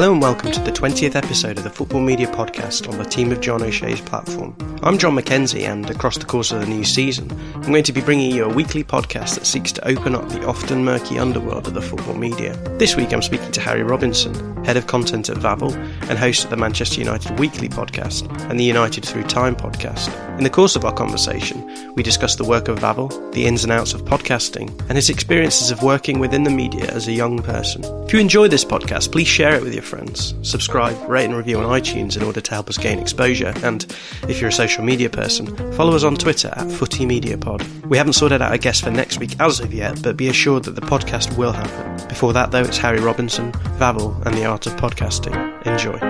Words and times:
Hello 0.00 0.14
and 0.14 0.22
welcome 0.22 0.50
to 0.50 0.60
the 0.60 0.72
20th 0.72 1.14
episode 1.14 1.58
of 1.58 1.64
the 1.64 1.68
Football 1.68 2.00
Media 2.00 2.26
Podcast 2.26 2.88
on 2.88 2.96
the 2.96 3.04
Team 3.04 3.30
of 3.32 3.42
John 3.42 3.62
O'Shea's 3.62 4.00
platform. 4.00 4.56
I'm 4.82 4.96
Jon 4.96 5.14
Mackenzie, 5.14 5.66
and 5.66 5.90
across 5.90 6.16
the 6.16 6.24
course 6.24 6.52
of 6.52 6.60
the 6.60 6.66
new 6.66 6.84
season, 6.84 7.30
I'm 7.56 7.70
going 7.70 7.84
to 7.84 7.92
be 7.92 8.00
bringing 8.00 8.34
you 8.34 8.46
a 8.46 8.48
weekly 8.48 8.82
podcast 8.82 9.34
that 9.34 9.44
seeks 9.44 9.72
to 9.72 9.86
open 9.86 10.14
up 10.14 10.26
the 10.30 10.46
often 10.46 10.86
murky 10.86 11.18
underworld 11.18 11.66
of 11.66 11.74
the 11.74 11.82
football 11.82 12.14
media. 12.14 12.56
This 12.78 12.96
week, 12.96 13.12
I'm 13.12 13.20
speaking 13.20 13.52
to 13.52 13.60
Harry 13.60 13.82
Robinson, 13.82 14.64
head 14.64 14.78
of 14.78 14.86
content 14.86 15.28
at 15.28 15.36
Vavel 15.36 15.74
and 16.08 16.18
host 16.18 16.44
of 16.44 16.48
the 16.48 16.56
Manchester 16.56 16.98
United 16.98 17.38
Weekly 17.38 17.68
podcast 17.68 18.26
and 18.48 18.58
the 18.58 18.64
United 18.64 19.04
Through 19.04 19.24
Time 19.24 19.54
podcast. 19.54 20.29
In 20.40 20.44
the 20.44 20.48
course 20.48 20.74
of 20.74 20.86
our 20.86 20.94
conversation, 20.94 21.92
we 21.94 22.02
discuss 22.02 22.36
the 22.36 22.44
work 22.44 22.68
of 22.68 22.78
Vavel, 22.78 23.10
the 23.32 23.44
ins 23.44 23.62
and 23.62 23.70
outs 23.70 23.92
of 23.92 24.06
podcasting, 24.06 24.70
and 24.88 24.92
his 24.92 25.10
experiences 25.10 25.70
of 25.70 25.82
working 25.82 26.18
within 26.18 26.44
the 26.44 26.50
media 26.50 26.86
as 26.86 27.06
a 27.06 27.12
young 27.12 27.42
person. 27.42 27.84
If 28.06 28.14
you 28.14 28.20
enjoy 28.20 28.48
this 28.48 28.64
podcast, 28.64 29.12
please 29.12 29.28
share 29.28 29.54
it 29.54 29.62
with 29.62 29.74
your 29.74 29.82
friends. 29.82 30.34
Subscribe, 30.40 30.96
rate, 31.06 31.26
and 31.26 31.36
review 31.36 31.58
on 31.58 31.78
iTunes 31.78 32.16
in 32.16 32.22
order 32.22 32.40
to 32.40 32.50
help 32.52 32.70
us 32.70 32.78
gain 32.78 32.98
exposure. 32.98 33.52
And 33.62 33.84
if 34.28 34.40
you're 34.40 34.48
a 34.48 34.52
social 34.52 34.82
media 34.82 35.10
person, 35.10 35.54
follow 35.74 35.94
us 35.94 36.04
on 36.04 36.16
Twitter 36.16 36.48
at 36.48 36.68
FootyMediaPod. 36.68 37.88
We 37.88 37.98
haven't 37.98 38.14
sorted 38.14 38.40
out 38.40 38.54
a 38.54 38.56
guest 38.56 38.82
for 38.82 38.90
next 38.90 39.18
week 39.20 39.38
as 39.40 39.60
of 39.60 39.74
yet, 39.74 40.02
but 40.02 40.16
be 40.16 40.28
assured 40.28 40.64
that 40.64 40.74
the 40.74 40.80
podcast 40.80 41.36
will 41.36 41.52
happen. 41.52 42.08
Before 42.08 42.32
that, 42.32 42.50
though, 42.50 42.62
it's 42.62 42.78
Harry 42.78 43.00
Robinson, 43.00 43.52
Vavel, 43.78 44.16
and 44.24 44.34
the 44.34 44.46
art 44.46 44.66
of 44.66 44.72
podcasting. 44.76 45.36
Enjoy. 45.66 46.00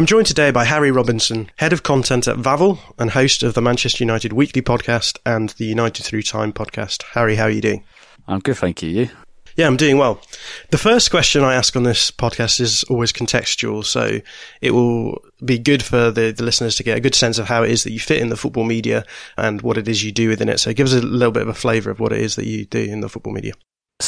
I'm 0.00 0.06
joined 0.06 0.28
today 0.28 0.50
by 0.50 0.64
Harry 0.64 0.90
Robinson, 0.90 1.50
head 1.56 1.74
of 1.74 1.82
content 1.82 2.26
at 2.26 2.38
Vavel 2.38 2.78
and 2.98 3.10
host 3.10 3.42
of 3.42 3.52
the 3.52 3.60
Manchester 3.60 4.02
United 4.02 4.32
Weekly 4.32 4.62
podcast 4.62 5.18
and 5.26 5.50
the 5.50 5.66
United 5.66 6.04
Through 6.04 6.22
Time 6.22 6.54
podcast. 6.54 7.02
Harry, 7.12 7.36
how 7.36 7.44
are 7.44 7.50
you 7.50 7.60
doing? 7.60 7.84
I'm 8.26 8.38
good, 8.40 8.56
thank 8.56 8.82
you. 8.82 8.88
You? 8.88 9.10
Yeah, 9.56 9.66
I'm 9.66 9.76
doing 9.76 9.98
well. 9.98 10.22
The 10.70 10.78
first 10.78 11.10
question 11.10 11.44
I 11.44 11.52
ask 11.52 11.76
on 11.76 11.82
this 11.82 12.10
podcast 12.10 12.62
is 12.62 12.82
always 12.84 13.12
contextual, 13.12 13.84
so 13.84 14.22
it 14.62 14.70
will 14.70 15.22
be 15.44 15.58
good 15.58 15.82
for 15.82 16.10
the, 16.10 16.32
the 16.32 16.44
listeners 16.44 16.76
to 16.76 16.82
get 16.82 16.96
a 16.96 17.00
good 17.02 17.14
sense 17.14 17.36
of 17.36 17.48
how 17.48 17.62
it 17.62 17.70
is 17.70 17.84
that 17.84 17.92
you 17.92 18.00
fit 18.00 18.22
in 18.22 18.30
the 18.30 18.38
football 18.38 18.64
media 18.64 19.04
and 19.36 19.60
what 19.60 19.76
it 19.76 19.86
is 19.86 20.02
you 20.02 20.12
do 20.12 20.30
within 20.30 20.48
it. 20.48 20.60
So 20.60 20.72
give 20.72 20.86
us 20.86 20.94
a 20.94 21.02
little 21.02 21.30
bit 21.30 21.42
of 21.42 21.48
a 21.48 21.52
flavour 21.52 21.90
of 21.90 22.00
what 22.00 22.14
it 22.14 22.22
is 22.22 22.36
that 22.36 22.46
you 22.46 22.64
do 22.64 22.80
in 22.80 23.00
the 23.00 23.10
football 23.10 23.34
media. 23.34 23.52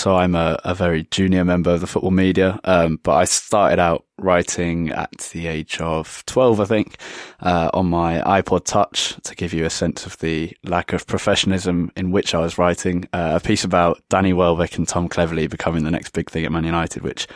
So 0.02 0.16
I'm 0.16 0.34
a, 0.34 0.58
a 0.64 0.74
very 0.74 1.04
junior 1.12 1.44
member 1.44 1.70
of 1.70 1.80
the 1.80 1.86
football 1.86 2.10
media, 2.10 2.58
um, 2.64 2.98
but 3.04 3.12
I 3.12 3.24
started 3.24 3.78
out 3.78 4.04
writing 4.18 4.90
at 4.90 5.16
the 5.32 5.46
age 5.46 5.80
of 5.80 6.24
12, 6.26 6.58
I 6.58 6.64
think, 6.64 6.96
uh, 7.38 7.70
on 7.72 7.86
my 7.86 8.20
iPod 8.22 8.64
Touch 8.64 9.14
to 9.22 9.36
give 9.36 9.54
you 9.54 9.64
a 9.64 9.70
sense 9.70 10.04
of 10.04 10.18
the 10.18 10.56
lack 10.64 10.92
of 10.92 11.06
professionalism 11.06 11.92
in 11.94 12.10
which 12.10 12.34
I 12.34 12.40
was 12.40 12.58
writing 12.58 13.04
uh, 13.12 13.38
a 13.40 13.46
piece 13.46 13.62
about 13.62 14.02
Danny 14.08 14.32
Welbeck 14.32 14.76
and 14.76 14.88
Tom 14.88 15.08
Cleverley 15.08 15.48
becoming 15.48 15.84
the 15.84 15.90
next 15.92 16.12
big 16.14 16.28
thing 16.28 16.44
at 16.44 16.50
Man 16.50 16.64
United, 16.64 17.04
which 17.04 17.28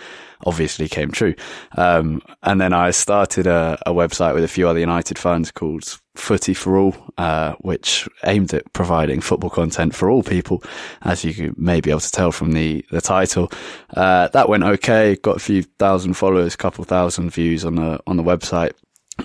obviously 0.47 0.89
came 0.89 1.11
true. 1.11 1.35
Um, 1.77 2.23
and 2.43 2.61
then 2.61 2.73
I 2.73 2.93
started 2.93 3.47
a, 3.47 3.79
a, 3.85 3.93
website 3.93 4.35
with 4.35 4.45
a 4.45 4.49
few 4.49 4.69
other 4.69 4.79
United 4.79 5.19
fans 5.19 5.51
called 5.51 5.99
Footy 6.15 6.55
for 6.55 6.79
All, 6.79 6.95
uh, 7.19 7.55
which 7.59 8.09
aimed 8.25 8.55
at 8.55 8.73
providing 8.73 9.21
football 9.21 9.51
content 9.51 9.95
for 9.95 10.09
all 10.09 10.23
people, 10.23 10.63
as 11.03 11.25
you 11.25 11.53
may 11.59 11.81
be 11.81 11.91
able 11.91 12.01
to 12.01 12.11
tell 12.11 12.33
from 12.33 12.53
the, 12.53 12.85
the 12.91 13.01
title. 13.01 13.51
Uh, 13.95 14.29
that 14.29 14.49
went 14.49 14.63
okay, 14.63 15.17
got 15.17 15.37
a 15.37 15.41
few 15.41 15.63
thousand 15.63 16.15
followers, 16.15 16.57
couple 16.57 16.85
thousand 16.85 17.31
views 17.31 17.65
on 17.65 17.75
the, 17.75 18.01
on 18.07 18.17
the 18.17 18.23
website 18.23 18.73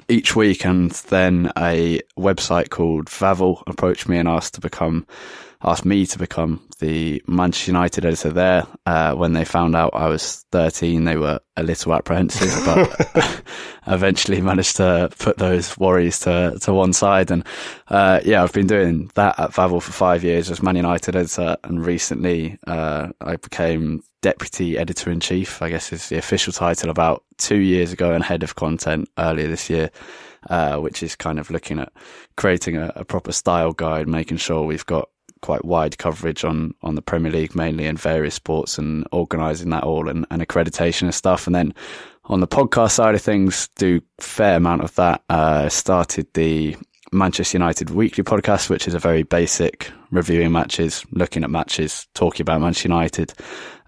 each 0.09 0.35
week. 0.35 0.65
And 0.65 0.91
then 1.09 1.51
a 1.57 2.01
website 2.17 2.69
called 2.69 3.05
Vavel 3.05 3.61
approached 3.67 4.09
me 4.09 4.17
and 4.17 4.27
asked 4.27 4.55
to 4.55 4.61
become 4.61 5.05
asked 5.63 5.85
me 5.85 6.07
to 6.07 6.17
become 6.17 6.59
the 6.81 7.23
Manchester 7.27 7.71
United 7.71 8.05
editor 8.05 8.31
there. 8.31 8.67
Uh, 8.85 9.13
when 9.13 9.33
they 9.33 9.45
found 9.45 9.75
out 9.75 9.91
I 9.93 10.07
was 10.07 10.45
13, 10.51 11.05
they 11.05 11.15
were 11.15 11.39
a 11.55 11.63
little 11.63 11.93
apprehensive, 11.93 12.51
but 12.65 13.43
eventually 13.87 14.41
managed 14.41 14.77
to 14.77 15.09
put 15.19 15.37
those 15.37 15.77
worries 15.77 16.19
to, 16.21 16.57
to 16.61 16.73
one 16.73 16.91
side. 16.91 17.31
And, 17.31 17.45
uh, 17.87 18.19
yeah, 18.25 18.43
I've 18.43 18.51
been 18.51 18.67
doing 18.67 19.11
that 19.13 19.39
at 19.39 19.51
Vavel 19.51 19.81
for 19.81 19.91
five 19.91 20.23
years 20.23 20.49
as 20.49 20.63
Man 20.63 20.75
United 20.75 21.15
editor. 21.15 21.55
And 21.63 21.85
recently, 21.85 22.57
uh, 22.67 23.09
I 23.21 23.35
became 23.37 24.03
deputy 24.21 24.77
editor 24.77 25.11
in 25.11 25.19
chief, 25.19 25.61
I 25.61 25.69
guess 25.69 25.93
is 25.93 26.09
the 26.09 26.17
official 26.17 26.51
title 26.51 26.89
about 26.89 27.23
two 27.37 27.59
years 27.59 27.93
ago 27.93 28.11
and 28.11 28.23
head 28.23 28.43
of 28.43 28.55
content 28.55 29.07
earlier 29.17 29.47
this 29.47 29.69
year. 29.69 29.91
Uh, 30.49 30.77
which 30.77 31.03
is 31.03 31.15
kind 31.15 31.37
of 31.37 31.51
looking 31.51 31.77
at 31.77 31.93
creating 32.35 32.75
a, 32.75 32.91
a, 32.95 33.05
proper 33.05 33.31
style 33.31 33.73
guide, 33.73 34.07
making 34.07 34.37
sure 34.37 34.63
we've 34.63 34.87
got 34.87 35.07
quite 35.41 35.65
wide 35.65 35.97
coverage 35.97 36.43
on 36.43 36.73
on 36.81 36.95
the 36.95 37.01
Premier 37.01 37.31
League 37.31 37.55
mainly 37.55 37.85
and 37.85 37.99
various 37.99 38.35
sports 38.35 38.77
and 38.77 39.07
organising 39.11 39.69
that 39.71 39.83
all 39.83 40.07
and, 40.07 40.25
and, 40.31 40.41
accreditation 40.41 41.03
and 41.03 41.15
stuff. 41.15 41.47
And 41.47 41.55
then 41.55 41.73
on 42.25 42.39
the 42.39 42.47
podcast 42.47 42.91
side 42.91 43.15
of 43.15 43.21
things, 43.21 43.67
do 43.75 44.01
fair 44.19 44.57
amount 44.57 44.83
of 44.83 44.95
that. 44.95 45.23
Uh, 45.29 45.69
started 45.69 46.27
the 46.33 46.75
Manchester 47.11 47.57
United 47.57 47.89
Weekly 47.89 48.23
podcast, 48.23 48.69
which 48.69 48.87
is 48.87 48.93
a 48.93 48.99
very 48.99 49.23
basic 49.23 49.91
reviewing 50.11 50.51
matches, 50.51 51.05
looking 51.11 51.43
at 51.43 51.49
matches, 51.49 52.07
talking 52.13 52.43
about 52.43 52.61
Manchester 52.61 52.87
United 52.87 53.33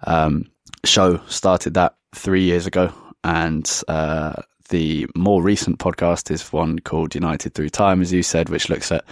um, 0.06 0.50
show. 0.84 1.18
Started 1.26 1.74
that 1.74 1.96
three 2.14 2.42
years 2.42 2.66
ago, 2.66 2.92
and 3.22 3.82
uh, 3.88 4.34
the 4.68 5.06
more 5.14 5.42
recent 5.42 5.78
podcast 5.78 6.30
is 6.30 6.52
one 6.52 6.78
called 6.78 7.14
United 7.14 7.54
Through 7.54 7.70
Time, 7.70 8.02
as 8.02 8.12
you 8.12 8.22
said, 8.22 8.48
which 8.48 8.68
looks 8.68 8.92
at 8.92 9.04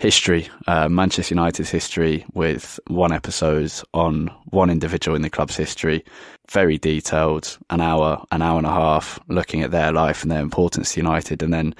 history, 0.00 0.48
uh, 0.66 0.88
Manchester 0.88 1.34
United's 1.34 1.68
history, 1.68 2.24
with 2.32 2.80
one 2.86 3.12
episode 3.12 3.70
on 3.92 4.28
one 4.46 4.70
individual 4.70 5.14
in 5.14 5.20
the 5.20 5.28
club's 5.28 5.56
history. 5.56 6.02
Very 6.50 6.78
detailed, 6.78 7.58
an 7.68 7.82
hour, 7.82 8.24
an 8.32 8.40
hour 8.40 8.56
and 8.56 8.66
a 8.66 8.72
half, 8.72 9.20
looking 9.28 9.62
at 9.62 9.70
their 9.70 9.92
life 9.92 10.22
and 10.22 10.32
their 10.32 10.40
importance 10.40 10.94
to 10.94 11.00
United. 11.00 11.42
And 11.42 11.52
then 11.52 11.74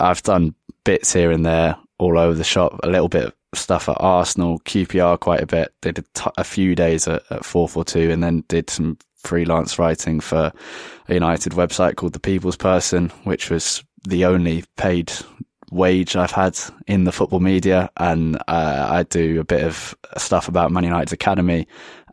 I've 0.00 0.24
done 0.24 0.56
bits 0.84 1.12
here 1.12 1.30
and 1.30 1.46
there 1.46 1.76
all 1.98 2.18
over 2.18 2.34
the 2.34 2.44
shop, 2.44 2.80
a 2.82 2.90
little 2.90 3.08
bit 3.08 3.26
of 3.26 3.34
stuff 3.54 3.88
at 3.88 3.96
Arsenal, 4.00 4.58
QPR 4.60 5.20
quite 5.20 5.40
a 5.40 5.46
bit. 5.46 5.72
Did 5.82 6.00
a, 6.00 6.02
t- 6.14 6.30
a 6.36 6.44
few 6.44 6.74
days 6.74 7.06
at, 7.06 7.22
at 7.30 7.44
442 7.44 8.10
and 8.10 8.24
then 8.24 8.42
did 8.48 8.68
some 8.70 8.98
freelance 9.14 9.78
writing 9.78 10.18
for 10.18 10.52
a 11.08 11.14
United 11.14 11.52
website 11.52 11.94
called 11.94 12.12
The 12.12 12.20
People's 12.20 12.56
Person, 12.56 13.10
which 13.22 13.50
was 13.50 13.84
the 14.06 14.24
only 14.24 14.64
paid 14.76 15.12
wage 15.70 16.16
I've 16.16 16.30
had 16.30 16.58
in 16.86 17.04
the 17.04 17.12
football 17.12 17.40
media, 17.40 17.90
and 17.96 18.36
uh, 18.48 18.88
I 18.90 19.02
do 19.04 19.40
a 19.40 19.44
bit 19.44 19.64
of 19.64 19.94
stuff 20.16 20.48
about 20.48 20.70
Man 20.70 20.84
United's 20.84 21.12
academy 21.12 21.66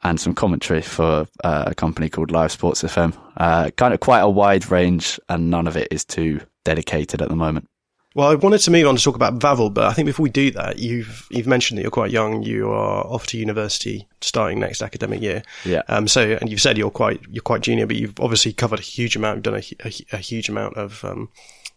and 0.03 0.19
some 0.19 0.33
commentary 0.33 0.81
for 0.81 1.25
uh, 1.43 1.63
a 1.67 1.75
company 1.75 2.09
called 2.09 2.31
Live 2.31 2.51
Sports 2.51 2.83
FM. 2.83 3.17
Uh, 3.37 3.69
kind 3.71 3.93
of 3.93 3.99
quite 3.99 4.19
a 4.19 4.29
wide 4.29 4.69
range, 4.69 5.19
and 5.29 5.49
none 5.49 5.67
of 5.67 5.77
it 5.77 5.87
is 5.91 6.03
too 6.03 6.41
dedicated 6.63 7.21
at 7.21 7.29
the 7.29 7.35
moment. 7.35 7.67
Well, 8.15 8.29
I 8.29 8.35
wanted 8.35 8.59
to 8.59 8.71
move 8.71 8.85
on 8.85 8.95
to 8.95 9.01
talk 9.01 9.15
about 9.15 9.39
Vavel, 9.39 9.73
but 9.73 9.85
I 9.85 9.93
think 9.93 10.05
before 10.05 10.23
we 10.23 10.29
do 10.29 10.51
that, 10.51 10.77
you've 10.77 11.27
you've 11.31 11.47
mentioned 11.47 11.77
that 11.77 11.81
you're 11.81 11.91
quite 11.91 12.11
young. 12.11 12.43
You 12.43 12.69
are 12.69 13.03
off 13.07 13.25
to 13.27 13.39
university 13.39 14.07
starting 14.21 14.59
next 14.59 14.83
academic 14.83 15.21
year. 15.21 15.41
Yeah. 15.65 15.81
Um. 15.87 16.07
So, 16.07 16.37
and 16.39 16.49
you've 16.49 16.61
said 16.61 16.77
you're 16.77 16.91
quite 16.91 17.21
you're 17.31 17.41
quite 17.41 17.61
junior, 17.61 17.87
but 17.87 17.95
you've 17.95 18.19
obviously 18.19 18.53
covered 18.53 18.79
a 18.79 18.83
huge 18.83 19.15
amount. 19.15 19.37
You've 19.37 19.43
done 19.43 19.55
a, 19.55 19.87
a, 19.87 20.15
a 20.15 20.17
huge 20.17 20.47
amount 20.47 20.77
of 20.77 21.03
um, 21.03 21.29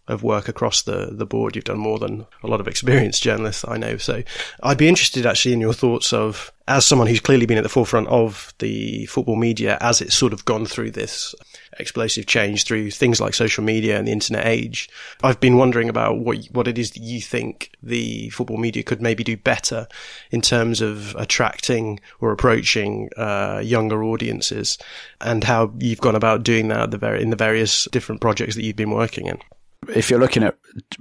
of 0.08 0.22
work 0.22 0.48
across 0.48 0.82
the, 0.82 1.08
the 1.12 1.26
board. 1.26 1.56
You've 1.56 1.64
done 1.64 1.78
more 1.78 1.98
than 1.98 2.26
a 2.42 2.46
lot 2.46 2.60
of 2.60 2.68
experienced 2.68 3.22
journalists 3.22 3.64
I 3.66 3.76
know. 3.76 3.96
So 3.96 4.22
I'd 4.62 4.78
be 4.78 4.88
interested 4.88 5.26
actually 5.26 5.52
in 5.52 5.60
your 5.60 5.72
thoughts 5.72 6.12
of, 6.12 6.52
as 6.68 6.84
someone 6.84 7.08
who's 7.08 7.20
clearly 7.20 7.46
been 7.46 7.58
at 7.58 7.62
the 7.62 7.68
forefront 7.68 8.08
of 8.08 8.52
the 8.58 9.06
football 9.06 9.36
media 9.36 9.78
as 9.80 10.00
it's 10.00 10.14
sort 10.14 10.32
of 10.32 10.44
gone 10.44 10.66
through 10.66 10.92
this 10.92 11.34
explosive 11.78 12.26
change 12.26 12.64
through 12.64 12.90
things 12.90 13.20
like 13.20 13.34
social 13.34 13.62
media 13.62 13.98
and 13.98 14.08
the 14.08 14.12
internet 14.12 14.46
age. 14.46 14.88
I've 15.22 15.40
been 15.40 15.56
wondering 15.56 15.88
about 15.88 16.18
what, 16.18 16.46
what 16.46 16.68
it 16.68 16.78
is 16.78 16.92
that 16.92 17.02
you 17.02 17.20
think 17.20 17.70
the 17.82 18.30
football 18.30 18.56
media 18.56 18.82
could 18.82 19.02
maybe 19.02 19.24
do 19.24 19.36
better 19.36 19.86
in 20.30 20.40
terms 20.40 20.80
of 20.80 21.14
attracting 21.16 22.00
or 22.20 22.32
approaching 22.32 23.10
uh, 23.16 23.60
younger 23.62 24.02
audiences 24.02 24.78
and 25.20 25.44
how 25.44 25.72
you've 25.78 26.00
gone 26.00 26.16
about 26.16 26.42
doing 26.42 26.68
that 26.68 26.90
the 26.90 26.98
very, 26.98 27.22
in 27.22 27.30
the 27.30 27.36
various 27.36 27.86
different 27.92 28.20
projects 28.20 28.54
that 28.54 28.64
you've 28.64 28.76
been 28.76 28.90
working 28.90 29.26
in 29.26 29.38
if 29.94 30.10
you're 30.10 30.20
looking 30.20 30.42
at 30.42 30.56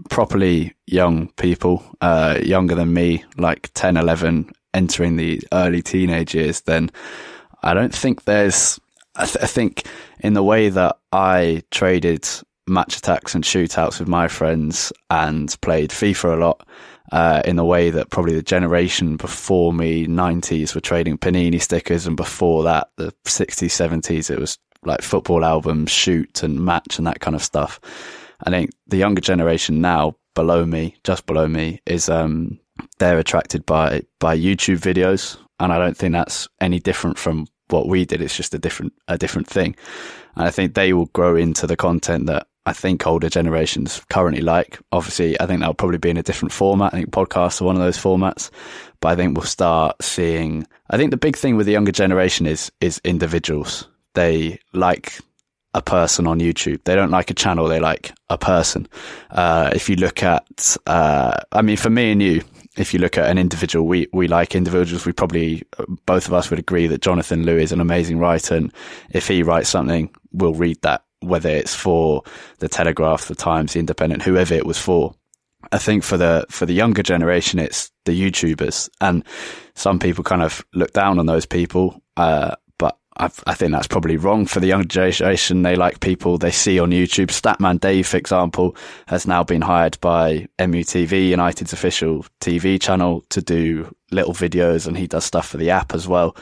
properly 0.10 0.74
young 0.88 1.30
people, 1.34 1.84
uh, 2.02 2.40
younger 2.42 2.76
than 2.76 2.94
me, 2.94 3.24
like 3.38 3.70
10, 3.74 3.98
11, 3.98 4.52
entering 4.74 5.16
the 5.16 5.42
early 5.52 5.82
teenage 5.82 6.36
years, 6.36 6.62
then 6.62 6.92
I 7.64 7.74
don't 7.74 7.94
think 7.94 8.26
there's, 8.26 8.80
I, 9.16 9.26
th- 9.26 9.44
I 9.44 9.48
think 9.48 9.84
in 10.20 10.34
the 10.34 10.44
way 10.44 10.70
that 10.70 10.98
I 11.12 11.64
traded 11.72 12.28
Match 12.68 13.02
Attax 13.02 13.36
and 13.36 13.44
shootouts 13.44 14.00
with 14.00 14.08
my 14.08 14.28
friends 14.28 14.92
and 15.10 15.56
played 15.62 15.92
FIFA 15.92 16.34
a 16.34 16.38
lot, 16.38 16.68
uh, 17.12 17.42
in 17.46 17.56
the 17.56 17.66
way 17.66 17.92
that 17.92 18.10
probably 18.10 18.34
the 18.34 18.42
generation 18.42 19.16
before 19.16 19.74
me, 19.74 20.08
90s, 20.08 20.74
were 20.74 20.82
trading 20.82 21.18
Panini 21.18 21.62
stickers, 21.62 22.08
and 22.08 22.18
before 22.18 22.64
that, 22.64 22.90
the 22.98 23.14
60s, 23.26 23.70
70s, 23.70 24.32
it 24.32 24.40
was 24.40 24.58
like 24.84 25.02
football 25.02 25.46
albums, 25.46 25.92
shoot 25.92 26.44
and 26.44 26.64
match 26.64 26.98
and 26.98 27.08
that 27.08 27.20
kind 27.20 27.36
of 27.36 27.44
stuff. 27.44 27.80
I 28.46 28.50
think 28.52 28.72
the 28.88 28.98
younger 28.98 29.22
generation 29.22 29.82
now, 29.82 30.16
below 30.34 30.66
me, 30.66 30.96
just 31.04 31.26
below 31.26 31.48
me, 31.48 31.82
is 31.86 32.10
um, 32.10 32.60
they're 33.00 33.20
attracted 33.20 33.66
by 33.66 34.04
by 34.20 34.38
YouTube 34.38 34.80
videos, 34.80 35.38
and 35.60 35.72
I 35.74 35.80
don't 35.80 35.98
think 35.98 36.14
that's 36.14 36.48
any 36.62 36.80
different 36.80 37.18
from 37.18 37.48
what 37.70 37.88
we 37.88 38.06
did. 38.06 38.22
It's 38.22 38.38
just 38.38 38.54
a 38.54 38.60
different 38.60 38.94
a 39.08 39.18
different 39.18 39.48
thing, 39.48 39.76
and 40.36 40.46
I 40.46 40.52
think 40.52 40.74
they 40.74 40.94
will 40.94 41.08
grow 41.08 41.36
into 41.36 41.68
the 41.68 41.76
content 41.76 42.28
that 42.28 42.48
I 42.66 42.74
think 42.74 43.06
older 43.06 43.30
generations 43.30 44.02
currently 44.10 44.42
like. 44.42 44.80
Obviously, 44.92 45.40
I 45.40 45.46
think 45.46 45.60
that'll 45.60 45.76
probably 45.76 46.00
be 46.00 46.10
in 46.10 46.18
a 46.18 46.24
different 46.24 46.52
format. 46.52 46.94
I 46.94 46.98
think 46.98 47.12
podcasts 47.12 47.62
are 47.62 47.66
one 47.66 47.76
of 47.76 47.82
those 47.82 47.98
formats, 47.98 48.50
but 49.02 49.10
I 49.10 49.16
think 49.16 49.38
we'll 49.38 49.46
start 49.46 50.02
seeing. 50.02 50.66
I 50.90 50.98
think 50.98 51.12
the 51.12 51.18
big 51.18 51.36
thing 51.36 51.56
with 51.58 51.66
the 51.66 51.74
younger 51.74 51.92
generation 51.92 52.46
is 52.46 52.72
is 52.82 53.02
individuals. 53.04 53.88
They 54.14 54.60
like 54.74 55.20
a 55.76 55.82
person 55.82 56.26
on 56.26 56.40
YouTube. 56.40 56.82
They 56.86 56.96
don't 56.96 57.12
like 57.12 57.30
a 57.30 57.34
channel. 57.34 57.68
They 57.68 57.82
like 57.82 58.14
a 58.30 58.38
person. 58.38 58.88
Uh, 59.30 59.72
if 59.76 59.90
you 59.90 59.98
look 59.98 60.24
at, 60.24 60.78
uh, 60.88 61.38
I 61.52 61.62
mean, 61.62 61.76
for 61.76 61.90
me 61.90 62.14
and 62.14 62.24
you, 62.24 62.44
if 62.78 62.94
you 62.94 63.00
look 63.00 63.18
at 63.18 63.30
an 63.30 63.38
individual, 63.38 63.86
we, 63.86 64.08
we 64.14 64.30
like 64.30 64.56
individuals. 64.56 65.06
We 65.06 65.12
probably, 65.12 65.64
both 66.06 66.28
of 66.28 66.34
us 66.34 66.50
would 66.50 66.60
agree 66.60 66.88
that 66.88 67.02
Jonathan 67.02 67.44
Liew 67.44 67.62
is 67.62 67.74
an 67.74 67.82
amazing 67.82 68.20
writer. 68.20 68.56
And 68.56 68.74
if 69.10 69.28
he 69.28 69.44
writes 69.44 69.68
something, 69.68 70.10
we'll 70.32 70.54
read 70.54 70.82
that, 70.84 71.04
whether 71.20 71.50
it's 71.50 71.76
for 71.76 72.24
the 72.60 72.70
Telegraph, 72.70 73.28
the 73.28 73.36
Times, 73.36 73.74
the 73.74 73.80
Independent, 73.80 74.24
whoever 74.24 74.54
it 74.54 74.66
was 74.66 74.80
for. 74.80 75.14
I 75.74 75.78
think 75.78 76.04
for 76.04 76.16
the, 76.16 76.46
for 76.50 76.66
the 76.66 76.74
younger 76.74 77.04
generation, 77.04 77.60
it's 77.60 77.92
the 78.06 78.14
YouTubers 78.14 78.90
and 79.02 79.26
some 79.74 80.00
people 80.00 80.24
kind 80.24 80.42
of 80.42 80.66
look 80.74 80.94
down 80.94 81.20
on 81.20 81.26
those 81.26 81.46
people. 81.46 82.02
Uh, 82.16 82.56
I, 83.18 83.30
I, 83.48 83.54
think 83.54 83.72
that's 83.72 83.88
probably 83.88 84.18
wrong 84.18 84.46
for 84.46 84.60
the 84.60 84.68
younger 84.68 84.88
generation. 84.88 85.62
They 85.62 85.76
like 85.76 86.02
people 86.02 86.38
they 86.38 86.52
see 86.52 86.80
on 86.80 86.92
YouTube. 86.92 87.28
Statman 87.28 87.80
Dave, 87.80 88.08
for 88.08 88.18
example, 88.18 88.76
has 89.08 89.26
now 89.26 89.44
been 89.44 89.62
hired 89.62 90.00
by 90.02 90.48
MUTV, 90.60 91.30
United's 91.30 91.74
official 91.74 92.26
TV 92.42 92.82
channel, 92.82 93.24
to 93.30 93.42
do 93.42 93.94
little 94.12 94.34
videos, 94.34 94.86
and 94.86 94.98
he 94.98 95.08
does 95.08 95.24
stuff 95.24 95.48
for 95.48 95.58
the 95.58 95.70
app 95.70 95.94
as 95.94 96.08
well. 96.08 96.36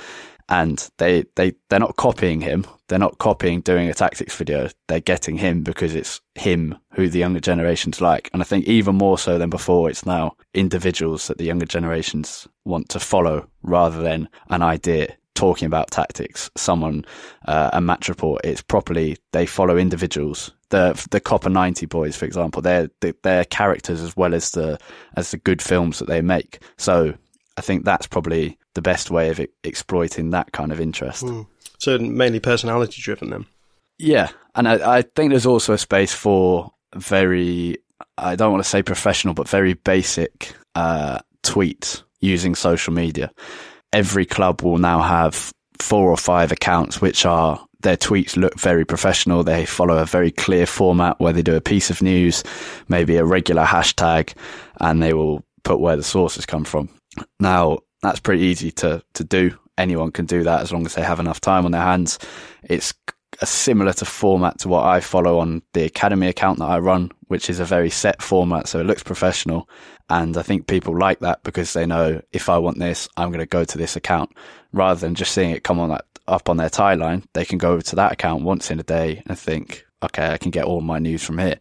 And 0.49 0.89
they 0.97 1.25
they 1.35 1.53
they're 1.69 1.79
not 1.79 1.95
copying 1.95 2.41
him. 2.41 2.65
They're 2.87 2.99
not 2.99 3.17
copying 3.17 3.61
doing 3.61 3.87
a 3.87 3.93
tactics 3.93 4.35
video. 4.35 4.69
They're 4.87 4.99
getting 4.99 5.37
him 5.37 5.63
because 5.63 5.95
it's 5.95 6.21
him 6.35 6.77
who 6.93 7.07
the 7.07 7.19
younger 7.19 7.39
generations 7.39 8.01
like. 8.01 8.29
And 8.33 8.41
I 8.41 8.45
think 8.45 8.65
even 8.65 8.95
more 8.95 9.17
so 9.17 9.37
than 9.37 9.49
before, 9.49 9.89
it's 9.89 10.05
now 10.05 10.35
individuals 10.53 11.27
that 11.27 11.37
the 11.37 11.45
younger 11.45 11.65
generations 11.65 12.47
want 12.65 12.89
to 12.89 12.99
follow 12.99 13.47
rather 13.61 14.01
than 14.01 14.27
an 14.49 14.61
idea 14.61 15.15
talking 15.35 15.65
about 15.65 15.91
tactics, 15.91 16.49
someone, 16.55 17.05
uh, 17.45 17.71
a 17.73 17.81
match 17.81 18.09
report, 18.09 18.41
it's 18.43 18.61
properly, 18.61 19.17
they 19.31 19.45
follow 19.45 19.77
individuals. 19.77 20.51
The, 20.69 20.93
the 21.11 21.21
Copa90 21.21 21.89
boys, 21.89 22.15
for 22.15 22.25
example, 22.25 22.61
they're, 22.61 22.89
they're 23.23 23.45
characters 23.45 24.01
as 24.01 24.15
well 24.15 24.33
as 24.33 24.51
the, 24.51 24.79
as 25.15 25.31
the 25.31 25.37
good 25.37 25.61
films 25.61 25.99
that 25.99 26.07
they 26.07 26.21
make. 26.21 26.59
So 26.77 27.13
I 27.57 27.61
think 27.61 27.85
that's 27.85 28.07
probably 28.07 28.57
the 28.73 28.81
best 28.81 29.11
way 29.11 29.29
of 29.29 29.39
exploiting 29.63 30.31
that 30.31 30.51
kind 30.51 30.71
of 30.71 30.79
interest. 30.79 31.23
Mm. 31.23 31.47
So 31.79 31.97
mainly 31.97 32.39
personality 32.39 33.01
driven 33.01 33.29
then? 33.29 33.45
Yeah. 33.97 34.29
And 34.55 34.67
I, 34.67 34.97
I 34.97 35.01
think 35.01 35.31
there's 35.31 35.45
also 35.45 35.73
a 35.73 35.77
space 35.77 36.13
for 36.13 36.71
very, 36.95 37.77
I 38.17 38.35
don't 38.35 38.51
want 38.51 38.63
to 38.63 38.69
say 38.69 38.83
professional, 38.83 39.33
but 39.33 39.47
very 39.47 39.73
basic, 39.73 40.53
uh, 40.75 41.19
tweets 41.43 42.03
using 42.19 42.55
social 42.55 42.93
media 42.93 43.31
every 43.93 44.25
club 44.25 44.61
will 44.61 44.79
now 44.79 45.01
have 45.01 45.53
four 45.79 46.09
or 46.09 46.17
five 46.17 46.51
accounts 46.51 46.99
which 46.99 47.25
are 47.25 47.65
their 47.81 47.97
tweets 47.97 48.35
look 48.35 48.57
very 48.59 48.85
professional. 48.85 49.43
They 49.43 49.65
follow 49.65 49.97
a 49.97 50.05
very 50.05 50.31
clear 50.31 50.65
format 50.65 51.19
where 51.19 51.33
they 51.33 51.41
do 51.41 51.55
a 51.55 51.61
piece 51.61 51.89
of 51.89 52.01
news, 52.01 52.43
maybe 52.87 53.17
a 53.17 53.25
regular 53.25 53.63
hashtag, 53.63 54.33
and 54.79 55.03
they 55.03 55.13
will 55.13 55.43
put 55.63 55.79
where 55.79 55.97
the 55.97 56.03
sources 56.03 56.45
come 56.45 56.63
from. 56.63 56.89
Now, 57.39 57.79
that's 58.01 58.19
pretty 58.19 58.43
easy 58.43 58.71
to, 58.71 59.03
to 59.13 59.23
do. 59.23 59.57
Anyone 59.77 60.11
can 60.11 60.25
do 60.25 60.43
that 60.43 60.61
as 60.61 60.71
long 60.71 60.85
as 60.85 60.95
they 60.95 61.03
have 61.03 61.19
enough 61.19 61.41
time 61.41 61.65
on 61.65 61.71
their 61.71 61.81
hands. 61.81 62.19
It's 62.63 62.93
a 63.43 63.45
similar 63.45 63.91
to 63.91 64.05
format 64.05 64.59
to 64.59 64.69
what 64.69 64.85
I 64.85 65.01
follow 65.01 65.39
on 65.39 65.61
the 65.73 65.83
academy 65.83 66.27
account 66.27 66.59
that 66.59 66.69
I 66.69 66.79
run, 66.79 67.11
which 67.27 67.49
is 67.49 67.59
a 67.59 67.65
very 67.65 67.89
set 67.89 68.21
format. 68.21 68.69
So 68.69 68.79
it 68.79 68.85
looks 68.85 69.03
professional. 69.03 69.67
And 70.09 70.37
I 70.37 70.43
think 70.43 70.67
people 70.67 70.97
like 70.97 71.19
that 71.19 71.43
because 71.43 71.73
they 71.73 71.85
know 71.85 72.21
if 72.31 72.47
I 72.47 72.57
want 72.57 72.79
this, 72.79 73.09
I'm 73.17 73.29
going 73.29 73.39
to 73.41 73.45
go 73.45 73.65
to 73.65 73.77
this 73.77 73.97
account 73.97 74.31
rather 74.71 74.97
than 74.97 75.13
just 75.13 75.33
seeing 75.33 75.51
it 75.51 75.65
come 75.65 75.77
on 75.77 75.89
that 75.89 76.05
up 76.25 76.47
on 76.47 76.55
their 76.55 76.69
timeline. 76.69 77.25
They 77.33 77.43
can 77.43 77.57
go 77.57 77.81
to 77.81 77.95
that 77.97 78.13
account 78.13 78.43
once 78.43 78.71
in 78.71 78.79
a 78.79 78.83
day 78.83 79.21
and 79.25 79.37
think, 79.37 79.85
okay, 80.01 80.31
I 80.31 80.37
can 80.37 80.51
get 80.51 80.63
all 80.63 80.79
my 80.79 80.99
news 80.99 81.21
from 81.21 81.37
here. 81.37 81.59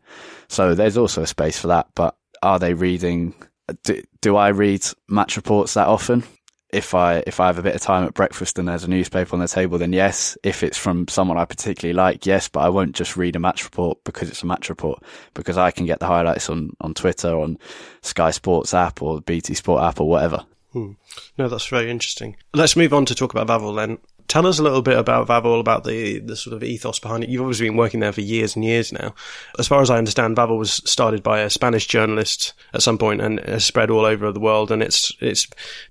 So 0.49 0.77
there's 0.77 0.97
also 0.97 1.23
a 1.23 1.27
space 1.27 1.59
for 1.59 1.67
that. 1.67 1.89
But 1.97 2.17
are 2.45 2.61
they 2.61 2.75
reading? 2.75 3.35
Do, 3.83 4.01
do 4.21 4.37
I 4.37 4.49
read 4.49 4.87
match 5.09 5.35
reports 5.35 5.75
that 5.75 5.89
often? 5.89 6.23
If 6.73 6.95
I 6.95 7.23
if 7.27 7.39
I 7.39 7.47
have 7.47 7.59
a 7.59 7.63
bit 7.63 7.75
of 7.75 7.81
time 7.83 8.05
at 8.05 8.15
breakfast 8.15 8.59
and 8.59 8.67
there's 8.67 8.85
a 8.85 8.91
newspaper 8.91 9.35
on 9.35 9.41
the 9.41 9.49
table, 9.49 9.79
then 9.79 9.93
yes. 9.93 10.37
If 10.43 10.63
it's 10.63 10.79
from 10.79 11.07
someone 11.09 11.37
I 11.37 11.45
particularly 11.45 11.95
like, 11.95 12.27
yes. 12.27 12.49
But 12.49 12.61
I 12.61 12.71
won't 12.71 12.97
just 12.97 13.17
read 13.17 13.37
a 13.37 13.39
match 13.39 13.65
report 13.65 14.03
because 14.05 14.31
it's 14.31 14.43
a 14.43 14.47
match 14.47 14.69
report 14.71 15.03
because 15.35 15.59
I 15.59 15.71
can 15.71 15.87
get 15.87 16.01
the 16.01 16.07
highlights 16.07 16.49
on 16.49 16.71
on 16.81 16.95
Twitter, 16.95 17.39
on 17.39 17.59
Sky 18.01 18.31
Sports 18.31 18.75
app 18.75 19.03
or 19.03 19.21
BT 19.21 19.55
Sport 19.55 19.83
app 19.83 20.01
or 20.01 20.09
whatever. 20.09 20.45
Hmm. 20.73 20.93
No, 21.37 21.49
that's 21.49 21.67
very 21.67 21.91
interesting. 21.91 22.37
Let's 22.55 22.77
move 22.77 22.95
on 22.95 23.05
to 23.07 23.15
talk 23.15 23.35
about 23.35 23.47
Vavel 23.47 23.77
then. 23.77 23.99
Tell 24.29 24.47
us 24.47 24.59
a 24.59 24.63
little 24.63 24.83
bit 24.83 24.99
about 24.99 25.29
Vavel, 25.29 25.61
about 25.61 25.85
the, 25.85 26.19
the 26.21 26.37
sort 26.37 26.55
of 26.55 26.63
ethos 26.63 26.99
behind 26.99 27.25
it. 27.25 27.31
You've 27.31 27.43
obviously 27.43 27.69
been 27.69 27.77
working 27.77 28.01
there 28.01 28.13
for 28.13 28.21
years 28.21 28.57
and 28.57 28.65
years 28.65 28.93
now. 28.93 29.15
As 29.59 29.69
far 29.69 29.83
as 29.83 29.91
I 29.91 29.99
understand, 29.99 30.37
Vavel 30.37 30.59
was 30.59 30.75
started 30.85 31.23
by 31.23 31.41
a 31.41 31.51
Spanish 31.51 31.87
journalist 31.87 32.55
at 32.73 32.83
some 32.83 32.99
point 32.99 33.21
and 33.21 33.41
has 33.41 33.65
spread 33.65 33.91
all 33.91 34.05
over 34.05 34.33
the 34.33 34.41
world. 34.41 34.71
And 34.71 34.83
its 34.83 35.13
its 35.21 35.47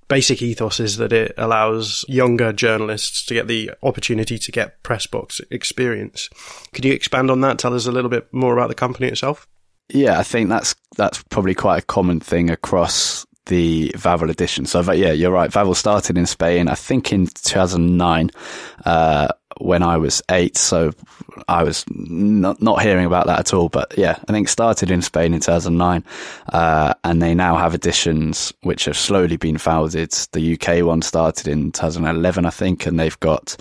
basic 0.08 0.42
ethos 0.42 0.80
is 0.80 0.98
that 0.98 1.14
it 1.14 1.34
allows 1.38 2.04
younger 2.08 2.52
journalists 2.52 3.26
to 3.28 3.34
get 3.34 3.48
the 3.48 3.72
opportunity 3.84 4.38
to 4.38 4.52
get 4.52 4.82
press 4.84 5.06
box 5.06 5.40
experience. 5.52 6.30
Could 6.74 6.86
you 6.86 6.94
expand 6.94 7.30
on 7.30 7.42
that? 7.42 7.60
Tell 7.60 7.74
us 7.74 7.86
a 7.86 7.92
little 7.92 8.10
bit 8.10 8.32
more 8.34 8.54
about 8.58 8.70
the 8.70 8.76
company 8.76 9.08
itself. 9.08 9.48
Yeah, 9.94 10.18
I 10.20 10.24
think 10.24 10.50
that's 10.50 10.74
that's 10.96 11.22
probably 11.24 11.54
quite 11.54 11.84
a 11.84 11.86
common 11.86 12.20
thing 12.20 12.50
across 12.50 13.26
the 13.48 13.92
Vavel 13.96 14.30
edition. 14.30 14.66
So 14.66 14.80
yeah, 14.92 15.12
you're 15.12 15.32
right. 15.32 15.52
Vavel 15.52 15.76
started 15.76 16.18
in 16.18 16.26
Spain, 16.26 16.68
I 16.68 16.76
think 16.76 17.12
in 17.12 17.28
2009, 17.28 18.32
uh, 18.86 19.30
when 19.58 19.84
I 19.84 19.98
was 19.98 20.22
eight. 20.30 20.58
So 20.58 20.92
I 21.48 21.64
was 21.64 21.84
not, 21.90 22.62
not 22.62 22.82
hearing 22.82 23.06
about 23.06 23.28
that 23.28 23.40
at 23.40 23.54
all. 23.54 23.70
But 23.70 23.98
yeah, 23.98 24.18
I 24.28 24.32
think 24.32 24.48
started 24.48 24.92
in 24.92 25.02
Spain 25.02 25.34
in 25.34 25.40
2009. 25.40 26.04
Uh, 26.52 26.94
and 27.04 27.22
they 27.22 27.34
now 27.34 27.58
have 27.58 27.74
editions 27.74 28.54
which 28.62 28.86
have 28.86 28.98
slowly 28.98 29.38
been 29.38 29.58
founded. 29.58 30.12
The 30.32 30.54
UK 30.54 30.86
one 30.86 31.02
started 31.02 31.48
in 31.48 31.72
2011, 31.72 32.46
I 32.46 32.50
think, 32.50 32.86
and 32.86 33.00
they've 33.00 33.20
got 33.20 33.58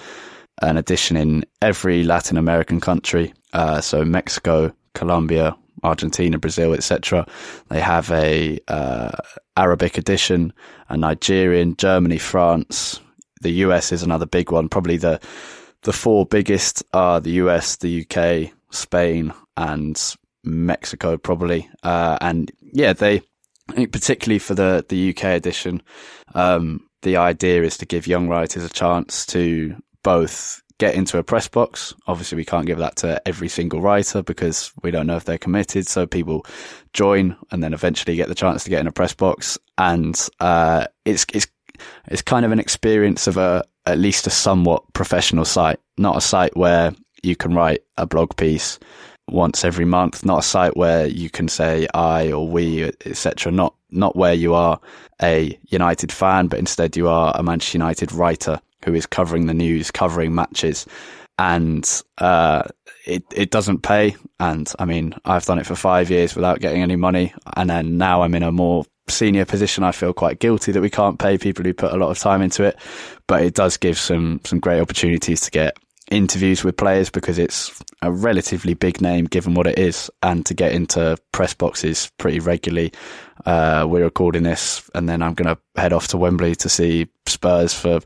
an 0.63 0.77
edition 0.77 1.17
in 1.17 1.45
every 1.63 2.05
Latin 2.05 2.37
American 2.37 2.81
country. 2.81 3.33
Uh, 3.53 3.81
so 3.81 4.05
Mexico, 4.05 4.73
Colombia, 4.95 5.57
Argentina, 5.83 6.39
Brazil, 6.39 6.75
etc. 6.75 7.27
They 7.69 7.81
have 7.81 8.11
a 8.11 8.59
uh, 8.69 9.11
Arabic 9.57 9.99
edition, 9.99 10.53
a 10.89 10.97
Nigerian, 10.97 11.77
Germany, 11.77 12.19
France. 12.19 13.01
The 13.43 13.51
US 13.65 13.93
is 13.93 14.03
another 14.03 14.27
big 14.27 14.51
one. 14.51 14.69
Probably 14.69 14.97
the 14.97 15.21
the 15.83 15.93
four 15.93 16.27
biggest 16.27 16.83
are 16.93 17.21
the 17.21 17.33
US, 17.33 17.77
the 17.77 18.07
UK, 18.07 18.53
Spain, 18.71 19.33
and 19.57 20.01
Mexico, 20.45 21.17
probably. 21.17 21.69
Uh, 21.83 22.19
and 22.21 22.51
yeah, 22.73 22.93
they 22.93 23.23
particularly 23.69 24.39
for 24.39 24.55
the 24.55 24.85
the 24.89 25.11
UK 25.11 25.25
edition, 25.25 25.83
um, 26.35 26.87
the 27.03 27.17
idea 27.17 27.63
is 27.63 27.79
to 27.79 27.87
give 27.87 28.07
young 28.07 28.29
writers 28.29 28.65
a 28.65 28.69
chance 28.69 29.25
to 29.27 29.77
both 30.03 30.63
get 30.81 30.95
into 30.95 31.19
a 31.19 31.23
press 31.23 31.47
box. 31.47 31.95
Obviously, 32.07 32.37
we 32.37 32.45
can't 32.45 32.67
give 32.67 32.79
that 32.79 32.97
to 32.97 33.21
every 33.29 33.49
single 33.49 33.83
writer 33.83 34.23
because 34.23 34.73
we 34.83 34.91
don't 34.91 35.07
know 35.07 35.17
if 35.17 35.25
they're 35.25 35.39
committed. 35.39 35.87
So 35.87 36.07
people 36.07 36.45
join 36.95 37.37
and 37.53 37.63
then 37.63 37.75
eventually 37.75 38.17
get 38.17 38.29
the 38.29 38.35
chance 38.35 38.65
to 38.65 38.71
get 38.71 38.81
in 38.81 38.87
a 38.87 38.93
press 38.93 39.15
box. 39.15 39.59
And, 39.79 40.19
uh, 40.41 40.87
it's, 41.05 41.27
it's, 41.33 41.47
it's 42.09 42.23
kind 42.23 42.45
of 42.45 42.51
an 42.51 42.59
experience 42.59 43.27
of 43.27 43.37
a, 43.37 43.63
at 43.87 43.99
least 43.99 44.27
a 44.27 44.31
somewhat 44.31 44.91
professional 44.95 45.45
site, 45.45 45.79
not 45.99 46.17
a 46.17 46.21
site 46.21 46.57
where 46.57 46.93
you 47.23 47.37
can 47.37 47.55
write 47.55 47.83
a 47.99 48.07
blog 48.07 48.35
piece 48.37 48.79
once 49.29 49.65
every 49.65 49.85
month, 49.85 50.25
not 50.25 50.41
a 50.41 50.43
site 50.43 50.77
where 50.77 51.07
you 51.07 51.29
can 51.29 51.47
say 51.47 51.87
I 51.93 52.33
or 52.33 52.49
we, 52.49 52.85
etc. 53.05 53.53
Not, 53.53 53.75
not 53.91 54.17
where 54.17 54.35
you 54.35 54.55
are 54.55 54.81
a 55.23 55.59
United 55.69 56.11
fan, 56.11 56.49
but 56.49 56.59
instead 56.59 56.97
you 56.97 57.07
are 57.09 57.33
a 57.37 57.43
Manchester 57.43 57.77
United 57.77 58.13
writer 58.13 58.61
who 58.85 58.95
is 58.95 59.07
covering 59.07 59.47
the 59.47 59.55
news, 59.55 59.91
covering 59.91 60.35
matches, 60.35 60.87
and 61.39 62.03
uh, 62.19 62.63
it 63.07 63.25
it 63.35 63.51
doesn't 63.51 63.83
pay. 63.83 64.17
And 64.39 64.73
I 64.79 64.85
mean, 64.85 65.15
I've 65.25 65.45
done 65.45 65.59
it 65.59 65.67
for 65.67 65.75
five 65.75 66.11
years 66.11 66.35
without 66.35 66.61
getting 66.61 66.83
any 66.83 66.97
money, 66.97 67.33
and 67.57 67.69
then 67.69 67.97
now 67.97 68.23
I'm 68.23 68.35
in 68.35 68.43
a 68.43 68.53
more 68.53 68.85
senior 69.09 69.45
position. 69.45 69.85
I 69.85 69.93
feel 69.93 70.13
quite 70.13 70.39
guilty 70.39 70.73
that 70.73 70.81
we 70.81 70.91
can't 70.91 71.19
pay 71.19 71.39
people 71.39 71.65
who 71.65 71.75
put 71.75 71.93
a 71.93 71.97
lot 71.97 72.11
of 72.11 72.19
time 72.19 72.43
into 72.43 72.65
it, 72.65 72.77
but 73.27 73.43
it 73.43 73.55
does 73.55 73.77
give 73.77 73.99
some 73.99 74.41
some 74.45 74.61
great 74.61 74.81
opportunities 74.81 75.41
to 75.43 75.51
get 75.51 75.77
interviews 76.11 76.65
with 76.65 76.77
players 76.77 77.09
because 77.09 77.39
it's 77.39 77.83
a 78.03 78.11
relatively 78.11 78.75
big 78.75 79.01
name 79.01 79.25
given 79.25 79.55
what 79.55 79.67
it 79.67 79.79
is, 79.79 80.11
and 80.23 80.45
to 80.47 80.55
get 80.55 80.73
into 80.73 81.17
press 81.33 81.55
boxes 81.55 82.11
pretty 82.19 82.41
regularly. 82.41 82.93
Uh, 83.47 83.87
we're 83.89 84.05
recording 84.05 84.43
this, 84.43 84.89
and 84.95 85.09
then 85.09 85.23
I'm 85.23 85.35
going 85.35 85.55
to 85.55 85.81
head 85.81 85.93
off 85.93 86.09
to 86.09 86.19
Wembley 86.19 86.55
to 86.57 86.69
see 86.69 87.09
Spurs 87.27 87.73
for, 87.73 88.01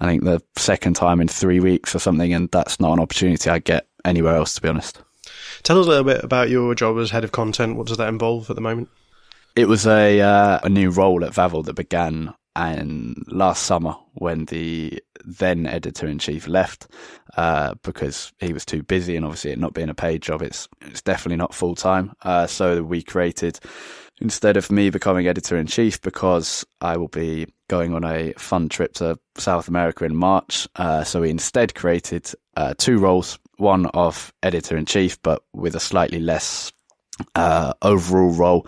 I 0.00 0.06
think, 0.06 0.24
the 0.24 0.42
second 0.56 0.94
time 0.94 1.20
in 1.20 1.28
three 1.28 1.60
weeks 1.60 1.94
or 1.94 1.98
something, 1.98 2.32
and 2.32 2.50
that's 2.50 2.80
not 2.80 2.94
an 2.94 3.00
opportunity 3.00 3.50
I 3.50 3.58
get 3.58 3.86
anywhere 4.04 4.36
else, 4.36 4.54
to 4.54 4.62
be 4.62 4.68
honest. 4.68 5.02
Tell 5.62 5.78
us 5.78 5.86
a 5.86 5.88
little 5.88 6.04
bit 6.04 6.24
about 6.24 6.48
your 6.48 6.74
job 6.74 6.98
as 6.98 7.10
head 7.10 7.24
of 7.24 7.32
content. 7.32 7.76
What 7.76 7.86
does 7.86 7.98
that 7.98 8.08
involve 8.08 8.48
at 8.48 8.56
the 8.56 8.62
moment? 8.62 8.88
It 9.56 9.66
was 9.66 9.86
a 9.86 10.20
uh, 10.20 10.60
a 10.62 10.68
new 10.68 10.90
role 10.90 11.24
at 11.24 11.32
Vavel 11.32 11.64
that 11.64 11.74
began 11.74 12.32
and 12.56 13.16
last 13.28 13.64
summer 13.64 13.94
when 14.14 14.44
the 14.46 15.02
then 15.24 15.66
editor 15.66 16.06
in 16.06 16.18
chief 16.18 16.48
left 16.48 16.88
uh, 17.36 17.74
because 17.82 18.32
he 18.40 18.52
was 18.52 18.64
too 18.64 18.82
busy 18.82 19.16
and 19.16 19.24
obviously 19.24 19.52
it 19.52 19.58
not 19.58 19.74
being 19.74 19.88
a 19.88 19.94
paid 19.94 20.22
job 20.22 20.42
it's 20.42 20.68
it's 20.82 21.02
definitely 21.02 21.36
not 21.36 21.54
full 21.54 21.74
time 21.74 22.12
uh, 22.22 22.46
so 22.46 22.82
we 22.82 23.02
created 23.02 23.58
instead 24.20 24.56
of 24.56 24.70
me 24.70 24.90
becoming 24.90 25.26
editor 25.26 25.56
in 25.56 25.66
chief 25.66 26.00
because 26.02 26.64
I 26.80 26.96
will 26.96 27.08
be 27.08 27.46
going 27.68 27.94
on 27.94 28.04
a 28.04 28.32
fun 28.34 28.68
trip 28.68 28.94
to 28.94 29.18
South 29.36 29.68
America 29.68 30.04
in 30.04 30.16
March 30.16 30.66
uh, 30.76 31.04
so 31.04 31.20
we 31.20 31.30
instead 31.30 31.74
created 31.74 32.30
uh, 32.56 32.74
two 32.76 32.98
roles 32.98 33.38
one 33.58 33.86
of 33.86 34.32
editor 34.42 34.76
in 34.76 34.86
chief 34.86 35.22
but 35.22 35.42
with 35.52 35.76
a 35.76 35.80
slightly 35.80 36.18
less 36.18 36.72
uh, 37.34 37.74
overall 37.82 38.32
role 38.32 38.66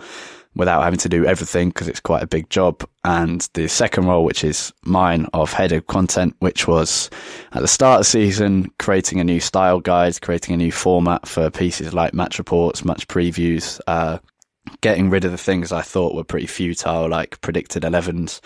without 0.55 0.83
having 0.83 0.99
to 0.99 1.09
do 1.09 1.25
everything 1.25 1.69
because 1.69 1.87
it's 1.87 1.99
quite 1.99 2.23
a 2.23 2.27
big 2.27 2.49
job. 2.49 2.87
And 3.03 3.47
the 3.53 3.67
second 3.67 4.05
role, 4.05 4.23
which 4.23 4.43
is 4.43 4.71
mine 4.83 5.27
of 5.33 5.51
head 5.51 5.71
of 5.71 5.87
content, 5.87 6.35
which 6.39 6.67
was 6.67 7.09
at 7.53 7.61
the 7.61 7.67
start 7.67 7.95
of 7.95 8.01
the 8.01 8.09
season, 8.09 8.71
creating 8.79 9.19
a 9.19 9.23
new 9.23 9.39
style 9.39 9.79
guide, 9.79 10.21
creating 10.21 10.53
a 10.53 10.57
new 10.57 10.71
format 10.71 11.27
for 11.27 11.49
pieces 11.49 11.93
like 11.93 12.13
match 12.13 12.37
reports, 12.37 12.85
match 12.85 13.07
previews, 13.07 13.79
uh, 13.87 14.19
getting 14.81 15.09
rid 15.09 15.25
of 15.25 15.31
the 15.31 15.37
things 15.37 15.71
I 15.71 15.81
thought 15.81 16.15
were 16.15 16.23
pretty 16.23 16.47
futile, 16.47 17.09
like 17.09 17.41
predicted 17.41 17.83
11s, 17.83 18.39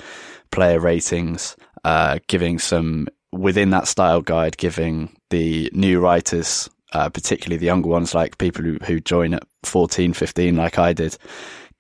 player 0.52 0.80
ratings, 0.80 1.56
uh, 1.84 2.20
giving 2.28 2.60
some 2.60 3.08
within 3.32 3.70
that 3.72 3.88
style 3.88 4.22
guide, 4.22 4.58
giving 4.58 5.16
the 5.30 5.70
new 5.74 6.00
writers, 6.00 6.70
uh, 6.94 7.10
particularly 7.10 7.58
the 7.58 7.66
younger 7.66 7.90
ones, 7.90 8.16
like 8.16 8.38
people 8.38 8.64
who, 8.64 8.78
who 8.86 9.00
join 9.00 9.34
at 9.34 9.44
14, 9.64 10.14
15, 10.14 10.56
like 10.56 10.80
I 10.80 10.94
did, 10.94 11.18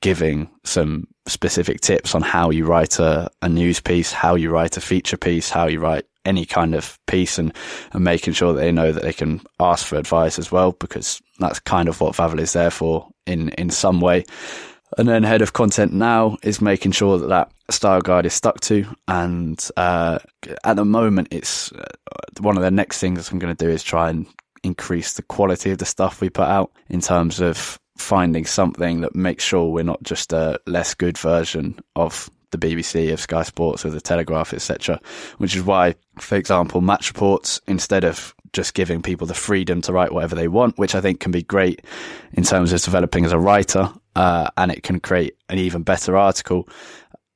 giving 0.01 0.49
some 0.63 1.07
specific 1.27 1.81
tips 1.81 2.13
on 2.13 2.21
how 2.21 2.49
you 2.49 2.65
write 2.65 2.99
a, 2.99 3.29
a 3.41 3.49
news 3.49 3.79
piece, 3.79 4.11
how 4.11 4.35
you 4.35 4.49
write 4.49 4.77
a 4.77 4.81
feature 4.81 5.17
piece, 5.17 5.49
how 5.49 5.67
you 5.67 5.79
write 5.79 6.05
any 6.25 6.45
kind 6.45 6.75
of 6.75 6.99
piece 7.07 7.39
and, 7.39 7.53
and 7.93 8.03
making 8.03 8.33
sure 8.33 8.53
that 8.53 8.59
they 8.59 8.71
know 8.71 8.91
that 8.91 9.03
they 9.03 9.13
can 9.13 9.41
ask 9.59 9.85
for 9.85 9.97
advice 9.97 10.37
as 10.37 10.51
well, 10.51 10.73
because 10.73 11.21
that's 11.39 11.59
kind 11.59 11.89
of 11.89 11.99
what 11.99 12.15
Vavel 12.15 12.39
is 12.39 12.53
there 12.53 12.71
for 12.71 13.07
in, 13.25 13.49
in 13.49 13.69
some 13.69 14.01
way. 14.01 14.23
And 14.97 15.07
then 15.07 15.23
head 15.23 15.41
of 15.41 15.53
content 15.53 15.93
now 15.93 16.37
is 16.43 16.61
making 16.61 16.93
sure 16.93 17.17
that 17.17 17.27
that 17.27 17.51
style 17.69 18.01
guide 18.01 18.25
is 18.25 18.33
stuck 18.33 18.59
to. 18.61 18.85
And 19.07 19.59
uh, 19.75 20.19
at 20.63 20.75
the 20.75 20.85
moment, 20.85 21.29
it's 21.31 21.71
uh, 21.71 21.83
one 22.39 22.55
of 22.55 22.63
the 22.63 22.71
next 22.71 22.99
things 22.99 23.29
I'm 23.29 23.39
going 23.39 23.55
to 23.55 23.65
do 23.65 23.69
is 23.71 23.83
try 23.83 24.09
and 24.09 24.25
increase 24.63 25.13
the 25.13 25.23
quality 25.23 25.71
of 25.71 25.77
the 25.77 25.85
stuff 25.85 26.21
we 26.21 26.29
put 26.29 26.47
out 26.47 26.71
in 26.89 27.01
terms 27.01 27.39
of 27.41 27.79
finding 27.97 28.45
something 28.45 29.01
that 29.01 29.15
makes 29.15 29.43
sure 29.43 29.69
we're 29.69 29.83
not 29.83 30.03
just 30.03 30.33
a 30.33 30.59
less 30.65 30.93
good 30.93 31.17
version 31.17 31.79
of 31.95 32.29
the 32.51 32.57
BBC, 32.57 33.11
of 33.11 33.19
Sky 33.19 33.43
Sports, 33.43 33.85
or 33.85 33.89
the 33.89 33.99
Telegraph, 33.99 34.53
etc. 34.53 34.99
Which 35.37 35.55
is 35.55 35.63
why, 35.63 35.95
for 36.19 36.35
example, 36.35 36.81
match 36.81 37.11
reports, 37.11 37.59
instead 37.67 38.03
of 38.03 38.33
just 38.53 38.73
giving 38.73 39.01
people 39.01 39.27
the 39.27 39.33
freedom 39.33 39.81
to 39.81 39.93
write 39.93 40.13
whatever 40.13 40.35
they 40.35 40.47
want, 40.47 40.77
which 40.77 40.95
I 40.95 41.01
think 41.01 41.19
can 41.19 41.31
be 41.31 41.43
great 41.43 41.81
in 42.33 42.43
terms 42.43 42.71
of 42.71 42.81
developing 42.81 43.25
as 43.25 43.33
a 43.33 43.39
writer, 43.39 43.91
uh, 44.15 44.49
and 44.55 44.71
it 44.71 44.83
can 44.83 44.99
create 44.99 45.35
an 45.49 45.59
even 45.59 45.83
better 45.83 46.15
article. 46.15 46.69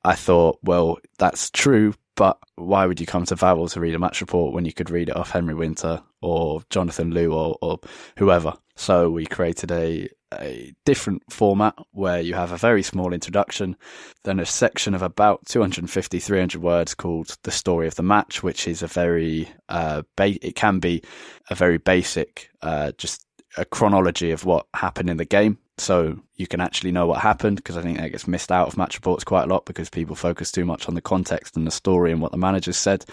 I 0.04 0.14
thought, 0.14 0.58
well, 0.62 0.98
that's 1.18 1.50
true, 1.50 1.94
but 2.16 2.38
why 2.56 2.86
would 2.86 3.00
you 3.00 3.06
come 3.06 3.24
to 3.26 3.36
Vavel 3.36 3.70
to 3.72 3.80
read 3.80 3.94
a 3.94 3.98
match 3.98 4.20
report 4.20 4.54
when 4.54 4.64
you 4.64 4.72
could 4.72 4.90
read 4.90 5.10
it 5.10 5.16
off 5.16 5.30
Henry 5.30 5.54
Winter 5.54 6.02
or 6.20 6.62
Jonathan 6.70 7.12
Liew 7.12 7.32
or, 7.32 7.56
or 7.60 7.80
whoever? 8.16 8.54
So 8.74 9.10
we 9.10 9.26
created 9.26 9.70
a 9.70 10.08
a 10.40 10.74
different 10.84 11.22
format 11.30 11.74
where 11.92 12.20
you 12.20 12.34
have 12.34 12.52
a 12.52 12.56
very 12.56 12.82
small 12.82 13.12
introduction, 13.12 13.76
then 14.24 14.40
a 14.40 14.46
section 14.46 14.94
of 14.94 15.02
about 15.02 15.44
250, 15.46 16.18
300 16.18 16.62
words 16.62 16.94
called 16.94 17.36
the 17.42 17.50
story 17.50 17.86
of 17.86 17.94
the 17.94 18.02
match, 18.02 18.42
which 18.42 18.68
is 18.68 18.82
a 18.82 18.86
very, 18.86 19.48
uh, 19.68 20.02
ba- 20.16 20.46
it 20.46 20.54
can 20.54 20.78
be 20.78 21.02
a 21.50 21.54
very 21.54 21.78
basic, 21.78 22.50
uh, 22.62 22.92
just 22.98 23.26
a 23.56 23.64
chronology 23.64 24.30
of 24.30 24.44
what 24.44 24.66
happened 24.74 25.10
in 25.10 25.16
the 25.16 25.24
game. 25.24 25.58
So 25.78 26.20
you 26.36 26.46
can 26.46 26.60
actually 26.60 26.92
know 26.92 27.06
what 27.06 27.20
happened 27.20 27.56
because 27.56 27.76
I 27.76 27.82
think 27.82 27.98
that 27.98 28.10
gets 28.10 28.28
missed 28.28 28.52
out 28.52 28.68
of 28.68 28.76
match 28.76 28.94
reports 28.94 29.24
quite 29.24 29.44
a 29.44 29.46
lot 29.46 29.64
because 29.64 29.90
people 29.90 30.14
focus 30.14 30.52
too 30.52 30.64
much 30.64 30.88
on 30.88 30.94
the 30.94 31.00
context 31.00 31.56
and 31.56 31.66
the 31.66 31.70
story 31.70 32.12
and 32.12 32.20
what 32.20 32.30
the 32.30 32.38
managers 32.38 32.76
said. 32.76 33.04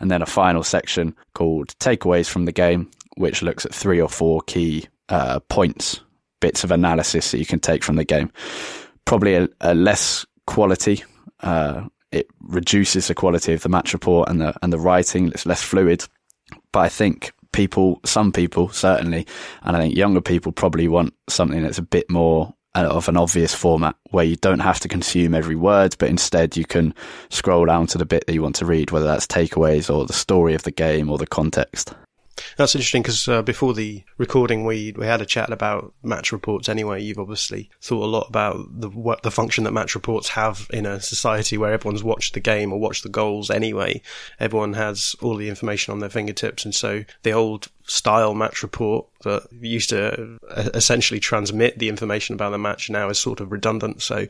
And 0.00 0.10
then 0.10 0.22
a 0.22 0.26
final 0.26 0.62
section 0.62 1.14
called 1.34 1.76
takeaways 1.78 2.28
from 2.28 2.44
the 2.44 2.52
game, 2.52 2.90
which 3.16 3.42
looks 3.42 3.66
at 3.66 3.74
three 3.74 4.00
or 4.00 4.08
four 4.08 4.40
key 4.42 4.86
uh, 5.08 5.40
points 5.40 6.00
bits 6.44 6.62
of 6.62 6.70
analysis 6.70 7.30
that 7.30 7.38
you 7.38 7.46
can 7.46 7.58
take 7.58 7.82
from 7.82 7.96
the 7.96 8.04
game. 8.04 8.30
Probably 9.06 9.34
a, 9.34 9.48
a 9.62 9.74
less 9.74 10.26
quality. 10.46 11.02
Uh, 11.40 11.88
it 12.12 12.26
reduces 12.42 13.08
the 13.08 13.14
quality 13.14 13.54
of 13.54 13.62
the 13.62 13.70
match 13.70 13.94
report 13.94 14.28
and 14.28 14.42
the 14.42 14.54
and 14.60 14.70
the 14.70 14.78
writing. 14.78 15.28
It's 15.28 15.46
less 15.46 15.62
fluid. 15.62 16.04
But 16.70 16.80
I 16.80 16.88
think 16.90 17.32
people, 17.52 17.98
some 18.04 18.30
people 18.30 18.68
certainly, 18.68 19.26
and 19.62 19.74
I 19.74 19.80
think 19.80 19.96
younger 19.96 20.20
people 20.20 20.52
probably 20.52 20.86
want 20.86 21.14
something 21.30 21.62
that's 21.62 21.78
a 21.78 21.82
bit 21.96 22.10
more 22.10 22.52
uh, 22.74 22.88
of 22.90 23.08
an 23.08 23.16
obvious 23.16 23.54
format 23.54 23.96
where 24.10 24.26
you 24.26 24.36
don't 24.36 24.58
have 24.58 24.80
to 24.80 24.88
consume 24.88 25.32
every 25.32 25.56
word, 25.56 25.96
but 25.98 26.10
instead 26.10 26.58
you 26.58 26.66
can 26.66 26.94
scroll 27.30 27.64
down 27.64 27.86
to 27.86 27.96
the 27.96 28.04
bit 28.04 28.26
that 28.26 28.34
you 28.34 28.42
want 28.42 28.56
to 28.56 28.66
read, 28.66 28.90
whether 28.90 29.06
that's 29.06 29.26
takeaways 29.26 29.88
or 29.88 30.04
the 30.04 30.12
story 30.12 30.52
of 30.52 30.64
the 30.64 30.70
game 30.70 31.08
or 31.08 31.16
the 31.16 31.26
context. 31.26 31.94
That's 32.56 32.74
interesting 32.74 33.02
because 33.02 33.28
uh, 33.28 33.42
before 33.42 33.74
the 33.74 34.02
recording, 34.18 34.64
we 34.64 34.92
we 34.96 35.06
had 35.06 35.20
a 35.20 35.26
chat 35.26 35.52
about 35.52 35.94
match 36.02 36.32
reports. 36.32 36.68
Anyway, 36.68 37.02
you've 37.02 37.18
obviously 37.18 37.70
thought 37.80 38.04
a 38.04 38.06
lot 38.06 38.28
about 38.28 38.80
the 38.80 38.88
what 38.88 39.22
the 39.22 39.30
function 39.30 39.64
that 39.64 39.72
match 39.72 39.94
reports 39.94 40.30
have 40.30 40.66
in 40.70 40.86
a 40.86 41.00
society 41.00 41.56
where 41.56 41.72
everyone's 41.72 42.04
watched 42.04 42.34
the 42.34 42.40
game 42.40 42.72
or 42.72 42.80
watched 42.80 43.02
the 43.02 43.08
goals. 43.08 43.50
Anyway, 43.50 44.02
everyone 44.40 44.74
has 44.74 45.14
all 45.20 45.36
the 45.36 45.48
information 45.48 45.92
on 45.92 46.00
their 46.00 46.10
fingertips, 46.10 46.64
and 46.64 46.74
so 46.74 47.04
the 47.22 47.32
old 47.32 47.68
style 47.86 48.34
match 48.34 48.62
report 48.62 49.06
that 49.24 49.46
used 49.60 49.90
to 49.90 50.38
uh, 50.48 50.70
essentially 50.74 51.18
transmit 51.18 51.78
the 51.78 51.88
information 51.88 52.34
about 52.34 52.50
the 52.50 52.58
match 52.58 52.88
now 52.88 53.08
is 53.08 53.18
sort 53.18 53.40
of 53.40 53.50
redundant. 53.50 54.02
So, 54.02 54.26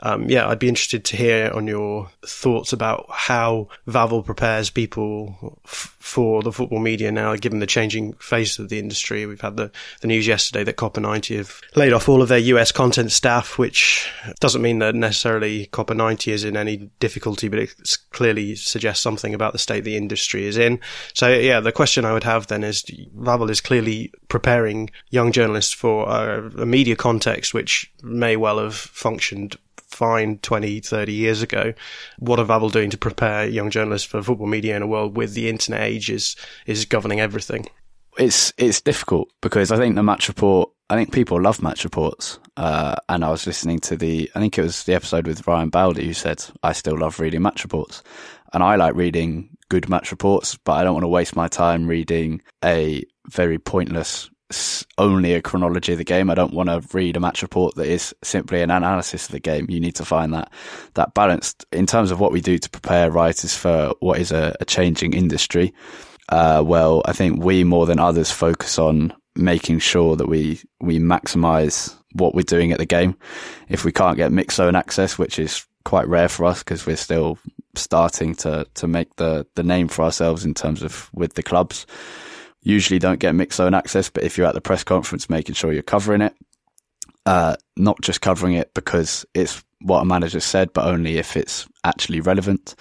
um, 0.00 0.28
yeah, 0.28 0.46
I'd 0.46 0.58
be 0.58 0.68
interested 0.68 1.04
to 1.06 1.16
hear 1.16 1.50
on 1.52 1.66
your 1.66 2.10
thoughts 2.24 2.72
about 2.72 3.06
how 3.10 3.68
Vavel 3.88 4.24
prepares 4.24 4.70
people 4.70 5.58
f- 5.64 5.96
for 5.98 6.42
the 6.42 6.52
football 6.52 6.78
media 6.78 7.10
now, 7.10 7.34
given 7.34 7.58
the 7.58 7.66
changing 7.66 8.12
face 8.14 8.58
of 8.58 8.68
the 8.68 8.78
industry. 8.78 9.26
We've 9.26 9.40
had 9.40 9.56
the, 9.56 9.72
the 10.02 10.08
news 10.08 10.26
yesterday 10.26 10.64
that 10.64 10.76
Copa90 10.76 11.38
have 11.38 11.60
laid 11.74 11.92
off 11.92 12.08
all 12.08 12.22
of 12.22 12.28
their 12.28 12.38
US 12.38 12.70
content 12.72 13.10
staff, 13.10 13.58
which 13.58 14.08
doesn't 14.38 14.62
mean 14.62 14.78
that 14.80 14.94
necessarily 14.94 15.66
Copa90 15.68 16.32
is 16.32 16.44
in 16.44 16.56
any 16.56 16.90
difficulty, 17.00 17.48
but 17.48 17.58
it 17.58 17.74
clearly 18.10 18.54
suggests 18.54 19.02
something 19.02 19.34
about 19.34 19.52
the 19.52 19.58
state 19.58 19.84
the 19.84 19.96
industry 19.96 20.46
is 20.46 20.58
in. 20.58 20.78
So, 21.14 21.28
yeah, 21.28 21.60
the 21.60 21.72
question 21.72 22.04
I 22.04 22.12
would 22.12 22.24
have 22.24 22.46
then 22.46 22.62
is 22.62 22.84
Vavel 23.16 23.50
is 23.50 23.60
clearly 23.60 24.12
preparing 24.28 24.90
young 25.10 25.32
journalists 25.32 25.72
for 25.72 26.08
a, 26.08 26.46
a 26.58 26.66
media 26.66 26.96
context 26.96 27.54
which 27.54 27.92
may 28.02 28.36
well 28.36 28.58
have 28.58 28.74
functioned 28.74 29.56
fine 29.76 30.38
20, 30.38 30.80
30 30.80 31.12
years 31.12 31.42
ago. 31.42 31.72
What 32.18 32.38
are 32.38 32.44
Vavel 32.44 32.70
doing 32.70 32.90
to 32.90 32.98
prepare 32.98 33.46
young 33.46 33.70
journalists 33.70 34.06
for 34.06 34.22
football 34.22 34.46
media 34.46 34.76
in 34.76 34.82
a 34.82 34.86
world 34.86 35.16
with 35.16 35.34
the 35.34 35.48
internet 35.48 35.82
age 35.82 36.10
is, 36.10 36.36
is 36.66 36.84
governing 36.84 37.20
everything? 37.20 37.66
It's 38.18 38.52
it's 38.56 38.80
difficult 38.80 39.30
because 39.42 39.70
I 39.70 39.76
think 39.76 39.94
the 39.94 40.02
match 40.02 40.28
report. 40.28 40.70
I 40.88 40.94
think 40.94 41.12
people 41.12 41.40
love 41.40 41.62
match 41.62 41.84
reports, 41.84 42.38
uh, 42.56 42.96
and 43.08 43.24
I 43.24 43.30
was 43.30 43.46
listening 43.46 43.78
to 43.80 43.96
the. 43.96 44.30
I 44.34 44.40
think 44.40 44.56
it 44.56 44.62
was 44.62 44.84
the 44.84 44.94
episode 44.94 45.26
with 45.26 45.46
Ryan 45.46 45.68
Baldi 45.68 46.06
who 46.06 46.14
said, 46.14 46.42
"I 46.62 46.72
still 46.72 46.98
love 46.98 47.20
reading 47.20 47.42
match 47.42 47.62
reports," 47.62 48.02
and 48.54 48.62
I 48.62 48.76
like 48.76 48.94
reading 48.94 49.55
good 49.68 49.88
match 49.88 50.10
reports, 50.10 50.56
but 50.64 50.72
I 50.72 50.84
don't 50.84 50.94
want 50.94 51.04
to 51.04 51.08
waste 51.08 51.36
my 51.36 51.48
time 51.48 51.86
reading 51.86 52.42
a 52.64 53.04
very 53.28 53.58
pointless 53.58 54.30
only 54.96 55.34
a 55.34 55.42
chronology 55.42 55.92
of 55.92 55.98
the 55.98 56.04
game. 56.04 56.30
I 56.30 56.34
don't 56.34 56.54
want 56.54 56.68
to 56.68 56.82
read 56.96 57.16
a 57.16 57.20
match 57.20 57.42
report 57.42 57.74
that 57.74 57.86
is 57.86 58.14
simply 58.22 58.62
an 58.62 58.70
analysis 58.70 59.26
of 59.26 59.32
the 59.32 59.40
game. 59.40 59.66
You 59.68 59.80
need 59.80 59.96
to 59.96 60.04
find 60.04 60.32
that 60.34 60.52
that 60.94 61.14
balance 61.14 61.54
in 61.72 61.86
terms 61.86 62.10
of 62.10 62.20
what 62.20 62.32
we 62.32 62.40
do 62.40 62.58
to 62.58 62.70
prepare 62.70 63.10
writers 63.10 63.56
for 63.56 63.92
what 64.00 64.20
is 64.20 64.30
a, 64.30 64.54
a 64.60 64.64
changing 64.64 65.14
industry. 65.14 65.74
Uh, 66.28 66.62
well, 66.64 67.02
I 67.06 67.12
think 67.12 67.42
we 67.42 67.64
more 67.64 67.86
than 67.86 67.98
others 67.98 68.30
focus 68.30 68.78
on 68.78 69.12
making 69.34 69.80
sure 69.80 70.16
that 70.16 70.28
we 70.28 70.60
we 70.80 70.98
maximize 70.98 71.94
what 72.12 72.34
we're 72.34 72.42
doing 72.42 72.72
at 72.72 72.78
the 72.78 72.86
game. 72.86 73.16
If 73.68 73.84
we 73.84 73.92
can't 73.92 74.16
get 74.16 74.32
mix 74.32 74.56
zone 74.56 74.76
access, 74.76 75.18
which 75.18 75.38
is 75.38 75.66
quite 75.84 76.08
rare 76.08 76.28
for 76.28 76.44
us 76.44 76.60
because 76.60 76.86
we're 76.86 76.96
still 76.96 77.38
starting 77.78 78.34
to 78.36 78.66
to 78.74 78.86
make 78.86 79.14
the 79.16 79.46
the 79.54 79.62
name 79.62 79.88
for 79.88 80.04
ourselves 80.04 80.44
in 80.44 80.54
terms 80.54 80.82
of 80.82 81.10
with 81.12 81.34
the 81.34 81.42
clubs. 81.42 81.86
Usually 82.62 82.98
don't 82.98 83.20
get 83.20 83.34
mixed 83.34 83.58
zone 83.58 83.74
access, 83.74 84.10
but 84.10 84.24
if 84.24 84.36
you're 84.36 84.46
at 84.46 84.54
the 84.54 84.60
press 84.60 84.82
conference, 84.82 85.30
making 85.30 85.54
sure 85.54 85.72
you're 85.72 85.82
covering 85.82 86.20
it, 86.20 86.34
uh, 87.24 87.56
not 87.76 88.00
just 88.02 88.20
covering 88.20 88.54
it 88.54 88.72
because 88.74 89.24
it's 89.34 89.62
what 89.80 90.00
a 90.00 90.04
manager 90.04 90.40
said, 90.40 90.72
but 90.72 90.86
only 90.86 91.18
if 91.18 91.36
it's 91.36 91.68
actually 91.84 92.20
relevant. 92.20 92.74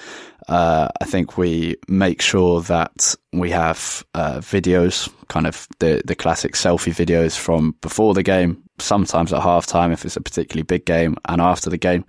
Uh, 0.48 0.88
I 1.02 1.06
think 1.06 1.38
we 1.38 1.76
make 1.88 2.22
sure 2.22 2.62
that 2.62 3.16
we 3.34 3.50
have 3.52 4.04
uh, 4.14 4.38
videos, 4.38 5.12
kind 5.28 5.48
of 5.48 5.68
the 5.80 6.02
the 6.06 6.16
classic 6.16 6.54
selfie 6.54 6.94
videos 6.94 7.38
from 7.38 7.76
before 7.82 8.14
the 8.14 8.24
game, 8.24 8.64
sometimes 8.80 9.34
at 9.34 9.42
halftime 9.42 9.92
if 9.92 10.06
it's 10.06 10.18
a 10.18 10.22
particularly 10.22 10.64
big 10.64 10.86
game, 10.86 11.16
and 11.26 11.42
after 11.42 11.70
the 11.70 11.78
game, 11.78 12.06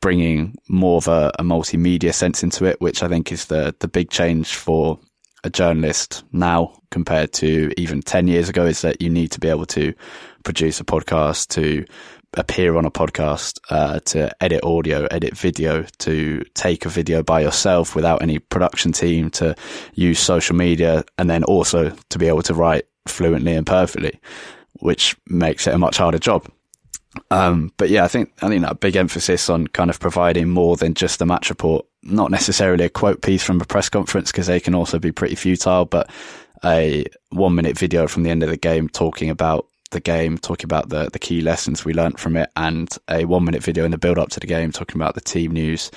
bringing 0.00 0.56
more 0.68 0.96
of 0.98 1.08
a, 1.08 1.32
a 1.38 1.42
multimedia 1.42 2.14
sense 2.14 2.42
into 2.42 2.64
it, 2.64 2.80
which 2.80 3.02
I 3.02 3.08
think 3.08 3.32
is 3.32 3.46
the 3.46 3.74
the 3.80 3.88
big 3.88 4.10
change 4.10 4.54
for 4.54 4.98
a 5.44 5.50
journalist 5.50 6.24
now 6.32 6.72
compared 6.90 7.32
to 7.32 7.70
even 7.76 8.02
10 8.02 8.26
years 8.26 8.48
ago 8.48 8.66
is 8.66 8.80
that 8.82 9.00
you 9.00 9.08
need 9.08 9.30
to 9.30 9.40
be 9.40 9.48
able 9.48 9.66
to 9.66 9.94
produce 10.42 10.80
a 10.80 10.84
podcast, 10.84 11.48
to 11.48 11.84
appear 12.34 12.76
on 12.76 12.84
a 12.84 12.90
podcast, 12.90 13.58
uh, 13.70 14.00
to 14.00 14.30
edit 14.42 14.62
audio, 14.64 15.06
edit 15.10 15.36
video, 15.36 15.84
to 15.98 16.42
take 16.54 16.84
a 16.84 16.88
video 16.88 17.22
by 17.22 17.40
yourself 17.40 17.94
without 17.94 18.22
any 18.22 18.38
production 18.38 18.92
team, 18.92 19.30
to 19.30 19.54
use 19.94 20.18
social 20.18 20.56
media, 20.56 21.04
and 21.18 21.30
then 21.30 21.44
also 21.44 21.90
to 22.10 22.18
be 22.18 22.26
able 22.26 22.42
to 22.42 22.54
write 22.54 22.84
fluently 23.06 23.54
and 23.54 23.66
perfectly, 23.66 24.18
which 24.80 25.16
makes 25.28 25.66
it 25.66 25.74
a 25.74 25.78
much 25.78 25.96
harder 25.96 26.18
job. 26.18 26.50
Um, 27.30 27.72
but 27.76 27.88
yeah, 27.90 28.04
I 28.04 28.08
think 28.08 28.32
I 28.42 28.48
think 28.48 28.62
that 28.62 28.80
big 28.80 28.96
emphasis 28.96 29.48
on 29.48 29.66
kind 29.68 29.90
of 29.90 30.00
providing 30.00 30.48
more 30.50 30.76
than 30.76 30.94
just 30.94 31.20
a 31.20 31.26
match 31.26 31.50
report, 31.50 31.86
not 32.02 32.30
necessarily 32.30 32.84
a 32.84 32.90
quote 32.90 33.22
piece 33.22 33.42
from 33.42 33.60
a 33.60 33.64
press 33.64 33.88
conference 33.88 34.30
because 34.30 34.46
they 34.46 34.60
can 34.60 34.74
also 34.74 34.98
be 34.98 35.12
pretty 35.12 35.34
futile, 35.34 35.84
but 35.84 36.10
a 36.64 37.04
one 37.30 37.54
minute 37.54 37.78
video 37.78 38.06
from 38.06 38.22
the 38.22 38.30
end 38.30 38.42
of 38.42 38.50
the 38.50 38.56
game 38.56 38.88
talking 38.88 39.30
about 39.30 39.66
the 39.90 40.00
game, 40.00 40.38
talking 40.38 40.66
about 40.66 40.90
the 40.90 41.08
the 41.12 41.18
key 41.18 41.40
lessons 41.40 41.84
we 41.84 41.94
learnt 41.94 42.18
from 42.18 42.36
it, 42.36 42.50
and 42.56 42.90
a 43.08 43.24
one 43.24 43.44
minute 43.44 43.62
video 43.62 43.84
in 43.84 43.90
the 43.90 43.98
build 43.98 44.18
up 44.18 44.28
to 44.30 44.40
the 44.40 44.46
game 44.46 44.70
talking 44.70 45.00
about 45.00 45.14
the 45.14 45.20
team 45.20 45.52
news. 45.52 45.90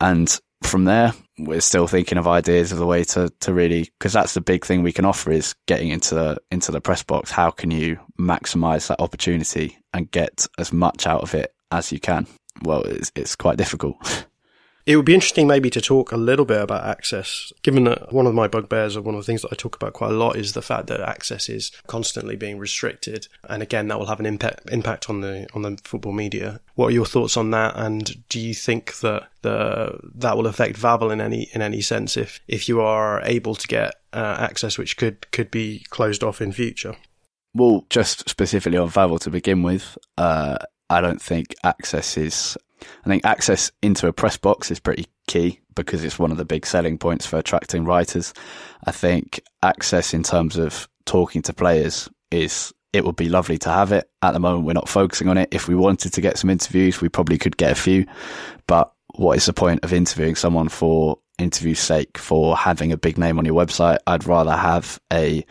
And 0.00 0.38
from 0.62 0.84
there, 0.84 1.12
we're 1.46 1.60
still 1.60 1.86
thinking 1.86 2.18
of 2.18 2.26
ideas 2.26 2.72
of 2.72 2.78
the 2.78 2.86
way 2.86 3.04
to, 3.04 3.30
to 3.40 3.52
really, 3.52 3.90
because 3.98 4.12
that's 4.12 4.34
the 4.34 4.40
big 4.40 4.64
thing 4.64 4.82
we 4.82 4.92
can 4.92 5.04
offer 5.04 5.30
is 5.30 5.54
getting 5.66 5.88
into 5.88 6.14
the, 6.14 6.38
into 6.50 6.72
the 6.72 6.80
press 6.80 7.02
box. 7.02 7.30
How 7.30 7.50
can 7.50 7.70
you 7.70 7.98
maximize 8.18 8.88
that 8.88 9.00
opportunity 9.00 9.78
and 9.92 10.10
get 10.10 10.46
as 10.58 10.72
much 10.72 11.06
out 11.06 11.22
of 11.22 11.34
it 11.34 11.54
as 11.70 11.92
you 11.92 12.00
can? 12.00 12.26
Well, 12.62 12.82
it's, 12.82 13.12
it's 13.14 13.36
quite 13.36 13.58
difficult. 13.58 14.26
It 14.86 14.96
would 14.96 15.04
be 15.04 15.14
interesting 15.14 15.46
maybe 15.46 15.70
to 15.70 15.80
talk 15.80 16.10
a 16.10 16.16
little 16.16 16.44
bit 16.44 16.60
about 16.60 16.84
access, 16.84 17.52
given 17.62 17.84
that 17.84 18.12
one 18.12 18.26
of 18.26 18.34
my 18.34 18.48
bugbears 18.48 18.96
or 18.96 19.02
one 19.02 19.14
of 19.14 19.20
the 19.20 19.26
things 19.26 19.42
that 19.42 19.52
I 19.52 19.56
talk 19.56 19.76
about 19.76 19.92
quite 19.92 20.10
a 20.10 20.14
lot 20.14 20.36
is 20.36 20.52
the 20.52 20.62
fact 20.62 20.86
that 20.86 21.00
access 21.00 21.48
is 21.48 21.70
constantly 21.86 22.36
being 22.36 22.58
restricted. 22.58 23.28
And 23.48 23.62
again, 23.62 23.88
that 23.88 23.98
will 23.98 24.06
have 24.06 24.20
an 24.20 24.26
impact, 24.26 24.70
impact 24.70 25.10
on 25.10 25.20
the, 25.20 25.46
on 25.54 25.62
the 25.62 25.78
football 25.84 26.12
media. 26.12 26.60
What 26.74 26.88
are 26.88 26.92
your 26.92 27.06
thoughts 27.06 27.36
on 27.36 27.50
that? 27.50 27.74
And 27.76 28.26
do 28.28 28.40
you 28.40 28.54
think 28.54 28.98
that 29.00 29.28
the, 29.42 29.98
that 30.14 30.36
will 30.36 30.46
affect 30.46 30.76
Vavel 30.78 31.12
in 31.12 31.20
any, 31.20 31.48
in 31.52 31.62
any 31.62 31.82
sense 31.82 32.16
if, 32.16 32.40
if 32.48 32.68
you 32.68 32.80
are 32.80 33.22
able 33.24 33.54
to 33.54 33.68
get 33.68 33.94
uh, 34.12 34.36
access 34.40 34.78
which 34.78 34.96
could, 34.96 35.30
could 35.30 35.50
be 35.50 35.84
closed 35.90 36.24
off 36.24 36.40
in 36.40 36.52
future? 36.52 36.96
Well, 37.54 37.84
just 37.90 38.28
specifically 38.28 38.78
on 38.78 38.88
Vavel 38.88 39.18
to 39.20 39.30
begin 39.30 39.62
with, 39.62 39.98
uh, 40.16 40.58
I 40.90 41.00
don't 41.00 41.22
think 41.22 41.54
access 41.64 42.18
is 42.18 42.58
I 43.04 43.08
think 43.08 43.24
access 43.24 43.70
into 43.82 44.08
a 44.08 44.12
press 44.12 44.36
box 44.36 44.70
is 44.70 44.80
pretty 44.80 45.06
key 45.26 45.60
because 45.74 46.02
it's 46.02 46.18
one 46.18 46.32
of 46.32 46.36
the 46.36 46.44
big 46.44 46.66
selling 46.66 46.98
points 46.98 47.26
for 47.26 47.38
attracting 47.38 47.84
writers. 47.84 48.34
I 48.84 48.90
think 48.90 49.40
access 49.62 50.12
in 50.12 50.22
terms 50.22 50.56
of 50.56 50.88
talking 51.06 51.42
to 51.42 51.52
players 51.52 52.08
is 52.30 52.72
it 52.92 53.04
would 53.04 53.16
be 53.16 53.28
lovely 53.28 53.58
to 53.58 53.70
have 53.70 53.92
it. 53.92 54.10
At 54.22 54.32
the 54.32 54.40
moment, 54.40 54.66
we're 54.66 54.72
not 54.72 54.88
focusing 54.88 55.28
on 55.28 55.38
it. 55.38 55.48
If 55.52 55.68
we 55.68 55.74
wanted 55.74 56.12
to 56.14 56.20
get 56.20 56.38
some 56.38 56.50
interviews, 56.50 57.00
we 57.00 57.08
probably 57.08 57.38
could 57.38 57.56
get 57.56 57.70
a 57.70 57.76
few. 57.76 58.06
But 58.66 58.92
what 59.14 59.36
is 59.36 59.46
the 59.46 59.52
point 59.52 59.84
of 59.84 59.92
interviewing 59.92 60.34
someone 60.34 60.68
for 60.68 61.18
interview's 61.38 61.78
sake, 61.78 62.18
for 62.18 62.56
having 62.56 62.92
a 62.92 62.96
big 62.96 63.16
name 63.16 63.38
on 63.38 63.44
your 63.44 63.54
website? 63.54 63.98
I'd 64.06 64.26
rather 64.26 64.56
have 64.56 64.98
a, 65.12 65.44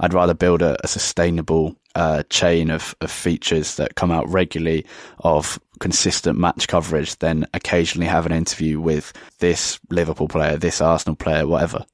I'd 0.00 0.14
rather 0.14 0.34
build 0.34 0.62
a, 0.62 0.76
a 0.82 0.88
sustainable 0.88 1.76
uh, 1.94 2.22
chain 2.30 2.70
of, 2.70 2.94
of 3.00 3.10
features 3.10 3.76
that 3.76 3.94
come 3.94 4.10
out 4.10 4.28
regularly 4.28 4.86
of 5.20 5.58
consistent 5.80 6.38
match 6.38 6.68
coverage 6.68 7.16
then 7.18 7.46
occasionally 7.54 8.06
have 8.06 8.26
an 8.26 8.32
interview 8.32 8.80
with 8.80 9.12
this 9.38 9.80
Liverpool 9.90 10.28
player, 10.28 10.56
this 10.56 10.80
Arsenal 10.80 11.16
player, 11.16 11.46
whatever. 11.46 11.84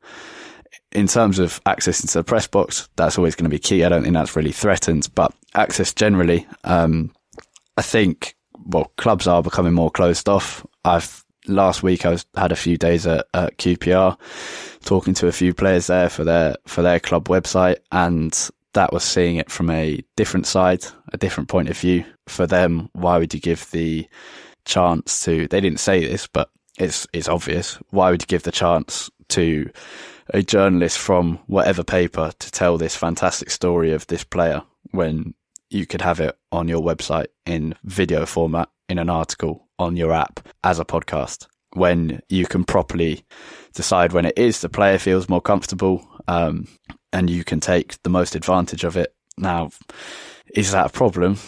In 0.92 1.06
terms 1.06 1.38
of 1.38 1.60
access 1.66 2.00
into 2.00 2.18
the 2.18 2.24
press 2.24 2.46
box, 2.46 2.88
that's 2.96 3.18
always 3.18 3.34
going 3.34 3.44
to 3.44 3.54
be 3.54 3.58
key. 3.58 3.84
I 3.84 3.88
don't 3.88 4.02
think 4.02 4.14
that's 4.14 4.36
really 4.36 4.52
threatened, 4.52 5.08
but 5.14 5.32
access 5.54 5.92
generally, 5.92 6.46
um, 6.64 7.12
I 7.76 7.82
think, 7.82 8.34
well, 8.64 8.92
clubs 8.96 9.26
are 9.26 9.42
becoming 9.42 9.74
more 9.74 9.90
closed 9.90 10.28
off. 10.28 10.66
I've 10.84 11.24
last 11.48 11.82
week 11.82 12.04
I 12.04 12.10
was 12.10 12.26
had 12.36 12.52
a 12.52 12.56
few 12.56 12.76
days 12.76 13.06
at, 13.06 13.26
at 13.34 13.56
QPR 13.58 14.18
talking 14.84 15.14
to 15.14 15.26
a 15.28 15.32
few 15.32 15.54
players 15.54 15.86
there 15.86 16.08
for 16.08 16.24
their 16.24 16.56
for 16.66 16.82
their 16.82 17.00
club 17.00 17.28
website 17.28 17.76
and 17.92 18.50
that 18.76 18.92
was 18.92 19.02
seeing 19.02 19.36
it 19.36 19.50
from 19.50 19.70
a 19.70 20.02
different 20.16 20.46
side, 20.46 20.84
a 21.12 21.16
different 21.16 21.48
point 21.48 21.70
of 21.70 21.78
view. 21.78 22.04
For 22.26 22.46
them, 22.46 22.90
why 22.92 23.16
would 23.18 23.32
you 23.32 23.40
give 23.40 23.70
the 23.70 24.06
chance 24.66 25.24
to? 25.24 25.48
They 25.48 25.60
didn't 25.60 25.80
say 25.80 26.06
this, 26.06 26.26
but 26.26 26.50
it's 26.78 27.06
it's 27.12 27.28
obvious. 27.28 27.78
Why 27.90 28.10
would 28.10 28.22
you 28.22 28.26
give 28.26 28.42
the 28.42 28.52
chance 28.52 29.10
to 29.30 29.70
a 30.34 30.42
journalist 30.42 30.98
from 30.98 31.40
whatever 31.46 31.82
paper 31.82 32.32
to 32.38 32.50
tell 32.50 32.76
this 32.76 32.94
fantastic 32.94 33.50
story 33.50 33.92
of 33.92 34.06
this 34.08 34.24
player 34.24 34.62
when 34.90 35.34
you 35.70 35.86
could 35.86 36.02
have 36.02 36.20
it 36.20 36.38
on 36.52 36.68
your 36.68 36.82
website 36.82 37.28
in 37.46 37.74
video 37.84 38.26
format, 38.26 38.68
in 38.90 38.98
an 38.98 39.08
article, 39.08 39.66
on 39.78 39.96
your 39.96 40.12
app, 40.12 40.46
as 40.62 40.78
a 40.78 40.84
podcast? 40.84 41.46
When 41.72 42.20
you 42.28 42.46
can 42.46 42.64
properly 42.64 43.24
decide 43.72 44.12
when 44.12 44.26
it 44.26 44.38
is 44.38 44.60
the 44.60 44.68
player 44.68 44.98
feels 44.98 45.28
more 45.28 45.40
comfortable 45.40 46.06
um, 46.28 46.66
and 47.16 47.30
you 47.30 47.44
can 47.44 47.60
take 47.60 48.00
the 48.02 48.10
most 48.10 48.36
advantage 48.36 48.84
of 48.84 48.94
it. 48.94 49.14
Now, 49.38 49.70
is 50.54 50.72
that 50.72 50.86
a 50.86 50.90
problem? 50.90 51.38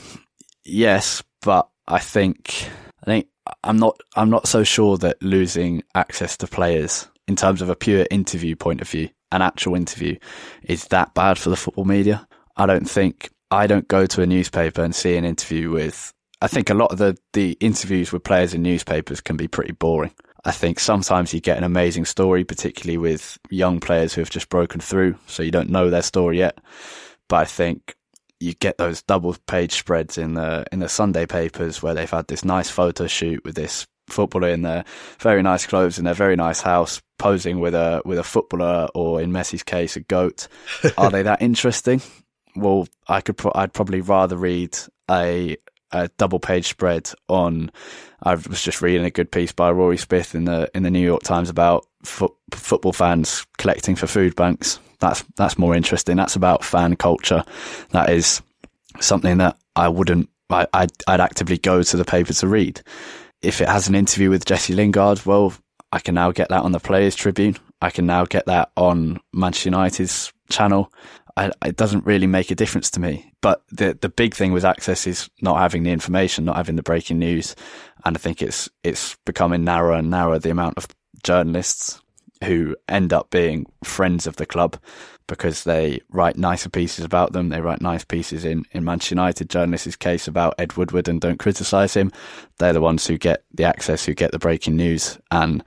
Yes, 0.65 1.23
but 1.43 1.69
I 1.87 1.99
think 1.99 2.71
I 3.03 3.05
think 3.05 3.27
I'm 3.63 3.77
not 3.77 4.01
I'm 4.17 4.31
not 4.31 4.49
so 4.49 4.65
sure 4.65 4.97
that 4.99 5.23
losing 5.23 5.83
access 5.95 6.39
to 6.39 6.47
players 6.47 7.07
in 7.27 7.37
terms 7.37 7.61
of 7.61 7.69
a 7.69 7.77
pure 7.77 8.07
interview 8.11 8.57
point 8.57 8.81
of 8.81 8.89
view, 8.89 9.11
an 9.31 9.43
actual 9.43 9.75
interview, 9.75 10.17
is 10.63 10.87
that 10.87 11.13
bad 11.13 11.37
for 11.37 11.51
the 11.51 11.57
football 11.57 11.85
media. 11.85 12.27
I 12.57 12.65
don't 12.65 12.89
think 12.89 13.29
I 13.51 13.67
don't 13.67 13.89
go 13.89 14.07
to 14.07 14.23
a 14.23 14.27
newspaper 14.27 14.83
and 14.83 14.95
see 14.95 15.17
an 15.17 15.27
interview 15.27 15.71
with 15.71 16.15
I 16.41 16.49
think 16.49 16.71
a 16.71 16.75
lot 16.75 16.93
of 16.93 16.99
the, 16.99 17.17
the 17.35 17.59
interviews 17.61 18.11
with 18.11 18.25
players 18.25 18.55
in 18.55 18.63
newspapers 18.63 19.21
can 19.21 19.37
be 19.37 19.49
pretty 19.49 19.73
boring. 19.73 20.15
I 20.45 20.53
think 20.53 20.79
sometimes 20.79 21.35
you 21.35 21.41
get 21.41 21.59
an 21.59 21.65
amazing 21.65 22.05
story, 22.05 22.45
particularly 22.45 22.99
with 22.99 23.39
young 23.51 23.81
players 23.81 24.15
who 24.15 24.21
have 24.21 24.31
just 24.31 24.49
broken 24.49 24.81
through, 24.81 25.17
so 25.27 25.43
you 25.43 25.51
don't 25.51 25.71
know 25.71 25.91
their 25.91 26.03
story 26.03 26.39
yet. 26.39 26.59
But 27.29 27.37
I 27.37 27.45
think 27.45 27.97
you 28.41 28.55
get 28.55 28.79
those 28.79 29.03
double 29.03 29.37
page 29.47 29.73
spreads 29.73 30.17
in 30.17 30.35
the 30.35 30.65
in 30.73 30.79
the 30.79 30.89
Sunday 30.89 31.27
papers 31.27 31.83
where 31.83 31.95
they've 31.95 32.11
had 32.11 32.29
this 32.29 32.45
nice 32.45 32.71
photo 32.71 33.07
shoot 33.07 33.45
with 33.45 33.57
this 33.57 33.87
footballer 34.07 34.49
in 34.49 34.63
their 34.63 34.85
very 35.19 35.43
nice 35.43 35.67
clothes 35.67 35.99
in 35.99 36.05
their 36.05 36.15
very 36.15 36.35
nice 36.35 36.63
house 36.63 37.03
posing 37.19 37.61
with 37.61 37.75
a 37.75 38.01
with 38.05 38.19
a 38.19 38.25
footballer 38.25 38.89
or 38.95 39.21
in 39.21 39.33
Messi's 39.33 39.63
case 39.63 39.97
a 39.97 40.01
goat. 40.01 40.49
Are 40.97 41.11
they 41.11 41.23
that 41.23 41.43
interesting? 41.43 42.01
Well, 42.57 42.89
I 43.07 43.21
could 43.21 43.37
pro- 43.37 43.53
I'd 43.55 43.73
probably 43.73 44.01
rather 44.01 44.37
read 44.37 44.77
a 45.11 45.57
a 45.93 46.09
double 46.19 46.39
page 46.39 46.69
spread 46.69 47.11
on. 47.29 47.71
I 48.23 48.35
was 48.35 48.63
just 48.63 48.83
reading 48.83 49.05
a 49.05 49.11
good 49.11 49.31
piece 49.31 49.53
by 49.53 49.71
Rory 49.71 49.97
Smith 49.97 50.35
in 50.35 50.45
the 50.45 50.71
in 50.75 50.83
the 50.83 50.91
New 50.91 51.05
York 51.05 51.23
Times 51.23 51.49
about 51.49 51.87
fo- 52.05 52.37
football 52.53 52.93
fans 52.93 53.47
collecting 53.59 53.97
for 53.97 54.07
food 54.07 54.35
banks. 54.37 54.81
That's 55.01 55.25
that's 55.37 55.59
more 55.59 55.75
interesting. 55.75 56.17
That's 56.17 56.37
about 56.37 56.65
fan 56.65 56.97
culture. 56.97 57.45
That 57.91 58.11
is 58.11 58.43
something 59.01 59.39
that 59.39 59.57
I 59.77 59.89
wouldn't. 59.89 60.29
I, 60.51 60.67
I'd, 60.73 60.93
I'd 61.07 61.21
actively 61.21 61.59
go 61.59 61.83
to 61.83 61.97
the 61.97 62.05
paper 62.05 62.33
to 62.33 62.49
read. 62.49 62.81
If 63.43 63.61
it 63.61 63.69
has 63.69 63.89
an 63.89 63.95
interview 63.95 64.31
with 64.31 64.45
Jesse 64.45 64.73
Lingard, 64.73 65.25
well, 65.25 65.53
I 65.93 66.01
can 66.01 66.15
now 66.15 66.33
get 66.33 66.49
that 66.49 66.63
on 66.63 66.73
the 66.73 66.81
Players 66.81 67.15
Tribune. 67.15 67.57
I 67.81 67.91
can 67.91 68.07
now 68.07 68.25
get 68.25 68.47
that 68.47 68.73
on 68.77 69.21
Manchester 69.33 69.69
United's 69.69 70.33
channel. 70.51 70.93
I, 71.39 71.53
it 71.65 71.77
doesn't 71.77 72.05
really 72.05 72.27
make 72.27 72.51
a 72.51 72.57
difference 72.57 72.91
to 72.91 73.01
me. 73.01 73.33
But 73.41 73.63
the 73.71 73.97
the 74.01 74.09
big 74.09 74.35
thing 74.35 74.53
with 74.53 74.65
access 74.65 75.07
is 75.07 75.31
not 75.41 75.59
having 75.59 75.85
the 75.85 75.91
information, 75.91 76.45
not 76.45 76.57
having 76.57 76.77
the 76.77 76.83
breaking 76.83 77.19
news, 77.19 77.55
and 78.05 78.17
I 78.17 78.19
think 78.19 78.43
it's 78.43 78.69
it's 78.83 79.17
becoming 79.25 79.65
narrower 79.65 79.93
and 79.93 80.11
narrower 80.11 80.39
the 80.39 80.51
amount 80.51 80.79
of 80.79 80.89
journalists 81.23 82.01
who 82.45 82.77
end 82.89 83.13
up 83.13 83.31
being 83.31 83.67
friends 83.83 84.27
of 84.27 84.37
the 84.37 84.47
club 84.47 84.79
because 85.27 85.65
they 85.65 86.01
write 86.11 86.37
nicer 86.37 86.71
pieces 86.71 87.05
about 87.05 87.33
them. 87.33 87.49
They 87.49 87.61
write 87.61 87.83
nice 87.83 88.05
pieces 88.05 88.45
in, 88.45 88.65
in 88.73 88.85
Manchester 88.85 89.15
United 89.15 89.51
journalists' 89.51 89.97
case 89.97 90.29
about 90.29 90.55
Ed 90.59 90.77
Woodward 90.77 91.09
and 91.09 91.21
don't 91.21 91.39
criticise 91.39 91.95
him. 91.95 92.13
They're 92.59 92.73
the 92.73 92.81
ones 92.81 93.07
who 93.07 93.19
get 93.19 93.45
the 93.53 93.65
access, 93.65 94.05
who 94.05 94.15
get 94.15 94.31
the 94.31 94.39
breaking 94.39 94.77
news. 94.77 95.19
And 95.31 95.65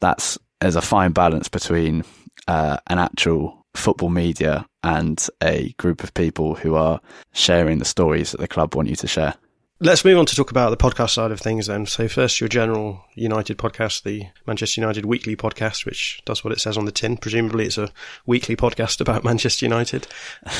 that's, 0.00 0.38
there's 0.60 0.76
a 0.76 0.82
fine 0.82 1.12
balance 1.12 1.48
between 1.48 2.04
uh, 2.48 2.78
an 2.88 2.98
actual 2.98 3.64
football 3.74 4.08
media 4.08 4.66
and 4.84 5.26
a 5.42 5.72
group 5.78 6.04
of 6.04 6.14
people 6.14 6.54
who 6.54 6.74
are 6.74 7.00
sharing 7.32 7.78
the 7.78 7.84
stories 7.84 8.32
that 8.32 8.40
the 8.40 8.46
club 8.46 8.74
want 8.74 8.88
you 8.88 8.96
to 8.96 9.08
share. 9.08 9.34
Let's 9.80 10.04
move 10.04 10.18
on 10.18 10.26
to 10.26 10.36
talk 10.36 10.50
about 10.50 10.70
the 10.70 10.76
podcast 10.76 11.10
side 11.10 11.32
of 11.32 11.40
things 11.40 11.66
then. 11.66 11.84
So 11.86 12.06
first, 12.06 12.40
your 12.40 12.48
general 12.48 13.04
United 13.14 13.58
podcast, 13.58 14.04
the 14.04 14.26
Manchester 14.46 14.80
United 14.80 15.04
Weekly 15.04 15.36
podcast, 15.36 15.84
which 15.84 16.22
does 16.24 16.44
what 16.44 16.52
it 16.52 16.60
says 16.60 16.78
on 16.78 16.84
the 16.84 16.92
tin. 16.92 17.16
Presumably 17.16 17.66
it's 17.66 17.76
a 17.76 17.90
weekly 18.24 18.56
podcast 18.56 19.00
about 19.02 19.24
Manchester 19.24 19.66
United. 19.66 20.06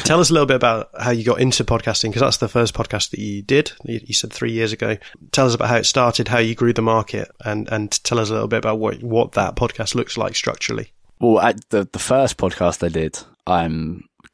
Tell 0.02 0.20
us 0.20 0.30
a 0.30 0.32
little 0.32 0.46
bit 0.46 0.56
about 0.56 0.90
how 0.98 1.10
you 1.12 1.22
got 1.22 1.40
into 1.40 1.62
podcasting, 1.62 2.08
because 2.08 2.22
that's 2.22 2.38
the 2.38 2.48
first 2.48 2.74
podcast 2.74 3.10
that 3.10 3.20
you 3.20 3.40
did. 3.42 3.72
You 3.84 4.14
said 4.14 4.32
three 4.32 4.52
years 4.52 4.72
ago. 4.72 4.96
Tell 5.32 5.46
us 5.46 5.54
about 5.54 5.68
how 5.68 5.76
it 5.76 5.87
started, 5.87 6.28
how 6.28 6.38
you 6.38 6.54
grew 6.54 6.72
the 6.72 6.82
market, 6.82 7.30
and, 7.44 7.68
and 7.70 7.92
tell 8.04 8.18
us 8.18 8.30
a 8.30 8.32
little 8.32 8.48
bit 8.48 8.58
about 8.58 8.78
what, 8.78 9.02
what 9.02 9.32
that 9.32 9.54
podcast 9.54 9.94
looks 9.94 10.18
like 10.18 10.34
structurally. 10.34 10.92
Well, 11.20 11.52
the, 11.68 11.88
the 11.90 11.98
first 11.98 12.37
podcast 12.37 12.84
I 12.84 12.88
did, 12.88 13.18
I 13.46 13.64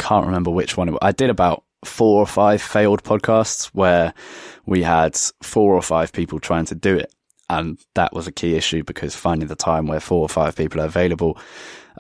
can't 0.01 0.27
remember 0.27 0.51
which 0.51 0.77
one. 0.77 0.97
I 1.03 1.13
did 1.13 1.31
about 1.31 1.63
four 1.85 2.21
or 2.21 2.27
five 2.27 2.61
failed 2.61 3.03
podcasts 3.03 3.67
where 3.67 4.15
we 4.67 4.83
had 4.83 5.17
four 5.43 5.75
or 5.75 5.83
five 5.83 6.13
people 6.13 6.41
trying 6.41 6.65
to 6.67 6.75
do 6.75 6.97
it. 6.97 7.13
And 7.49 7.79
that 7.95 8.13
was 8.13 8.27
a 8.27 8.33
key 8.33 8.55
issue 8.55 8.83
because 8.85 9.15
finding 9.15 9.49
the 9.49 9.57
time 9.57 9.87
where 9.87 10.01
four 10.01 10.23
or 10.23 10.29
five 10.29 10.57
people 10.57 10.81
are 10.81 10.87
available, 10.87 11.39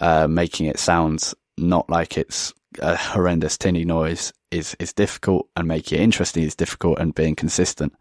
uh, 0.00 0.26
making 0.28 0.66
it 0.66 0.78
sound 0.78 1.32
not 1.58 1.90
like 1.90 2.16
it's 2.16 2.54
a 2.78 2.96
horrendous 2.96 3.58
tinny 3.58 3.84
noise 3.84 4.32
is, 4.50 4.76
is 4.78 4.92
difficult 4.92 5.48
and 5.56 5.66
making 5.66 5.98
it 5.98 6.02
interesting 6.02 6.44
is 6.44 6.54
difficult 6.54 6.98
and 6.98 7.14
being 7.14 7.34
consistent. 7.34 7.94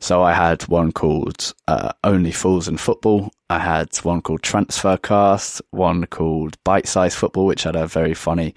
So 0.00 0.22
I 0.22 0.32
had 0.32 0.62
one 0.62 0.92
called, 0.92 1.52
uh, 1.68 1.92
Only 2.02 2.32
Fools 2.32 2.68
and 2.68 2.80
Football. 2.80 3.30
I 3.50 3.58
had 3.58 3.94
one 3.98 4.22
called 4.22 4.42
Transfer 4.42 4.96
Cast, 4.96 5.62
one 5.70 6.06
called 6.06 6.56
Bite 6.64 6.88
Size 6.88 7.14
Football, 7.14 7.46
which 7.46 7.62
had 7.62 7.76
a 7.76 7.86
very 7.86 8.14
funny 8.14 8.54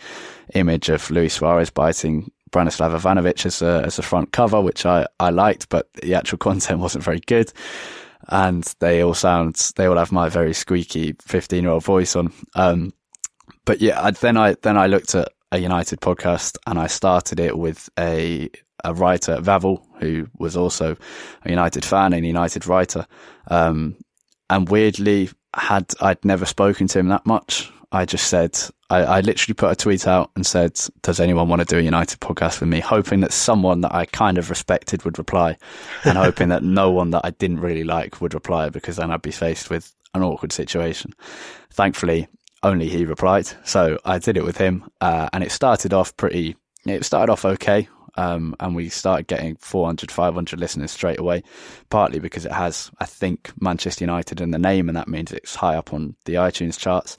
image 0.54 0.90
of 0.90 1.10
Luis 1.12 1.36
Suarez 1.36 1.70
biting 1.70 2.32
Branislav 2.52 2.98
Ivanovic 2.98 3.46
as 3.46 3.62
a, 3.62 3.84
as 3.86 4.00
a 4.00 4.04
front 4.04 4.32
cover, 4.32 4.62
which 4.62 4.86
I, 4.86 5.06
I 5.20 5.30
liked, 5.30 5.70
but 5.70 5.92
the 5.94 6.16
actual 6.16 6.38
content 6.40 6.80
wasn't 6.80 7.04
very 7.04 7.20
good. 7.20 7.52
And 8.30 8.64
they 8.80 9.04
all 9.04 9.14
sound, 9.14 9.56
they 9.76 9.86
all 9.86 9.98
have 9.98 10.12
my 10.12 10.28
very 10.28 10.54
squeaky 10.54 11.16
15 11.22 11.64
year 11.64 11.72
old 11.72 11.84
voice 11.84 12.16
on. 12.16 12.34
Um, 12.56 12.94
but 13.66 13.82
yeah, 13.82 14.02
I, 14.02 14.12
then 14.12 14.38
I, 14.38 14.56
then 14.62 14.78
I 14.78 14.88
looked 14.88 15.16
at 15.16 15.30
a 15.52 15.60
United 15.60 16.02
podcast 16.02 16.58
and 16.66 16.78
I 16.78 16.88
started 16.88 17.40
it 17.40 17.58
with 17.58 17.90
a, 17.98 18.50
a 18.84 18.94
writer, 18.94 19.38
Vavel, 19.38 19.86
who 20.00 20.28
was 20.38 20.58
also 20.58 20.98
a 21.44 21.50
United 21.50 21.86
fan 21.86 22.14
and 22.14 22.24
a 22.24 22.28
United 22.28 22.68
writer. 22.68 23.08
Um, 23.48 23.96
and 24.50 24.70
weirdly 24.70 25.30
had, 25.54 25.94
I'd 26.02 26.24
never 26.24 26.46
spoken 26.46 26.88
to 26.88 27.00
him 27.00 27.10
that 27.10 27.26
much. 27.26 27.72
I 27.92 28.06
just 28.06 28.28
said, 28.28 28.60
I, 28.90 29.04
I, 29.04 29.20
literally 29.22 29.54
put 29.54 29.72
a 29.72 29.76
tweet 29.76 30.08
out 30.08 30.32
and 30.36 30.46
said, 30.46 30.78
does 31.02 31.22
anyone 31.22 31.48
want 31.48 31.62
to 31.62 31.66
do 31.66 31.78
a 31.78 31.82
United 31.82 32.20
podcast 32.20 32.60
with 32.60 32.68
me? 32.68 32.82
Hoping 32.82 33.22
that 33.22 33.32
someone 33.32 33.80
that 33.82 33.96
I 33.96 34.06
kind 34.06 34.38
of 34.38 34.50
respected 34.50 35.06
would 35.06 35.18
reply 35.18 35.58
and 36.04 36.18
hoping 36.18 36.50
that 36.50 36.64
no 36.64 36.92
one 36.92 37.12
that 37.12 37.22
I 37.24 37.30
didn't 37.32 37.62
really 37.62 37.86
like 37.86 38.20
would 38.20 38.34
reply 38.34 38.70
because 38.70 38.98
then 38.98 39.10
I'd 39.10 39.22
be 39.22 39.32
faced 39.32 39.70
with 39.70 39.94
an 40.14 40.22
awkward 40.22 40.52
situation. 40.52 41.14
Thankfully, 41.72 42.28
only 42.68 42.90
he 42.90 43.06
replied. 43.06 43.48
So 43.64 43.98
I 44.06 44.20
did 44.20 44.38
it 44.38 44.44
with 44.44 44.58
him. 44.58 44.84
Uh, 45.02 45.30
and 45.34 45.44
it 45.44 45.52
started 45.52 45.94
off 45.94 46.16
pretty, 46.18 46.56
it 46.86 47.06
started 47.06 47.32
off 47.32 47.46
okay. 47.46 47.88
Um, 48.16 48.56
and 48.60 48.76
we 48.76 48.90
started 48.90 49.28
getting 49.28 49.58
400, 49.58 50.12
500 50.12 50.60
listeners 50.60 50.92
straight 50.92 51.20
away, 51.20 51.44
partly 51.90 52.20
because 52.20 52.46
it 52.46 52.52
has, 52.52 52.90
I 53.00 53.06
think, 53.06 53.52
Manchester 53.62 54.04
United 54.04 54.42
in 54.42 54.50
the 54.50 54.58
name, 54.58 54.90
and 54.90 54.98
that 54.98 55.08
means 55.08 55.32
it's 55.32 55.54
high 55.54 55.76
up 55.76 55.94
on 55.94 56.16
the 56.26 56.34
iTunes 56.34 56.80
charts. 56.80 57.16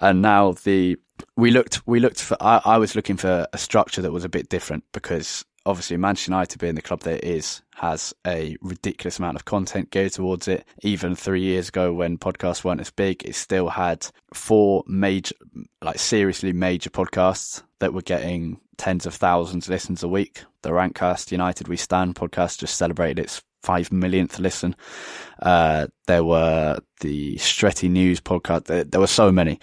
And 0.00 0.20
now 0.20 0.52
the 0.64 0.96
we 1.36 1.52
looked 1.52 1.86
we 1.86 2.00
looked 2.00 2.20
for 2.20 2.36
I, 2.40 2.60
I 2.64 2.78
was 2.78 2.96
looking 2.96 3.16
for 3.16 3.46
a 3.52 3.58
structure 3.58 4.02
that 4.02 4.10
was 4.10 4.24
a 4.24 4.28
bit 4.28 4.48
different 4.48 4.82
because 4.92 5.44
obviously 5.64 5.96
Manchester 5.96 6.32
United 6.32 6.58
being 6.58 6.74
the 6.74 6.82
club 6.82 7.00
that 7.00 7.24
it 7.24 7.24
is 7.24 7.62
has 7.76 8.14
a 8.26 8.56
ridiculous 8.60 9.18
amount 9.18 9.36
of 9.36 9.44
content 9.44 9.90
geared 9.90 10.12
towards 10.12 10.48
it. 10.48 10.64
Even 10.82 11.14
three 11.14 11.42
years 11.42 11.68
ago 11.68 11.92
when 11.92 12.18
podcasts 12.18 12.64
weren't 12.64 12.80
as 12.80 12.90
big, 12.90 13.24
it 13.24 13.34
still 13.34 13.68
had 13.68 14.06
four 14.34 14.84
major, 14.86 15.34
like 15.80 15.98
seriously 15.98 16.52
major 16.52 16.90
podcasts 16.90 17.62
that 17.78 17.94
were 17.94 18.02
getting 18.02 18.60
tens 18.76 19.06
of 19.06 19.14
thousands 19.14 19.66
of 19.66 19.70
listens 19.70 20.02
a 20.02 20.08
week. 20.08 20.44
The 20.62 20.70
Rantcast 20.70 21.32
United 21.32 21.68
We 21.68 21.76
Stand 21.76 22.14
podcast 22.14 22.58
just 22.58 22.76
celebrated 22.76 23.18
its 23.18 23.42
five 23.62 23.92
millionth 23.92 24.38
listen. 24.38 24.74
Uh, 25.40 25.86
there 26.06 26.24
were 26.24 26.78
the 27.00 27.36
Stretty 27.38 27.88
News 27.88 28.20
podcast. 28.20 28.64
There, 28.64 28.84
there, 28.84 29.00
were 29.00 29.06
so 29.06 29.30
many. 29.30 29.60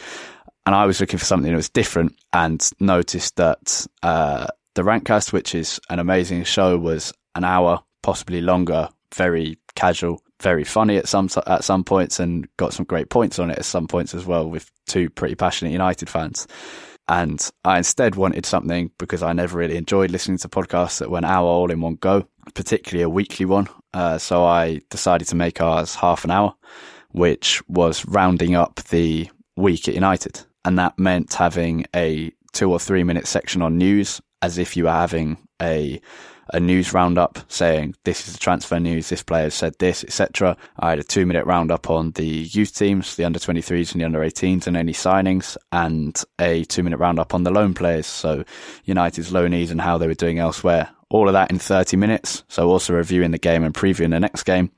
And 0.66 0.76
I 0.76 0.86
was 0.86 1.00
looking 1.00 1.20
for 1.20 1.26
something 1.26 1.52
that 1.52 1.58
was 1.58 1.70
different 1.70 2.16
and 2.32 2.68
noticed 2.80 3.36
that, 3.38 3.88
uh, 4.04 4.48
the 4.80 4.86
Rantcast, 4.86 5.34
which 5.34 5.54
is 5.56 5.78
an 5.90 6.00
amazing 6.00 6.46
show, 6.46 6.78
was 6.78 7.12
an 7.36 7.44
hour, 7.44 7.84
possibly 8.02 8.40
longer, 8.40 8.88
very 9.14 9.60
casual, 9.76 10.22
very 10.42 10.64
funny 10.64 10.96
at 10.96 11.06
some 11.06 11.28
at 11.48 11.66
some 11.66 11.84
points, 11.84 12.18
and 12.18 12.48
got 12.56 12.72
some 12.72 12.86
great 12.86 13.10
points 13.10 13.40
on 13.40 13.52
it 13.52 13.58
at 13.58 13.66
some 13.66 13.88
points 13.88 14.16
as 14.16 14.26
well 14.26 14.50
with 14.50 14.72
two 14.88 15.10
pretty 15.10 15.36
passionate 15.36 15.72
United 15.72 16.10
fans. 16.10 16.48
And 17.10 17.46
I 17.66 17.78
instead 17.78 18.16
wanted 18.16 18.46
something 18.46 18.92
because 18.98 19.22
I 19.22 19.34
never 19.34 19.58
really 19.58 19.76
enjoyed 19.76 20.12
listening 20.12 20.38
to 20.38 20.48
podcasts 20.48 21.00
that 21.00 21.12
went 21.12 21.26
hour 21.26 21.46
all 21.46 21.72
in 21.72 21.82
one 21.82 21.96
go, 21.96 22.26
particularly 22.54 23.04
a 23.04 23.10
weekly 23.10 23.46
one. 23.46 23.68
Uh, 23.94 24.18
so 24.18 24.46
I 24.46 24.80
decided 24.90 25.28
to 25.28 25.36
make 25.36 25.60
ours 25.60 25.94
half 25.96 26.24
an 26.24 26.32
hour, 26.32 26.56
which 27.12 27.62
was 27.68 28.06
rounding 28.06 28.56
up 28.56 28.76
the 28.92 29.30
week 29.58 29.90
at 29.90 29.96
United. 29.96 30.40
And 30.64 30.80
that 30.80 30.98
meant 30.98 31.34
having 31.34 31.86
a 31.94 32.32
two 32.54 32.72
or 32.72 32.80
three 32.80 33.04
minute 33.04 33.28
section 33.28 33.62
on 33.62 33.78
news 33.78 34.22
as 34.42 34.58
if 34.58 34.78
you 34.78 34.86
were 34.86 34.92
having 34.92 35.38
a 35.62 36.02
a 36.52 36.60
news 36.60 36.94
roundup 36.94 37.40
saying 37.48 37.96
this 38.04 38.28
is 38.28 38.34
the 38.34 38.40
transfer 38.40 38.80
news, 38.80 39.10
this 39.10 39.24
player 39.24 39.50
said 39.50 39.78
this, 39.80 40.04
etc. 40.04 40.58
I 40.80 40.92
had 40.92 41.00
a 41.00 41.04
two 41.04 41.26
minute 41.26 41.46
roundup 41.46 41.90
on 41.90 42.12
the 42.12 42.26
youth 42.26 42.76
teams, 42.76 43.16
the 43.16 43.26
under 43.26 43.40
23s 43.40 43.92
and 43.92 44.02
the 44.02 44.06
under 44.06 44.20
18s 44.20 44.68
and 44.68 44.76
any 44.76 44.94
signings 44.94 45.58
and 45.72 46.22
a 46.40 46.64
two 46.66 46.84
minute 46.84 46.98
roundup 46.98 47.34
on 47.34 47.44
the 47.44 47.52
loan 47.52 47.74
players. 47.74 48.08
So 48.08 48.44
United's 48.86 49.32
loanees 49.32 49.72
and 49.72 49.82
how 49.82 49.98
they 49.98 50.08
were 50.08 50.14
doing 50.14 50.40
elsewhere. 50.40 50.90
All 51.10 51.28
of 51.28 51.34
that 51.34 51.52
in 51.52 51.60
30 51.60 51.98
minutes. 51.98 52.44
So 52.48 52.70
also 52.70 52.94
reviewing 52.94 53.32
the 53.32 53.38
game 53.38 53.64
and 53.64 53.74
previewing 53.74 54.12
the 54.12 54.20
next 54.20 54.44
game. 54.44 54.72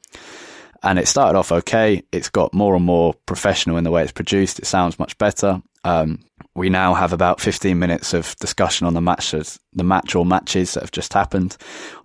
And 0.83 0.97
it 0.97 1.07
started 1.07 1.37
off 1.37 1.51
okay. 1.51 2.03
It's 2.11 2.29
got 2.29 2.53
more 2.53 2.75
and 2.75 2.85
more 2.85 3.13
professional 3.25 3.77
in 3.77 3.83
the 3.83 3.91
way 3.91 4.03
it's 4.03 4.11
produced. 4.11 4.59
It 4.59 4.65
sounds 4.65 4.97
much 4.97 5.17
better. 5.17 5.61
Um, 5.83 6.19
we 6.55 6.69
now 6.69 6.93
have 6.93 7.13
about 7.13 7.39
15 7.39 7.79
minutes 7.79 8.13
of 8.13 8.35
discussion 8.37 8.85
on 8.85 8.93
the 8.93 9.01
matches, 9.01 9.59
the 9.73 9.83
match 9.83 10.15
or 10.15 10.25
matches 10.25 10.73
that 10.73 10.83
have 10.83 10.91
just 10.91 11.13
happened. 11.13 11.55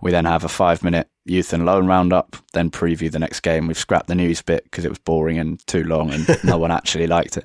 We 0.00 0.10
then 0.10 0.24
have 0.24 0.44
a 0.44 0.48
five 0.48 0.84
minute 0.84 1.08
youth 1.24 1.52
and 1.52 1.66
loan 1.66 1.86
roundup, 1.86 2.36
then 2.52 2.70
preview 2.70 3.10
the 3.10 3.18
next 3.18 3.40
game. 3.40 3.66
We've 3.66 3.78
scrapped 3.78 4.06
the 4.06 4.14
news 4.14 4.42
bit 4.42 4.64
because 4.64 4.84
it 4.84 4.88
was 4.90 4.98
boring 4.98 5.38
and 5.38 5.64
too 5.66 5.82
long 5.84 6.12
and 6.12 6.26
no 6.44 6.58
one 6.58 6.70
actually 6.70 7.06
liked 7.06 7.36
it. 7.36 7.44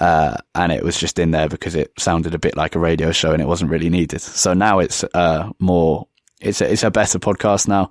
Uh, 0.00 0.36
and 0.54 0.72
it 0.72 0.82
was 0.82 0.98
just 0.98 1.18
in 1.18 1.30
there 1.30 1.48
because 1.48 1.74
it 1.74 1.92
sounded 1.98 2.34
a 2.34 2.38
bit 2.38 2.56
like 2.56 2.74
a 2.74 2.80
radio 2.80 3.12
show 3.12 3.32
and 3.32 3.42
it 3.42 3.48
wasn't 3.48 3.70
really 3.70 3.90
needed. 3.90 4.20
So 4.20 4.54
now 4.54 4.78
it's, 4.78 5.04
uh, 5.14 5.50
more, 5.58 6.08
it's 6.40 6.60
a, 6.60 6.72
it's 6.72 6.82
a 6.82 6.90
better 6.90 7.18
podcast 7.18 7.68
now 7.68 7.90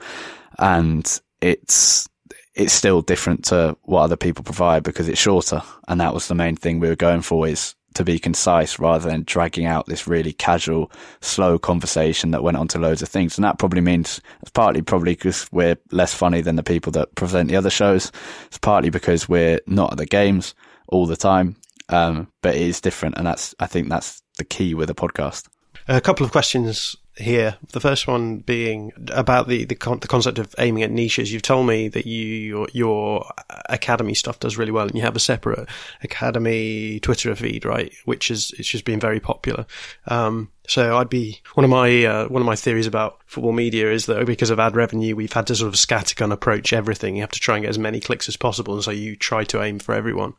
and 0.58 1.22
it's, 1.40 2.10
it's 2.56 2.74
still 2.74 3.02
different 3.02 3.46
to 3.46 3.78
what 3.84 4.04
other 4.04 4.18
people 4.18 4.44
provide 4.44 4.84
because 4.84 5.10
it's 5.10 5.20
shorter. 5.20 5.62
And 5.88 6.00
that 6.00 6.14
was 6.14 6.28
the 6.28 6.36
main 6.36 6.56
thing 6.56 6.80
we 6.80 6.88
were 6.88 6.96
going 6.96 7.22
for 7.22 7.48
is 7.48 7.76
to 7.96 8.04
be 8.04 8.20
concise 8.20 8.80
rather 8.80 9.10
than 9.10 9.24
dragging 9.24 9.66
out 9.66 9.86
this 9.86 10.08
really 10.08 10.34
casual, 10.34 10.92
slow 11.22 11.60
conversation 11.60 12.32
that 12.32 12.44
went 12.44 12.58
on 12.58 12.68
to 12.70 12.80
loads 12.80 13.02
of 13.02 13.10
things. 13.10 13.38
And 13.38 13.46
that 13.46 13.60
probably 13.60 13.82
means 13.82 14.20
it's 14.42 14.52
partly 14.52 14.82
probably 14.82 15.14
because 15.14 15.48
we're 15.52 15.78
less 15.92 16.14
funny 16.14 16.42
than 16.42 16.56
the 16.56 16.64
people 16.64 16.92
that 16.94 17.16
present 17.16 17.50
the 17.50 17.56
other 17.56 17.70
shows. 17.70 18.12
It's 18.46 18.58
partly 18.58 18.90
because 18.90 19.30
we're 19.30 19.60
not 19.68 19.92
at 19.92 19.98
the 19.98 20.06
games 20.06 20.56
all 20.88 21.06
the 21.06 21.18
time. 21.18 21.56
Um, 21.90 22.32
but 22.42 22.56
it 22.56 22.62
is 22.62 22.82
different. 22.82 23.18
And 23.18 23.28
that's, 23.28 23.54
I 23.60 23.68
think 23.68 23.90
that's 23.90 24.22
the 24.38 24.46
key 24.46 24.74
with 24.74 24.90
a 24.90 24.96
podcast. 24.96 25.48
A 25.88 26.02
couple 26.02 26.26
of 26.26 26.32
questions 26.32 26.96
here. 27.18 27.58
The 27.72 27.80
first 27.80 28.08
one 28.08 28.40
being 28.40 28.92
about 29.12 29.48
the 29.48 29.66
the, 29.66 29.76
con- 29.76 30.00
the, 30.00 30.08
concept 30.08 30.40
of 30.40 30.56
aiming 30.58 30.84
at 30.84 30.92
niches. 30.92 31.32
You've 31.32 31.42
told 31.42 31.68
me 31.68 31.88
that 31.90 32.06
you 32.06 32.26
your, 32.26 32.68
your, 32.74 33.32
academy 33.70 34.14
stuff 34.14 34.40
does 34.40 34.58
really 34.58 34.72
well, 34.72 34.88
and 34.88 34.96
you 34.96 35.02
have 35.02 35.16
a 35.16 35.20
separate 35.20 35.70
academy 36.02 37.00
Twitter 37.00 37.36
feed, 37.36 37.66
right? 37.66 37.92
Which 38.06 38.32
is 38.32 38.54
it's 38.58 38.68
just 38.68 38.86
been 38.86 39.00
very 39.00 39.20
popular. 39.20 39.66
Um, 40.08 40.52
so 40.68 40.98
I'd 40.98 41.10
be 41.10 41.42
one 41.56 41.66
of 41.66 41.70
my 41.70 42.06
uh, 42.06 42.28
one 42.30 42.42
of 42.42 42.46
my 42.46 42.56
theories 42.56 42.88
about 42.88 43.20
football 43.26 43.52
media 43.52 43.92
is 43.92 44.06
that 44.06 44.26
because 44.26 44.50
of 44.50 44.60
ad 44.60 44.76
revenue, 44.76 45.16
we've 45.16 45.34
had 45.34 45.48
to 45.48 45.56
sort 45.56 45.74
of 45.74 45.80
scattergun 45.80 46.32
approach 46.32 46.72
everything. 46.72 47.16
You 47.16 47.22
have 47.22 47.32
to 47.32 47.40
try 47.40 47.56
and 47.56 47.64
get 47.64 47.70
as 47.70 47.80
many 47.80 48.00
clicks 48.00 48.30
as 48.30 48.38
possible, 48.38 48.74
and 48.76 48.84
so 48.84 48.92
you 48.92 49.18
try 49.18 49.44
to 49.46 49.62
aim 49.62 49.80
for 49.80 49.94
everyone. 49.94 50.34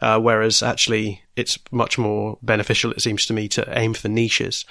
Uh, 0.00 0.18
whereas 0.18 0.62
actually, 0.62 1.22
it's 1.36 1.58
much 1.70 1.98
more 1.98 2.38
beneficial. 2.42 2.92
It 2.92 3.02
seems 3.02 3.26
to 3.26 3.34
me 3.34 3.46
to 3.48 3.78
aim 3.78 3.92
for 3.92 4.08
niches, 4.08 4.64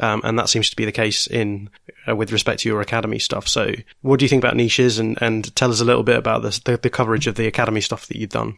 um, 0.00 0.22
and 0.24 0.38
that 0.38 0.48
seems 0.48 0.70
to 0.70 0.76
be 0.76 0.86
the 0.86 0.92
case 0.92 1.26
in 1.26 1.68
uh, 2.08 2.16
with 2.16 2.32
respect 2.32 2.60
to 2.60 2.68
your 2.70 2.80
academy 2.80 3.18
stuff. 3.18 3.46
So, 3.46 3.74
what 4.00 4.18
do 4.18 4.24
you 4.24 4.30
think 4.30 4.42
about 4.42 4.56
niches, 4.56 4.98
and 4.98 5.20
and 5.20 5.54
tell 5.56 5.70
us 5.70 5.82
a 5.82 5.84
little 5.84 6.04
bit 6.04 6.16
about 6.16 6.42
this, 6.42 6.58
the, 6.60 6.78
the 6.78 6.90
coverage 6.90 7.26
of 7.26 7.34
the 7.34 7.46
academy 7.46 7.82
stuff 7.82 8.06
that 8.06 8.16
you've 8.16 8.30
done. 8.30 8.56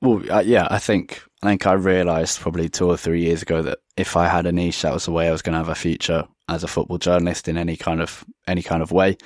Well, 0.00 0.22
uh, 0.30 0.40
yeah, 0.40 0.68
I 0.70 0.78
think 0.78 1.22
I 1.42 1.48
think 1.48 1.66
I 1.66 1.72
realised 1.72 2.40
probably 2.40 2.68
two 2.68 2.88
or 2.88 2.96
three 2.96 3.22
years 3.22 3.42
ago 3.42 3.62
that 3.62 3.78
if 3.98 4.16
I 4.16 4.28
had 4.28 4.46
a 4.46 4.52
niche, 4.52 4.82
that 4.82 4.94
was 4.94 5.04
the 5.04 5.12
way 5.12 5.28
I 5.28 5.32
was 5.32 5.42
going 5.42 5.54
to 5.54 5.58
have 5.58 5.68
a 5.68 5.74
future 5.74 6.24
as 6.48 6.64
a 6.64 6.68
football 6.68 6.98
journalist 6.98 7.48
in 7.48 7.58
any 7.58 7.76
kind 7.76 8.00
of 8.00 8.24
any 8.46 8.62
kind 8.62 8.82
of 8.82 8.92
way. 8.92 9.16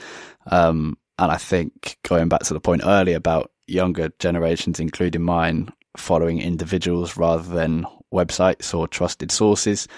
Um, 0.47 0.97
and 1.19 1.31
I 1.31 1.37
think 1.37 1.99
going 2.03 2.29
back 2.29 2.41
to 2.45 2.55
the 2.55 2.61
point 2.61 2.83
earlier 2.85 3.17
about 3.17 3.53
younger 3.67 4.11
generations, 4.19 4.81
including 4.81 5.23
mine, 5.23 5.71
following 5.97 6.41
individuals 6.41 7.17
rather 7.17 7.43
than 7.43 7.87
websites 8.13 8.77
or 8.77 8.89
trusted 8.89 9.31
sources. 9.31 9.89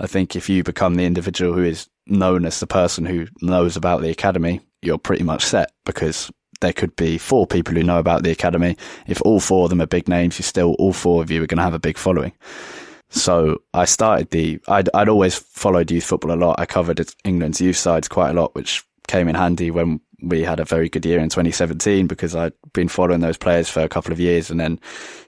I 0.00 0.06
think 0.06 0.36
if 0.36 0.48
you 0.48 0.62
become 0.62 0.94
the 0.94 1.04
individual 1.04 1.52
who 1.52 1.64
is 1.64 1.88
known 2.06 2.44
as 2.44 2.60
the 2.60 2.66
person 2.66 3.04
who 3.04 3.26
knows 3.42 3.76
about 3.76 4.02
the 4.02 4.10
academy, 4.10 4.60
you're 4.82 4.98
pretty 4.98 5.24
much 5.24 5.44
set 5.44 5.72
because 5.84 6.30
there 6.60 6.72
could 6.72 6.94
be 6.96 7.18
four 7.18 7.46
people 7.46 7.74
who 7.74 7.82
know 7.82 7.98
about 7.98 8.22
the 8.22 8.30
academy. 8.30 8.76
If 9.06 9.20
all 9.22 9.40
four 9.40 9.64
of 9.64 9.70
them 9.70 9.82
are 9.82 9.86
big 9.86 10.08
names, 10.08 10.38
you 10.38 10.42
still 10.42 10.74
all 10.78 10.92
four 10.92 11.22
of 11.22 11.30
you 11.30 11.42
are 11.42 11.46
going 11.46 11.58
to 11.58 11.64
have 11.64 11.74
a 11.74 11.78
big 11.78 11.98
following. 11.98 12.32
So 13.10 13.62
I 13.72 13.84
started 13.84 14.30
the, 14.30 14.60
I'd, 14.68 14.88
I'd 14.92 15.08
always 15.08 15.36
followed 15.36 15.90
youth 15.90 16.04
football 16.04 16.32
a 16.32 16.36
lot. 16.36 16.58
I 16.58 16.66
covered 16.66 17.04
England's 17.24 17.60
youth 17.60 17.76
sides 17.76 18.08
quite 18.08 18.30
a 18.30 18.34
lot, 18.34 18.54
which 18.54 18.84
came 19.06 19.28
in 19.28 19.34
handy 19.34 19.70
when 19.70 20.00
we 20.22 20.42
had 20.42 20.60
a 20.60 20.64
very 20.64 20.88
good 20.88 21.04
year 21.04 21.18
in 21.18 21.28
2017 21.28 22.06
because 22.06 22.34
I'd 22.34 22.54
been 22.72 22.88
following 22.88 23.20
those 23.20 23.36
players 23.36 23.68
for 23.68 23.80
a 23.80 23.88
couple 23.88 24.12
of 24.12 24.20
years 24.20 24.50
and 24.50 24.58
then 24.58 24.80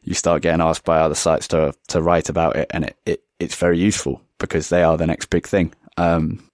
you 0.02 0.14
start 0.14 0.42
getting 0.42 0.62
asked 0.62 0.84
by 0.84 0.98
other 0.98 1.14
sites 1.14 1.48
to, 1.48 1.74
to 1.88 2.02
write 2.02 2.28
about 2.28 2.56
it 2.56 2.70
and 2.70 2.86
it, 2.86 2.96
it 3.04 3.22
it's 3.38 3.56
very 3.56 3.78
useful 3.78 4.22
because 4.38 4.70
they 4.70 4.82
are 4.82 4.96
the 4.96 5.06
next 5.06 5.26
big 5.26 5.46
thing. 5.46 5.74
Um, 5.98 6.48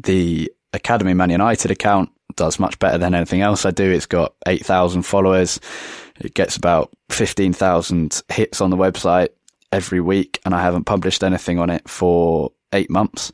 the 0.00 0.50
Academy 0.72 1.14
Man 1.14 1.30
United 1.30 1.70
account 1.70 2.10
does 2.36 2.58
much 2.58 2.78
better 2.78 2.98
than 2.98 3.14
anything 3.14 3.42
else 3.42 3.64
I 3.64 3.70
do. 3.70 3.90
It's 3.90 4.06
got 4.06 4.34
8,000 4.46 5.02
followers. 5.02 5.60
It 6.20 6.34
gets 6.34 6.56
about 6.56 6.90
15,000 7.10 8.22
hits 8.28 8.60
on 8.60 8.70
the 8.70 8.76
website 8.76 9.28
every 9.74 10.00
week 10.00 10.40
and 10.44 10.54
I 10.54 10.62
haven't 10.62 10.84
published 10.84 11.22
anything 11.22 11.58
on 11.58 11.68
it 11.68 11.88
for 11.88 12.52
eight 12.72 12.90
months. 12.90 13.32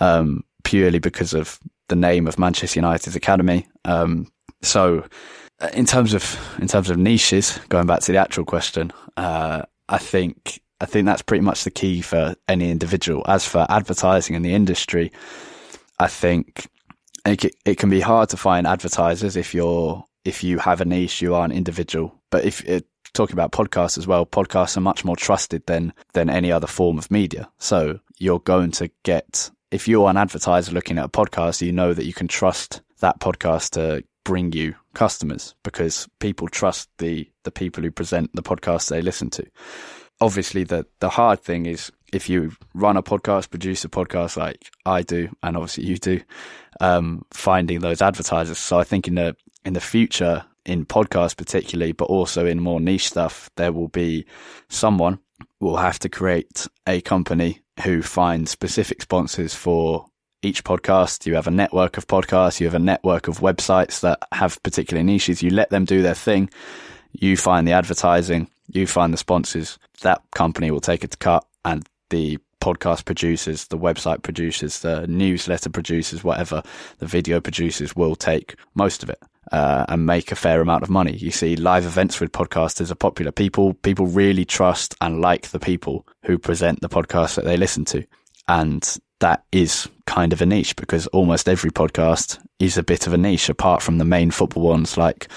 Um, 0.00 0.44
purely 0.64 0.98
because 0.98 1.32
of 1.32 1.58
the 1.88 1.96
name 1.96 2.26
of 2.26 2.38
Manchester 2.38 2.78
United's 2.78 3.16
academy. 3.16 3.66
Um, 3.86 4.30
so, 4.60 5.06
uh, 5.60 5.70
in 5.72 5.86
terms 5.86 6.12
of 6.12 6.38
in 6.60 6.68
terms 6.68 6.90
of 6.90 6.98
niches, 6.98 7.58
going 7.70 7.86
back 7.86 8.00
to 8.00 8.12
the 8.12 8.18
actual 8.18 8.44
question, 8.44 8.92
uh, 9.16 9.62
I 9.88 9.98
think 9.98 10.60
I 10.80 10.84
think 10.84 11.06
that's 11.06 11.22
pretty 11.22 11.42
much 11.42 11.64
the 11.64 11.70
key 11.70 12.02
for 12.02 12.34
any 12.48 12.70
individual. 12.70 13.24
As 13.26 13.46
for 13.46 13.66
advertising 13.70 14.36
in 14.36 14.42
the 14.42 14.54
industry, 14.54 15.10
I 15.98 16.08
think 16.08 16.66
it, 17.24 17.56
it 17.64 17.78
can 17.78 17.88
be 17.88 18.00
hard 18.00 18.28
to 18.30 18.36
find 18.36 18.66
advertisers 18.66 19.36
if 19.36 19.54
you're 19.54 20.04
if 20.24 20.44
you 20.44 20.58
have 20.58 20.82
a 20.82 20.84
niche, 20.84 21.22
you 21.22 21.34
are 21.34 21.44
an 21.46 21.52
individual. 21.52 22.14
But 22.30 22.44
if 22.44 22.62
it, 22.64 22.86
talking 23.12 23.34
about 23.34 23.52
podcasts 23.52 23.98
as 23.98 24.06
well, 24.06 24.26
podcasts 24.26 24.76
are 24.76 24.80
much 24.82 25.04
more 25.04 25.16
trusted 25.16 25.64
than 25.66 25.92
than 26.12 26.30
any 26.30 26.52
other 26.52 26.66
form 26.66 26.98
of 26.98 27.10
media. 27.10 27.48
So 27.58 28.00
you're 28.18 28.40
going 28.40 28.70
to 28.72 28.90
get 29.02 29.50
if 29.70 29.86
you're 29.86 30.08
an 30.08 30.16
advertiser 30.16 30.72
looking 30.72 30.98
at 30.98 31.04
a 31.04 31.08
podcast, 31.08 31.60
you 31.64 31.72
know 31.72 31.92
that 31.92 32.06
you 32.06 32.12
can 32.12 32.28
trust 32.28 32.80
that 33.00 33.20
podcast 33.20 33.70
to 33.70 34.04
bring 34.24 34.52
you 34.52 34.74
customers 34.94 35.54
because 35.62 36.08
people 36.18 36.48
trust 36.48 36.88
the 36.98 37.28
the 37.44 37.50
people 37.50 37.82
who 37.82 37.90
present 37.90 38.30
the 38.34 38.42
podcast 38.42 38.88
they 38.88 39.02
listen 39.02 39.30
to. 39.30 39.46
Obviously, 40.20 40.64
the 40.64 40.86
the 41.00 41.10
hard 41.10 41.40
thing 41.40 41.66
is 41.66 41.92
if 42.12 42.28
you 42.28 42.52
run 42.74 42.96
a 42.96 43.02
podcast, 43.02 43.50
produce 43.50 43.84
a 43.84 43.88
podcast 43.88 44.36
like 44.36 44.70
I 44.84 45.02
do, 45.02 45.28
and 45.42 45.56
obviously 45.56 45.84
you 45.84 45.96
do, 45.96 46.20
um, 46.80 47.24
finding 47.32 47.80
those 47.80 48.02
advertisers. 48.02 48.58
So 48.58 48.78
I 48.78 48.84
think 48.84 49.08
in 49.08 49.14
the 49.14 49.36
in 49.64 49.74
the 49.74 49.80
future, 49.80 50.44
in 50.64 50.86
podcasts 50.86 51.36
particularly, 51.36 51.92
but 51.92 52.06
also 52.06 52.46
in 52.46 52.60
more 52.60 52.80
niche 52.80 53.08
stuff, 53.08 53.50
there 53.56 53.72
will 53.72 53.88
be 53.88 54.26
someone 54.68 55.18
will 55.60 55.76
have 55.76 55.98
to 56.00 56.08
create 56.08 56.66
a 56.86 57.00
company 57.00 57.60
who 57.84 58.02
finds 58.02 58.50
specific 58.50 59.02
sponsors 59.02 59.54
for 59.54 60.06
each 60.42 60.64
podcast. 60.64 61.26
You 61.26 61.34
have 61.34 61.46
a 61.46 61.52
network 61.52 61.96
of 61.96 62.06
podcasts, 62.06 62.60
you 62.60 62.66
have 62.66 62.74
a 62.74 62.80
network 62.80 63.28
of 63.28 63.38
websites 63.38 64.00
that 64.00 64.18
have 64.32 64.62
particular 64.62 65.02
niches. 65.02 65.42
You 65.42 65.50
let 65.50 65.70
them 65.70 65.84
do 65.84 66.02
their 66.02 66.14
thing. 66.14 66.50
You 67.12 67.36
find 67.36 67.66
the 67.66 67.72
advertising, 67.72 68.50
you 68.68 68.86
find 68.86 69.12
the 69.12 69.18
sponsors. 69.18 69.78
That 70.02 70.22
company 70.34 70.70
will 70.70 70.80
take 70.80 71.04
it 71.04 71.12
to 71.12 71.16
cut 71.16 71.44
and 71.64 71.86
the 72.10 72.38
podcast 72.60 73.04
producers, 73.04 73.68
the 73.68 73.78
website 73.78 74.22
producers, 74.22 74.80
the 74.80 75.06
newsletter 75.06 75.70
producers, 75.70 76.24
whatever, 76.24 76.62
the 76.98 77.06
video 77.06 77.40
producers 77.40 77.94
will 77.94 78.16
take 78.16 78.56
most 78.74 79.02
of 79.02 79.10
it 79.10 79.22
uh, 79.52 79.84
and 79.88 80.06
make 80.06 80.32
a 80.32 80.36
fair 80.36 80.60
amount 80.60 80.82
of 80.82 80.90
money. 80.90 81.16
You 81.16 81.30
see, 81.30 81.56
live 81.56 81.84
events 81.84 82.20
with 82.20 82.32
podcasters 82.32 82.90
are 82.90 82.96
popular. 82.96 83.32
People 83.32 83.74
people 83.74 84.06
really 84.06 84.44
trust 84.44 84.94
and 85.00 85.20
like 85.20 85.48
the 85.48 85.58
people 85.58 86.06
who 86.24 86.38
present 86.38 86.80
the 86.80 86.88
podcast 86.88 87.36
that 87.36 87.44
they 87.44 87.56
listen 87.56 87.84
to, 87.86 88.04
and 88.46 88.98
that 89.20 89.44
is 89.52 89.88
kind 90.06 90.32
of 90.32 90.40
a 90.40 90.46
niche 90.46 90.76
because 90.76 91.06
almost 91.08 91.48
every 91.48 91.70
podcast 91.70 92.38
is 92.58 92.78
a 92.78 92.82
bit 92.82 93.06
of 93.06 93.12
a 93.12 93.18
niche, 93.18 93.48
apart 93.48 93.82
from 93.82 93.98
the 93.98 94.04
main 94.04 94.30
football 94.30 94.64
ones 94.64 94.96
like 94.96 95.28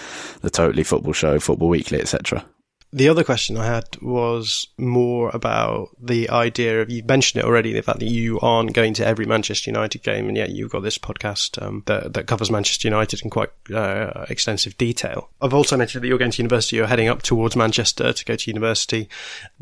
the 0.42 0.50
Totally 0.50 0.84
Football 0.84 1.14
Show, 1.14 1.40
Football 1.40 1.70
Weekly, 1.70 2.00
etc. 2.00 2.46
The 2.94 3.08
other 3.08 3.24
question 3.24 3.56
I 3.56 3.66
had 3.66 3.86
was 4.02 4.68
more 4.78 5.32
about 5.34 5.90
the 6.02 6.30
idea 6.30 6.82
of 6.82 6.90
you've 6.90 7.08
mentioned 7.08 7.42
it 7.42 7.48
already, 7.48 7.72
the 7.72 7.82
fact 7.82 8.00
that 8.00 8.10
you 8.10 8.38
aren't 8.42 8.74
going 8.74 8.94
to 8.96 9.06
every 9.06 9.26
Manchester 9.26 9.70
United 9.70 10.04
game, 10.04 10.28
and 10.28 10.36
yet 10.36 10.50
you've 10.50 10.72
got 10.72 10.84
this 10.84 10.98
podcast 10.98 11.62
um, 11.62 11.84
that 11.86 12.14
that 12.14 12.28
covers 12.28 12.52
Manchester 12.52 12.90
United 12.90 13.22
in 13.24 13.30
quite 13.30 13.50
uh, 13.74 14.26
extensive 14.30 14.78
detail. 14.78 15.30
I've 15.42 15.54
also 15.54 15.78
mentioned 15.78 16.04
that 16.04 16.10
you're 16.10 16.18
going 16.18 16.32
to 16.32 16.42
university, 16.42 16.76
you're 16.76 16.88
heading 16.88 17.08
up 17.08 17.22
towards 17.22 17.56
Manchester 17.56 18.12
to 18.12 18.26
go 18.26 18.36
to 18.36 18.52
university. 18.52 19.08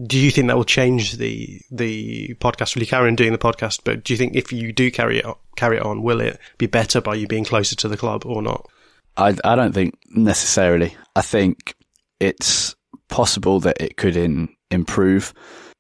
Do 0.02 0.18
you 0.18 0.32
think 0.32 0.48
that 0.48 0.58
will 0.58 0.63
change 0.63 1.18
the 1.18 1.62
the 1.70 2.34
podcast? 2.39 2.74
Will 2.74 2.82
you 2.82 2.88
carry 2.88 3.10
on 3.10 3.15
doing 3.15 3.32
the 3.32 3.38
podcast? 3.38 3.82
But 3.84 4.04
do 4.04 4.13
you 4.13 4.18
think 4.18 4.36
if 4.36 4.52
you 4.52 4.74
do 4.74 4.89
carry 4.89 5.20
it 5.20 5.26
carry 5.56 5.78
it 5.78 5.84
on, 5.84 6.02
will 6.02 6.20
it 6.20 6.39
be 6.58 6.65
better 6.65 7.00
by 7.00 7.13
you 7.13 7.28
being 7.28 7.46
closer 7.46 7.76
to 7.76 7.88
the 7.88 7.98
club 7.98 8.26
or 8.26 8.42
not? 8.42 8.68
I 9.18 9.36
I 9.44 9.56
don't 9.56 9.74
think 9.74 10.00
necessarily. 10.10 10.98
I 11.15 11.22
think 11.22 11.76
it's 12.20 12.76
possible 13.10 13.60
that 13.62 13.82
it 13.82 13.97
could 13.97 14.15
in, 14.15 14.49
improve 14.71 15.34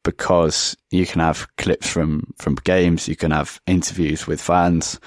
because 0.03 0.77
you 0.91 1.05
can 1.05 1.19
have 1.19 1.47
clips 1.57 1.89
from, 1.89 2.33
from 2.37 2.55
games, 2.55 3.07
you 3.07 3.15
can 3.15 3.31
have 3.31 3.59
interviews 3.67 4.27
with 4.27 4.41
fans. 4.41 4.99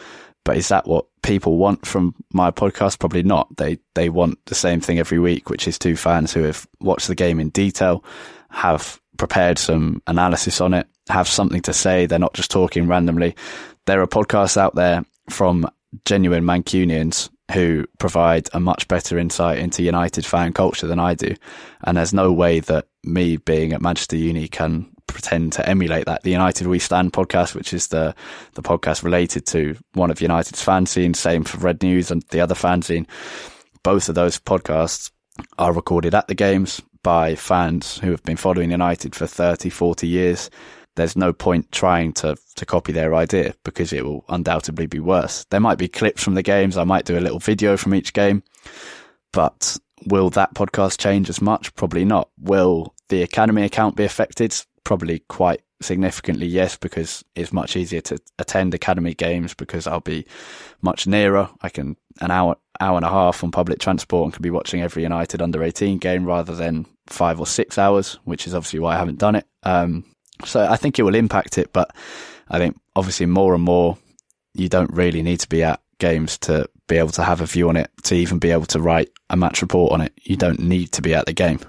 But 0.44 0.56
is 0.56 0.68
that 0.68 0.86
what 0.86 1.06
people 1.22 1.56
want 1.56 1.86
from 1.86 2.14
my 2.32 2.50
podcast? 2.50 2.98
Probably 2.98 3.22
not. 3.22 3.56
They 3.56 3.78
they 3.94 4.08
want 4.08 4.44
the 4.46 4.56
same 4.56 4.80
thing 4.80 4.98
every 4.98 5.20
week, 5.20 5.48
which 5.48 5.68
is 5.68 5.78
two 5.78 5.94
fans 5.94 6.32
who 6.32 6.42
have 6.42 6.66
watched 6.80 7.06
the 7.06 7.14
game 7.14 7.38
in 7.38 7.50
detail, 7.50 8.04
have 8.50 9.00
prepared 9.18 9.58
some 9.58 10.02
analysis 10.08 10.60
on 10.60 10.74
it, 10.74 10.88
have 11.08 11.28
something 11.28 11.62
to 11.62 11.72
say. 11.72 12.06
They're 12.06 12.18
not 12.18 12.34
just 12.34 12.50
talking 12.50 12.88
randomly. 12.88 13.36
There 13.86 14.02
are 14.02 14.06
podcasts 14.08 14.56
out 14.56 14.74
there 14.74 15.04
from 15.30 15.68
genuine 16.04 16.44
Mancunians 16.44 17.30
who 17.52 17.86
provide 17.98 18.48
a 18.52 18.60
much 18.60 18.88
better 18.88 19.18
insight 19.18 19.58
into 19.58 19.82
United 19.82 20.26
fan 20.26 20.52
culture 20.52 20.86
than 20.86 20.98
I 20.98 21.14
do. 21.14 21.34
And 21.84 21.96
there's 21.96 22.14
no 22.14 22.32
way 22.32 22.60
that 22.60 22.86
me 23.04 23.36
being 23.36 23.72
at 23.72 23.82
Manchester 23.82 24.16
Uni 24.16 24.48
can 24.48 24.88
pretend 25.06 25.52
to 25.54 25.68
emulate 25.68 26.06
that. 26.06 26.22
The 26.22 26.30
United 26.30 26.66
We 26.66 26.78
Stand 26.78 27.12
podcast, 27.12 27.54
which 27.54 27.72
is 27.72 27.88
the, 27.88 28.14
the 28.54 28.62
podcast 28.62 29.02
related 29.02 29.46
to 29.46 29.76
one 29.92 30.10
of 30.10 30.20
United's 30.20 30.64
fanzines, 30.64 31.16
same 31.16 31.44
for 31.44 31.58
Red 31.58 31.82
News 31.82 32.10
and 32.10 32.22
the 32.30 32.40
other 32.40 32.54
fanzine. 32.54 33.06
Both 33.82 34.08
of 34.08 34.14
those 34.14 34.38
podcasts 34.38 35.10
are 35.58 35.72
recorded 35.72 36.14
at 36.14 36.28
the 36.28 36.34
games 36.34 36.80
by 37.02 37.34
fans 37.34 37.98
who 37.98 38.10
have 38.10 38.22
been 38.22 38.36
following 38.36 38.70
United 38.70 39.14
for 39.14 39.26
30, 39.26 39.70
40 39.70 40.06
years 40.06 40.50
there's 40.96 41.16
no 41.16 41.32
point 41.32 41.70
trying 41.72 42.12
to 42.14 42.36
to 42.56 42.66
copy 42.66 42.92
their 42.92 43.14
idea 43.14 43.54
because 43.64 43.92
it 43.92 44.04
will 44.04 44.24
undoubtedly 44.28 44.86
be 44.86 45.00
worse. 45.00 45.44
There 45.50 45.60
might 45.60 45.78
be 45.78 45.88
clips 45.88 46.22
from 46.22 46.34
the 46.34 46.42
games. 46.42 46.76
I 46.76 46.84
might 46.84 47.04
do 47.04 47.18
a 47.18 47.20
little 47.20 47.38
video 47.38 47.76
from 47.76 47.94
each 47.94 48.12
game, 48.12 48.42
but 49.32 49.76
will 50.06 50.30
that 50.30 50.54
podcast 50.54 50.98
change 50.98 51.28
as 51.28 51.40
much? 51.40 51.74
Probably 51.74 52.04
not. 52.04 52.28
Will 52.38 52.94
the 53.08 53.22
academy 53.22 53.62
account 53.62 53.96
be 53.96 54.04
affected? 54.04 54.54
Probably 54.84 55.20
quite 55.28 55.62
significantly, 55.80 56.46
yes, 56.46 56.76
because 56.76 57.24
it's 57.34 57.52
much 57.52 57.76
easier 57.76 58.00
to 58.02 58.18
attend 58.38 58.74
academy 58.74 59.14
games 59.14 59.54
because 59.54 59.86
I'll 59.86 60.00
be 60.00 60.26
much 60.80 61.06
nearer. 61.06 61.48
I 61.60 61.68
can 61.68 61.96
an 62.20 62.30
hour 62.30 62.56
hour 62.80 62.96
and 62.96 63.04
a 63.04 63.10
half 63.10 63.44
on 63.44 63.50
public 63.50 63.78
transport 63.78 64.24
and 64.24 64.32
can 64.32 64.42
be 64.42 64.50
watching 64.50 64.82
every 64.82 65.02
United 65.02 65.40
under 65.40 65.62
18 65.62 65.98
game 65.98 66.24
rather 66.24 66.54
than 66.54 66.86
five 67.06 67.38
or 67.38 67.46
six 67.46 67.78
hours, 67.78 68.18
which 68.24 68.46
is 68.46 68.54
obviously 68.54 68.80
why 68.80 68.94
I 68.94 68.98
haven't 68.98 69.18
done 69.18 69.36
it. 69.36 69.46
Um, 69.62 70.04
so 70.44 70.66
I 70.66 70.76
think 70.76 70.98
it 70.98 71.02
will 71.02 71.14
impact 71.14 71.58
it, 71.58 71.72
but 71.72 71.94
I 72.48 72.58
think 72.58 72.78
obviously 72.94 73.26
more 73.26 73.54
and 73.54 73.62
more 73.62 73.98
you 74.54 74.68
don't 74.68 74.92
really 74.92 75.22
need 75.22 75.40
to 75.40 75.48
be 75.48 75.62
at 75.62 75.80
games 75.98 76.36
to 76.38 76.68
be 76.88 76.96
able 76.96 77.10
to 77.10 77.22
have 77.22 77.40
a 77.40 77.46
view 77.46 77.68
on 77.68 77.76
it, 77.76 77.90
to 78.04 78.14
even 78.14 78.38
be 78.38 78.50
able 78.50 78.66
to 78.66 78.80
write 78.80 79.10
a 79.30 79.36
match 79.36 79.62
report 79.62 79.92
on 79.92 80.00
it. 80.00 80.12
You 80.22 80.36
don't 80.36 80.60
need 80.60 80.92
to 80.92 81.02
be 81.02 81.14
at 81.14 81.26
the 81.26 81.32
game. 81.32 81.60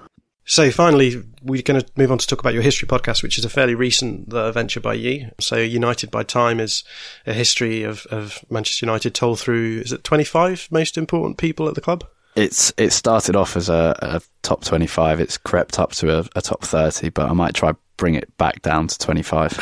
So 0.46 0.70
finally, 0.70 1.22
we're 1.42 1.62
going 1.62 1.80
to 1.80 1.86
move 1.96 2.12
on 2.12 2.18
to 2.18 2.26
talk 2.26 2.40
about 2.40 2.52
your 2.52 2.62
history 2.62 2.86
podcast, 2.86 3.22
which 3.22 3.38
is 3.38 3.46
a 3.46 3.48
fairly 3.48 3.74
recent 3.74 4.32
uh, 4.34 4.52
venture 4.52 4.80
by 4.80 4.94
you. 4.94 5.30
So 5.40 5.56
United 5.56 6.10
by 6.10 6.22
Time 6.22 6.60
is 6.60 6.84
a 7.26 7.32
history 7.32 7.82
of, 7.82 8.06
of 8.10 8.44
Manchester 8.50 8.84
United 8.84 9.14
told 9.14 9.40
through, 9.40 9.80
is 9.80 9.92
it 9.92 10.04
25 10.04 10.68
most 10.70 10.98
important 10.98 11.38
people 11.38 11.66
at 11.66 11.74
the 11.74 11.80
club? 11.80 12.04
It's 12.36 12.72
it 12.76 12.90
started 12.90 13.36
off 13.36 13.56
as 13.56 13.68
a, 13.68 13.96
a 14.00 14.20
top 14.42 14.64
twenty 14.64 14.86
five. 14.86 15.20
It's 15.20 15.38
crept 15.38 15.78
up 15.78 15.92
to 15.92 16.18
a, 16.18 16.24
a, 16.34 16.42
top 16.42 16.64
thirty, 16.64 17.08
but 17.08 17.28
I 17.28 17.32
might 17.32 17.54
try 17.54 17.72
bring 17.96 18.16
it 18.16 18.36
back 18.38 18.62
down 18.62 18.88
to 18.88 18.98
twenty 18.98 19.22
five. 19.22 19.56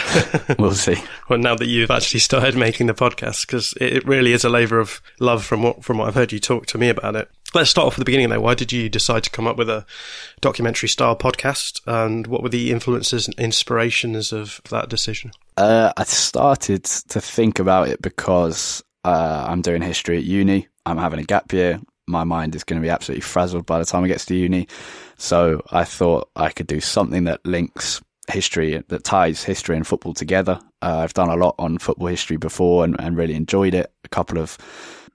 we'll 0.58 0.72
see. 0.72 0.96
Well, 1.28 1.38
now 1.38 1.54
that 1.54 1.66
you've 1.66 1.90
actually 1.90 2.20
started 2.20 2.56
making 2.56 2.86
the 2.86 2.94
podcast, 2.94 3.46
because 3.46 3.74
it 3.80 4.06
really 4.06 4.32
is 4.32 4.44
a 4.44 4.48
labour 4.48 4.78
of 4.78 5.02
love 5.20 5.44
from 5.44 5.62
what 5.62 5.84
from 5.84 5.98
what 5.98 6.08
I've 6.08 6.14
heard 6.14 6.32
you 6.32 6.40
talk 6.40 6.66
to 6.66 6.78
me 6.78 6.88
about 6.88 7.16
it. 7.16 7.30
Let's 7.54 7.68
start 7.68 7.88
off 7.88 7.94
at 7.94 7.98
the 7.98 8.06
beginning 8.06 8.30
though. 8.30 8.40
Why 8.40 8.54
did 8.54 8.72
you 8.72 8.88
decide 8.88 9.24
to 9.24 9.30
come 9.30 9.46
up 9.46 9.58
with 9.58 9.68
a 9.68 9.84
documentary 10.40 10.88
style 10.88 11.16
podcast, 11.16 11.80
and 11.86 12.26
what 12.26 12.42
were 12.42 12.48
the 12.48 12.70
influences 12.70 13.26
and 13.26 13.38
inspirations 13.38 14.32
of 14.32 14.62
that 14.70 14.88
decision? 14.88 15.32
Uh, 15.58 15.92
I 15.96 16.04
started 16.04 16.84
to 16.84 17.20
think 17.20 17.58
about 17.58 17.88
it 17.88 18.00
because 18.00 18.82
uh, 19.04 19.44
I'm 19.46 19.60
doing 19.60 19.82
history 19.82 20.16
at 20.16 20.24
uni. 20.24 20.68
I'm 20.86 20.98
having 20.98 21.20
a 21.20 21.24
gap 21.24 21.52
year. 21.52 21.80
My 22.12 22.24
mind 22.24 22.54
is 22.54 22.62
going 22.62 22.80
to 22.80 22.84
be 22.84 22.90
absolutely 22.90 23.22
frazzled 23.22 23.66
by 23.66 23.78
the 23.78 23.84
time 23.84 24.04
I 24.04 24.08
get 24.08 24.20
to 24.20 24.34
uni. 24.34 24.68
So 25.16 25.62
I 25.72 25.84
thought 25.84 26.30
I 26.36 26.50
could 26.50 26.66
do 26.66 26.80
something 26.80 27.24
that 27.24 27.44
links 27.44 28.00
history, 28.30 28.82
that 28.88 29.04
ties 29.04 29.42
history 29.42 29.76
and 29.76 29.86
football 29.86 30.14
together. 30.14 30.60
Uh, 30.80 30.98
I've 30.98 31.14
done 31.14 31.28
a 31.28 31.36
lot 31.36 31.54
on 31.58 31.78
football 31.78 32.08
history 32.08 32.36
before 32.36 32.84
and, 32.84 32.96
and 33.00 33.16
really 33.16 33.34
enjoyed 33.34 33.74
it. 33.74 33.92
A 34.04 34.08
couple 34.08 34.38
of 34.38 34.58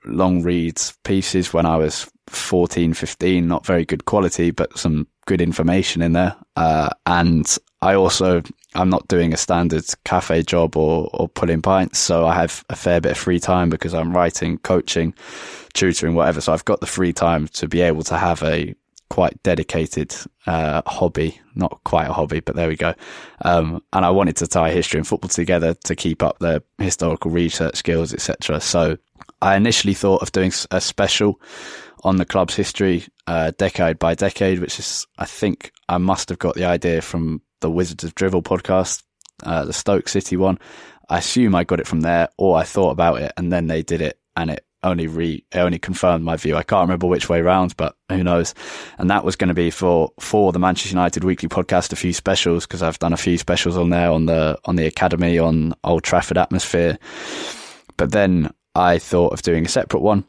long 0.05 0.43
reads 0.43 0.97
pieces 1.03 1.53
when 1.53 1.65
I 1.65 1.77
was 1.77 2.09
14, 2.27 2.93
15, 2.93 3.47
not 3.47 3.65
very 3.65 3.85
good 3.85 4.05
quality, 4.05 4.51
but 4.51 4.77
some 4.77 5.07
good 5.25 5.41
information 5.41 6.01
in 6.01 6.13
there. 6.13 6.35
Uh, 6.55 6.89
and 7.05 7.57
I 7.81 7.95
also, 7.95 8.41
I'm 8.77 8.89
not 8.89 9.07
doing 9.07 9.33
a 9.33 9.37
standard 9.37 9.85
cafe 10.05 10.43
job 10.43 10.77
or, 10.77 11.09
or 11.13 11.27
pulling 11.27 11.61
pints. 11.61 11.97
So 11.99 12.27
I 12.27 12.35
have 12.35 12.63
a 12.69 12.75
fair 12.75 13.01
bit 13.01 13.13
of 13.13 13.17
free 13.17 13.39
time 13.39 13.69
because 13.69 13.93
I'm 13.93 14.15
writing, 14.15 14.59
coaching, 14.59 15.13
tutoring, 15.73 16.13
whatever. 16.13 16.41
So 16.41 16.53
I've 16.53 16.65
got 16.65 16.79
the 16.79 16.85
free 16.85 17.11
time 17.11 17.47
to 17.49 17.67
be 17.67 17.81
able 17.81 18.03
to 18.03 18.17
have 18.17 18.43
a 18.43 18.75
quite 19.09 19.41
dedicated 19.41 20.13
uh, 20.45 20.81
hobby, 20.85 21.39
not 21.55 21.79
quite 21.85 22.07
a 22.07 22.13
hobby, 22.13 22.39
but 22.39 22.55
there 22.55 22.67
we 22.67 22.75
go. 22.75 22.93
Um, 23.43 23.81
and 23.93 24.05
I 24.05 24.11
wanted 24.11 24.35
to 24.37 24.47
tie 24.47 24.71
history 24.71 24.99
and 24.99 25.07
football 25.07 25.29
together 25.29 25.73
to 25.85 25.95
keep 25.95 26.21
up 26.21 26.37
the 26.39 26.61
historical 26.77 27.31
research 27.31 27.77
skills, 27.77 28.13
etc. 28.13 28.59
So 28.61 28.97
I 29.41 29.55
initially 29.55 29.93
thought 29.95 30.21
of 30.21 30.31
doing 30.31 30.51
a 30.71 30.81
special 30.81 31.41
on 32.03 32.17
the 32.17 32.25
club's 32.25 32.55
history, 32.55 33.05
uh, 33.25 33.51
decade 33.57 33.97
by 33.97 34.13
decade, 34.13 34.59
which 34.59 34.77
is, 34.77 35.07
I 35.17 35.25
think, 35.25 35.71
I 35.89 35.97
must 35.97 36.29
have 36.29 36.37
got 36.39 36.55
the 36.55 36.65
idea 36.65 37.01
from 37.01 37.41
the 37.61 37.71
Wizards 37.71 38.03
of 38.03 38.15
Drivel 38.15 38.41
podcast, 38.41 39.03
uh, 39.43 39.65
the 39.65 39.73
Stoke 39.73 40.07
City 40.09 40.37
one. 40.37 40.59
I 41.09 41.19
assume 41.19 41.55
I 41.55 41.63
got 41.63 41.79
it 41.79 41.87
from 41.87 42.01
there, 42.01 42.29
or 42.37 42.57
I 42.57 42.63
thought 42.63 42.91
about 42.91 43.21
it 43.21 43.31
and 43.37 43.51
then 43.51 43.67
they 43.67 43.81
did 43.81 44.01
it, 44.01 44.19
and 44.35 44.51
it 44.51 44.65
only 44.83 45.07
re 45.07 45.43
it 45.51 45.57
only 45.57 45.79
confirmed 45.79 46.23
my 46.23 46.35
view. 46.35 46.55
I 46.55 46.63
can't 46.63 46.87
remember 46.87 47.07
which 47.07 47.29
way 47.29 47.41
round, 47.41 47.75
but 47.77 47.95
who 48.09 48.23
knows? 48.23 48.53
And 48.97 49.09
that 49.09 49.23
was 49.23 49.35
going 49.35 49.49
to 49.49 49.53
be 49.53 49.69
for 49.71 50.11
for 50.19 50.51
the 50.51 50.59
Manchester 50.59 50.89
United 50.89 51.23
Weekly 51.23 51.49
podcast, 51.49 51.91
a 51.93 51.95
few 51.95 52.13
specials 52.13 52.65
because 52.65 52.83
I've 52.83 52.99
done 52.99 53.13
a 53.13 53.17
few 53.17 53.37
specials 53.37 53.77
on 53.77 53.89
there 53.89 54.11
on 54.11 54.25
the 54.25 54.57
on 54.65 54.75
the 54.75 54.85
academy 54.85 55.39
on 55.39 55.73
Old 55.83 56.03
Trafford 56.03 56.37
atmosphere. 56.37 56.97
But 57.97 58.11
then 58.11 58.51
I 58.75 58.99
thought 58.99 59.33
of 59.33 59.41
doing 59.41 59.65
a 59.65 59.69
separate 59.69 60.01
one 60.01 60.25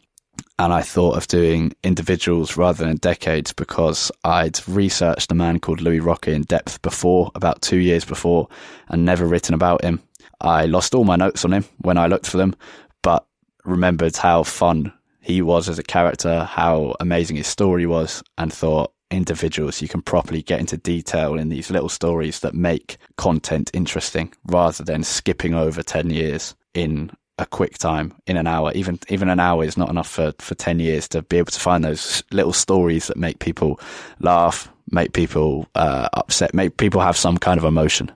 and 0.59 0.73
I 0.73 0.83
thought 0.83 1.17
of 1.17 1.29
doing 1.29 1.73
individuals 1.85 2.57
rather 2.57 2.85
than 2.85 2.97
decades 2.97 3.53
because 3.53 4.11
I'd 4.25 4.59
researched 4.67 5.31
a 5.31 5.37
man 5.37 5.61
called 5.61 5.81
Louis 5.81 6.01
Rocca 6.01 6.33
in 6.33 6.43
depth 6.43 6.83
before, 6.83 7.31
about 7.35 7.63
two 7.63 7.79
years 7.79 8.05
before, 8.05 8.49
and 8.89 9.05
never 9.05 9.25
written 9.25 9.55
about 9.55 9.85
him. 9.85 10.01
I 10.41 10.67
lost 10.67 10.95
all 10.95 11.05
my 11.05 11.17
notes 11.17 11.45
on 11.45 11.53
him 11.53 11.65
when 11.79 11.97
I 11.97 12.09
looked 12.09 12.27
for 12.27 12.39
them, 12.39 12.57
but 13.03 13.25
remembered 13.65 14.17
how 14.17 14.43
fun 14.43 14.93
he 15.21 15.43
was 15.43 15.69
as 15.69 15.79
a 15.79 15.85
character, 15.85 16.45
how 16.45 16.97
amazing 16.99 17.37
his 17.37 17.47
story 17.47 17.87
was, 17.87 18.23
and 18.37 18.53
thought 18.53 18.93
individuals 19.11 19.81
you 19.81 19.89
can 19.89 20.03
properly 20.03 20.43
get 20.43 20.61
into 20.61 20.77
detail 20.77 21.39
in 21.39 21.49
these 21.49 21.71
little 21.71 21.89
stories 21.89 22.41
that 22.41 22.55
make 22.55 22.99
content 23.17 23.71
interesting 23.73 24.33
rather 24.45 24.85
than 24.85 25.03
skipping 25.03 25.55
over 25.55 25.83
10 25.83 26.11
years 26.11 26.55
in 26.75 27.11
a 27.39 27.47
quick 27.47 27.79
time 27.79 28.15
in 28.27 28.37
an 28.37 28.47
hour. 28.47 28.73
Even 28.75 28.99
even 29.09 29.29
an 29.29 29.41
hour 29.41 29.65
is 29.65 29.77
not 29.77 29.91
enough 29.91 30.09
for, 30.09 30.33
for 30.39 30.55
ten 30.55 30.81
years 30.81 31.09
to 31.09 31.23
be 31.23 31.39
able 31.39 31.53
to 31.53 31.61
find 31.61 31.85
those 31.85 32.23
little 32.33 32.53
stories 32.53 33.07
that 33.07 33.17
make 33.17 33.39
people 33.39 33.81
laugh, 34.21 34.71
make 34.91 35.13
people 35.13 35.69
uh, 35.75 36.09
upset, 36.15 36.55
make 36.55 36.77
people 36.77 37.01
have 37.01 37.17
some 37.17 37.39
kind 37.39 37.59
of 37.59 37.65
emotion. 37.65 38.11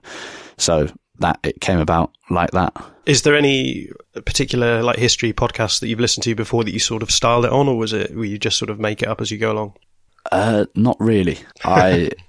So 0.57 0.89
that 1.19 1.39
it 1.43 1.61
came 1.61 1.79
about 1.79 2.11
like 2.29 2.51
that. 2.51 2.73
Is 3.05 3.23
there 3.23 3.35
any 3.35 3.89
particular 4.25 4.81
like 4.81 4.97
history 4.97 5.33
podcast 5.33 5.79
that 5.79 5.87
you've 5.87 5.99
listened 5.99 6.23
to 6.23 6.35
before 6.35 6.63
that 6.63 6.71
you 6.71 6.79
sort 6.79 7.03
of 7.03 7.11
styled 7.11 7.45
it 7.45 7.51
on, 7.51 7.67
or 7.67 7.77
was 7.77 7.93
it 7.93 8.15
where 8.15 8.25
you 8.25 8.37
just 8.37 8.57
sort 8.57 8.69
of 8.69 8.79
make 8.79 9.01
it 9.01 9.07
up 9.07 9.21
as 9.21 9.31
you 9.31 9.37
go 9.37 9.51
along? 9.51 9.73
Uh, 10.31 10.65
not 10.75 10.97
really. 10.99 11.39
I. 11.63 12.11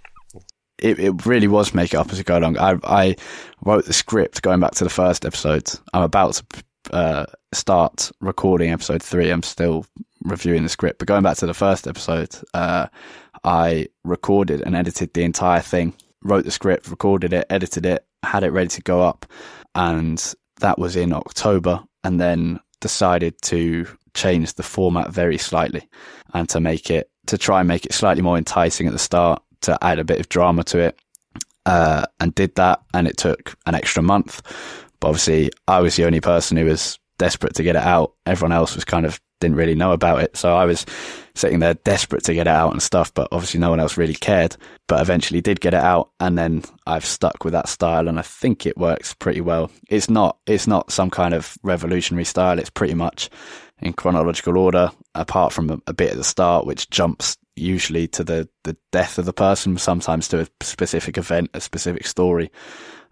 it, 0.79 0.99
it 0.99 1.27
really 1.27 1.49
was 1.49 1.73
make 1.73 1.95
it 1.95 1.97
up 1.97 2.11
as 2.11 2.19
you 2.19 2.25
go 2.25 2.39
along. 2.39 2.59
I, 2.59 2.79
I 2.85 3.17
wrote 3.65 3.87
the 3.87 3.93
script 3.93 4.43
going 4.43 4.61
back 4.61 4.73
to 4.73 4.85
the 4.85 4.91
first 4.91 5.25
episode. 5.25 5.71
I'm 5.93 6.03
about 6.03 6.35
to 6.35 6.45
uh, 6.93 7.27
start 7.53 8.11
recording 8.21 8.71
episode 8.71 9.03
three. 9.03 9.31
I'm 9.31 9.43
still 9.43 9.87
reviewing 10.23 10.63
the 10.63 10.69
script, 10.69 10.99
but 10.99 11.09
going 11.09 11.23
back 11.23 11.37
to 11.39 11.47
the 11.47 11.55
first 11.55 11.87
episode, 11.87 12.35
uh, 12.55 12.87
I 13.45 13.89
recorded 14.05 14.63
and 14.63 14.75
edited 14.75 15.15
the 15.15 15.23
entire 15.23 15.61
thing, 15.61 15.95
wrote 16.23 16.45
the 16.45 16.51
script, 16.51 16.89
recorded 16.89 17.33
it, 17.33 17.47
edited 17.51 17.87
it, 17.87 18.07
had 18.23 18.45
it 18.45 18.53
ready 18.53 18.69
to 18.69 18.83
go 18.83 19.03
up, 19.03 19.27
and 19.75 20.35
that 20.61 20.79
was 20.79 20.97
in 20.97 21.13
October, 21.13 21.83
and 22.03 22.21
then 22.21 22.61
decided 22.81 23.41
to 23.43 23.87
change 24.15 24.55
the 24.55 24.63
format 24.63 25.11
very 25.11 25.39
slightly 25.39 25.89
and 26.35 26.49
to 26.49 26.61
make 26.61 26.91
it 26.91 27.11
to 27.27 27.39
try 27.39 27.61
and 27.61 27.69
make 27.69 27.87
it 27.87 27.93
slightly 27.93 28.23
more 28.23 28.37
enticing 28.37 28.87
at 28.87 28.93
the 28.93 28.99
start 28.99 29.43
to 29.63 29.77
add 29.83 29.99
a 29.99 30.05
bit 30.05 30.21
of 30.21 30.29
drama 30.29 30.63
to 30.63 30.79
it 30.79 30.99
uh, 31.67 32.05
and 32.21 32.35
did 32.35 32.55
that 32.55 32.83
and 32.93 33.09
it 33.09 33.17
took 33.17 33.57
an 33.67 33.75
extra 33.75 34.03
month 34.03 34.43
but 35.05 35.11
obviously, 35.11 35.51
I 35.69 35.83
was 35.83 35.97
the 35.97 36.07
only 36.07 36.23
person 36.23 36.57
who 36.57 36.65
was 36.65 36.99
desperate 37.19 37.55
to 37.57 37.63
get 37.63 37.77
it 37.77 37.83
out. 37.83 38.15
Everyone 38.25 38.53
else 38.53 38.75
was 38.75 38.87
kind 38.87 39.05
of 39.05 39.21
didn't 39.39 39.59
really 39.59 39.75
know 39.75 39.93
about 39.93 40.23
it. 40.23 40.35
So 40.35 40.57
I 40.57 40.65
was 40.65 40.87
sitting 41.35 41.59
there 41.59 41.75
desperate 41.75 42.25
to 42.25 42.33
get 42.33 42.47
it 42.47 42.51
out 42.51 42.73
and 42.73 42.83
stuff, 42.83 43.13
but 43.13 43.29
obviously 43.31 43.61
no 43.61 43.69
one 43.69 43.81
else 43.81 43.99
really 43.99 44.15
cared. 44.15 44.57
But 44.89 45.03
eventually 45.03 45.43
did 45.43 45.61
get 45.61 45.75
it 45.75 45.83
out 45.83 46.09
and 46.21 46.39
then 46.39 46.63
I've 46.87 47.05
stuck 47.05 47.45
with 47.45 47.53
that 47.53 47.69
style 47.69 48.09
and 48.09 48.19
I 48.19 48.23
think 48.23 48.65
it 48.65 48.79
works 48.79 49.13
pretty 49.13 49.43
well. 49.43 49.71
It's 49.91 50.09
not 50.09 50.39
it's 50.47 50.67
not 50.67 50.91
some 50.91 51.11
kind 51.11 51.35
of 51.35 51.55
revolutionary 51.63 52.25
style. 52.25 52.59
It's 52.59 52.71
pretty 52.71 52.95
much 52.95 53.29
in 53.83 53.93
chronological 53.93 54.57
order, 54.57 54.91
apart 55.15 55.53
from 55.53 55.69
a, 55.69 55.79
a 55.87 55.93
bit 55.93 56.13
at 56.13 56.17
the 56.17 56.25
start, 56.25 56.65
which 56.65 56.89
jumps 56.89 57.37
usually 57.57 58.09
to 58.09 58.25
the, 58.25 58.49
the 58.63 58.75
death 58.91 59.19
of 59.19 59.27
the 59.27 59.35
person, 59.35 59.77
sometimes 59.77 60.29
to 60.29 60.41
a 60.41 60.49
specific 60.63 61.19
event, 61.19 61.51
a 61.53 61.61
specific 61.61 62.07
story. 62.07 62.51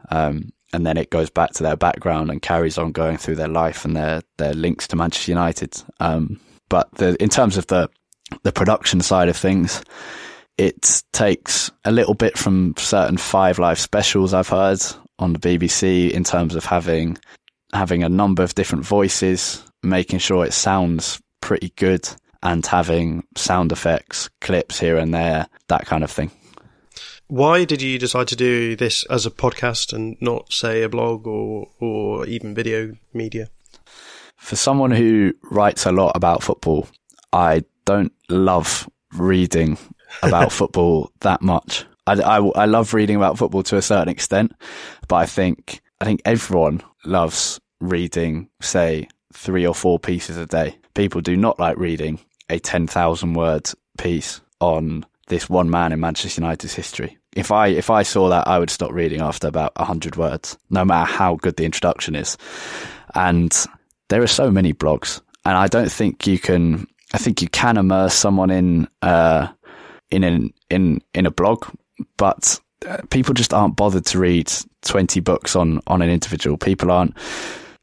Um, 0.08 0.52
and 0.72 0.86
then 0.86 0.96
it 0.96 1.10
goes 1.10 1.30
back 1.30 1.52
to 1.52 1.62
their 1.62 1.76
background 1.76 2.30
and 2.30 2.42
carries 2.42 2.78
on 2.78 2.92
going 2.92 3.16
through 3.16 3.36
their 3.36 3.48
life 3.48 3.84
and 3.84 3.96
their 3.96 4.22
their 4.38 4.54
links 4.54 4.88
to 4.88 4.96
Manchester 4.96 5.32
United. 5.32 5.76
Um, 6.00 6.40
but 6.68 6.90
the, 6.94 7.22
in 7.22 7.28
terms 7.28 7.56
of 7.56 7.66
the 7.66 7.88
the 8.42 8.52
production 8.52 9.00
side 9.00 9.28
of 9.28 9.36
things, 9.36 9.82
it 10.58 11.02
takes 11.12 11.70
a 11.84 11.92
little 11.92 12.14
bit 12.14 12.38
from 12.38 12.74
certain 12.78 13.16
Five 13.16 13.58
Live 13.58 13.78
specials 13.78 14.32
I've 14.32 14.48
heard 14.48 14.80
on 15.18 15.34
the 15.34 15.38
BBC 15.38 16.10
in 16.10 16.24
terms 16.24 16.54
of 16.54 16.64
having 16.64 17.18
having 17.72 18.02
a 18.02 18.08
number 18.08 18.42
of 18.42 18.54
different 18.54 18.84
voices, 18.84 19.62
making 19.82 20.18
sure 20.18 20.44
it 20.44 20.52
sounds 20.52 21.20
pretty 21.40 21.72
good, 21.76 22.08
and 22.42 22.64
having 22.64 23.24
sound 23.36 23.72
effects, 23.72 24.28
clips 24.40 24.78
here 24.78 24.96
and 24.96 25.14
there, 25.14 25.46
that 25.68 25.86
kind 25.86 26.04
of 26.04 26.10
thing. 26.10 26.30
Why 27.32 27.64
did 27.64 27.80
you 27.80 27.98
decide 27.98 28.28
to 28.28 28.36
do 28.36 28.76
this 28.76 29.06
as 29.06 29.24
a 29.24 29.30
podcast 29.30 29.94
and 29.94 30.18
not, 30.20 30.52
say, 30.52 30.82
a 30.82 30.88
blog 30.90 31.26
or, 31.26 31.70
or 31.80 32.26
even 32.26 32.54
video 32.54 32.94
media? 33.14 33.48
For 34.36 34.54
someone 34.54 34.90
who 34.90 35.32
writes 35.50 35.86
a 35.86 35.92
lot 35.92 36.12
about 36.14 36.42
football, 36.42 36.88
I 37.32 37.64
don't 37.86 38.12
love 38.28 38.86
reading 39.14 39.78
about 40.22 40.52
football 40.60 41.10
that 41.20 41.40
much. 41.40 41.86
I, 42.06 42.20
I, 42.20 42.36
I 42.36 42.64
love 42.66 42.92
reading 42.92 43.16
about 43.16 43.38
football 43.38 43.62
to 43.62 43.78
a 43.78 43.82
certain 43.82 44.10
extent, 44.10 44.52
but 45.08 45.16
I 45.16 45.24
think 45.24 45.80
I 46.02 46.04
think 46.04 46.20
everyone 46.26 46.82
loves 47.06 47.58
reading, 47.80 48.50
say, 48.60 49.08
three 49.32 49.66
or 49.66 49.74
four 49.74 49.98
pieces 49.98 50.36
a 50.36 50.44
day. 50.44 50.76
People 50.92 51.22
do 51.22 51.38
not 51.38 51.58
like 51.58 51.78
reading 51.78 52.20
a 52.50 52.58
ten 52.58 52.86
thousand 52.86 53.32
word 53.32 53.70
piece 53.96 54.42
on 54.60 55.06
this 55.28 55.48
one 55.48 55.70
man 55.70 55.92
in 55.92 56.00
Manchester 56.00 56.42
United's 56.42 56.74
history 56.74 57.16
if 57.34 57.50
I 57.50 57.68
if 57.68 57.90
I 57.90 58.02
saw 58.02 58.28
that, 58.28 58.46
I 58.46 58.58
would 58.58 58.70
stop 58.70 58.92
reading 58.92 59.20
after 59.20 59.48
about 59.48 59.72
hundred 59.78 60.16
words, 60.16 60.58
no 60.70 60.84
matter 60.84 61.10
how 61.10 61.36
good 61.36 61.56
the 61.56 61.64
introduction 61.64 62.14
is. 62.14 62.36
And 63.14 63.54
there 64.08 64.22
are 64.22 64.28
so 64.28 64.50
many 64.50 64.72
blogs, 64.72 65.20
and 65.44 65.56
I 65.56 65.66
don't 65.66 65.90
think 65.90 66.26
you 66.26 66.38
can. 66.38 66.86
I 67.14 67.18
think 67.18 67.42
you 67.42 67.48
can 67.48 67.76
immerse 67.76 68.14
someone 68.14 68.50
in 68.50 68.88
uh, 69.02 69.48
in 70.10 70.24
an, 70.24 70.52
in 70.70 71.00
in 71.14 71.26
a 71.26 71.30
blog, 71.30 71.66
but 72.16 72.60
uh, 72.86 72.98
people 73.10 73.34
just 73.34 73.54
aren't 73.54 73.76
bothered 73.76 74.06
to 74.06 74.18
read 74.18 74.52
twenty 74.82 75.20
books 75.20 75.56
on 75.56 75.80
on 75.86 76.02
an 76.02 76.10
individual. 76.10 76.56
People 76.56 76.90
aren't. 76.90 77.16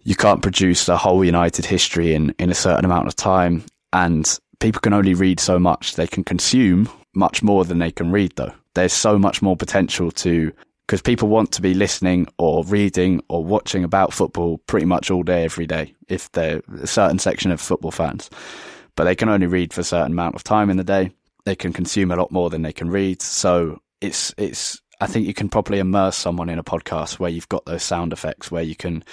You 0.04 0.16
can't 0.16 0.41
produce 0.41 0.88
a 0.88 0.97
whole 0.97 1.26
United 1.26 1.66
history 1.66 2.14
in 2.14 2.36
in 2.39 2.50
a 2.50 2.56
certain 2.56 2.86
amount 2.86 3.08
of 3.08 3.16
time, 3.16 3.64
and 3.93 4.39
people 4.60 4.82
can 4.82 4.93
only 4.93 5.14
read 5.14 5.39
so 5.39 5.58
much. 5.60 5.95
They 5.95 6.08
can 6.08 6.24
consume 6.24 6.89
much 7.14 7.41
more 7.43 7.66
than 7.66 7.80
they 7.80 7.91
can 7.91 8.12
read, 8.12 8.34
though. 8.36 8.53
There's 8.74 8.93
so 8.93 9.18
much 9.18 9.41
more 9.41 9.55
potential 9.55 10.12
to 10.12 10.51
because 10.89 11.01
people 11.03 11.28
want 11.30 11.51
to 11.51 11.62
be 11.62 11.76
listening 11.76 12.28
or 12.39 12.64
reading 12.66 13.22
or 13.30 13.45
watching 13.45 13.84
about 13.84 14.12
football 14.12 14.57
pretty 14.66 14.88
much 14.88 15.12
all 15.12 15.22
day, 15.22 15.43
every 15.43 15.68
day, 15.68 15.93
if 16.07 16.32
they're 16.32 16.64
a 16.82 16.88
certain 16.88 17.20
section 17.20 17.51
of 17.51 17.62
football 17.62 17.91
fans. 17.91 18.28
But 18.95 19.03
they 19.03 19.16
can 19.16 19.30
only 19.30 19.45
read 19.45 19.72
for 19.72 19.82
a 19.82 19.84
certain 19.84 20.14
amount 20.14 20.34
of 20.34 20.43
time 20.43 20.72
in 20.72 20.78
the 20.78 20.84
day. 20.84 21.12
They 21.45 21.55
can 21.55 21.74
consume 21.74 22.10
a 22.10 22.16
lot 22.16 22.32
more 22.32 22.49
than 22.49 22.64
they 22.64 22.74
can 22.74 22.89
read. 22.89 23.22
So 23.22 23.80
it's, 24.01 24.34
it's, 24.36 24.82
I 25.02 25.08
think 25.08 25.28
you 25.28 25.34
can 25.34 25.50
probably 25.50 25.80
immerse 25.80 26.18
someone 26.18 26.50
in 26.50 26.60
a 26.60 26.64
podcast 26.64 27.20
where 27.20 27.30
you've 27.30 27.50
got 27.50 27.66
those 27.66 27.84
sound 27.84 28.12
effects 28.12 28.52
where 28.52 28.64
you 28.64 28.76
can, 28.76 29.04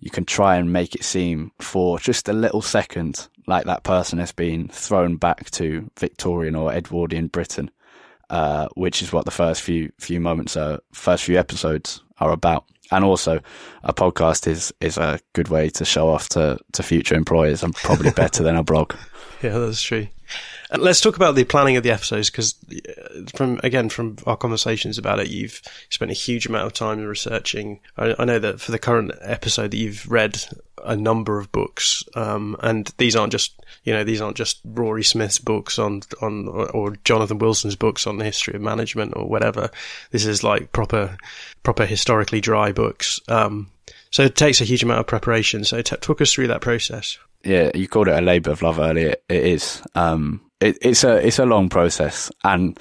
you 0.00 0.10
can 0.10 0.24
try 0.24 0.56
and 0.56 0.72
make 0.72 0.94
it 0.94 1.04
seem 1.04 1.50
for 1.58 1.98
just 1.98 2.28
a 2.28 2.32
little 2.32 2.62
second 2.62 3.28
like 3.48 3.64
that 3.66 3.82
person 3.82 4.20
has 4.20 4.30
been 4.30 4.68
thrown 4.68 5.16
back 5.16 5.50
to 5.50 5.90
Victorian 5.98 6.54
or 6.54 6.72
Edwardian 6.72 7.26
Britain 7.26 7.70
uh, 8.32 8.66
which 8.74 9.02
is 9.02 9.12
what 9.12 9.26
the 9.26 9.30
first 9.30 9.60
few 9.60 9.92
few 9.98 10.18
moments, 10.18 10.56
are, 10.56 10.80
first 10.92 11.24
few 11.24 11.38
episodes 11.38 12.02
are 12.18 12.32
about. 12.32 12.64
And 12.92 13.04
also, 13.04 13.40
a 13.82 13.92
podcast 13.92 14.46
is 14.46 14.72
is 14.80 14.98
a 14.98 15.18
good 15.32 15.48
way 15.48 15.70
to 15.70 15.84
show 15.84 16.08
off 16.08 16.28
to 16.30 16.58
to 16.72 16.82
future 16.82 17.14
employers. 17.14 17.62
I'm 17.62 17.72
probably 17.72 18.10
better 18.16 18.42
than 18.42 18.56
a 18.56 18.62
blog. 18.62 18.94
Yeah, 19.42 19.58
that's 19.58 19.82
true. 19.82 20.08
And 20.70 20.82
let's 20.82 21.00
talk 21.00 21.16
about 21.16 21.34
the 21.34 21.44
planning 21.44 21.76
of 21.76 21.82
the 21.82 21.90
episodes 21.90 22.30
because, 22.30 22.54
uh, 22.70 23.24
from 23.34 23.60
again 23.62 23.88
from 23.88 24.16
our 24.26 24.36
conversations 24.36 24.96
about 24.96 25.20
it, 25.20 25.28
you've 25.28 25.60
spent 25.90 26.10
a 26.10 26.14
huge 26.14 26.46
amount 26.46 26.66
of 26.66 26.72
time 26.72 27.00
researching. 27.00 27.80
I, 27.96 28.14
I 28.18 28.24
know 28.24 28.38
that 28.38 28.60
for 28.60 28.72
the 28.72 28.78
current 28.78 29.12
episode 29.20 29.72
that 29.72 29.76
you've 29.76 30.10
read 30.10 30.42
a 30.84 30.96
number 30.96 31.38
of 31.38 31.52
books, 31.52 32.02
um, 32.14 32.56
and 32.60 32.92
these 32.98 33.16
aren't 33.16 33.32
just 33.32 33.60
you 33.84 33.92
know 33.92 34.04
these 34.04 34.20
aren't 34.20 34.36
just 34.36 34.60
Rory 34.64 35.04
Smith's 35.04 35.38
books 35.38 35.78
on 35.78 36.02
on 36.20 36.48
or 36.48 36.96
Jonathan 37.04 37.38
Wilson's 37.38 37.76
books 37.76 38.06
on 38.06 38.18
the 38.18 38.24
history 38.24 38.54
of 38.54 38.62
management 38.62 39.14
or 39.16 39.28
whatever. 39.28 39.70
This 40.10 40.24
is 40.24 40.44
like 40.44 40.72
proper 40.72 41.16
proper 41.62 41.86
historically 41.86 42.40
dry 42.40 42.72
books. 42.72 43.20
Um, 43.28 43.70
so 44.10 44.22
it 44.24 44.36
takes 44.36 44.60
a 44.60 44.64
huge 44.64 44.82
amount 44.82 45.00
of 45.00 45.06
preparation. 45.06 45.64
So 45.64 45.80
t- 45.82 45.96
talk 45.96 46.20
us 46.20 46.32
through 46.32 46.48
that 46.48 46.60
process. 46.60 47.18
Yeah, 47.44 47.70
you 47.74 47.88
called 47.88 48.08
it 48.08 48.16
a 48.16 48.20
labour 48.20 48.50
of 48.50 48.62
love 48.62 48.78
earlier. 48.78 49.16
It 49.28 49.44
is. 49.44 49.82
Um, 49.94 50.42
it, 50.60 50.78
it's 50.80 51.02
a 51.02 51.26
it's 51.26 51.38
a 51.38 51.46
long 51.46 51.68
process, 51.68 52.30
and 52.44 52.78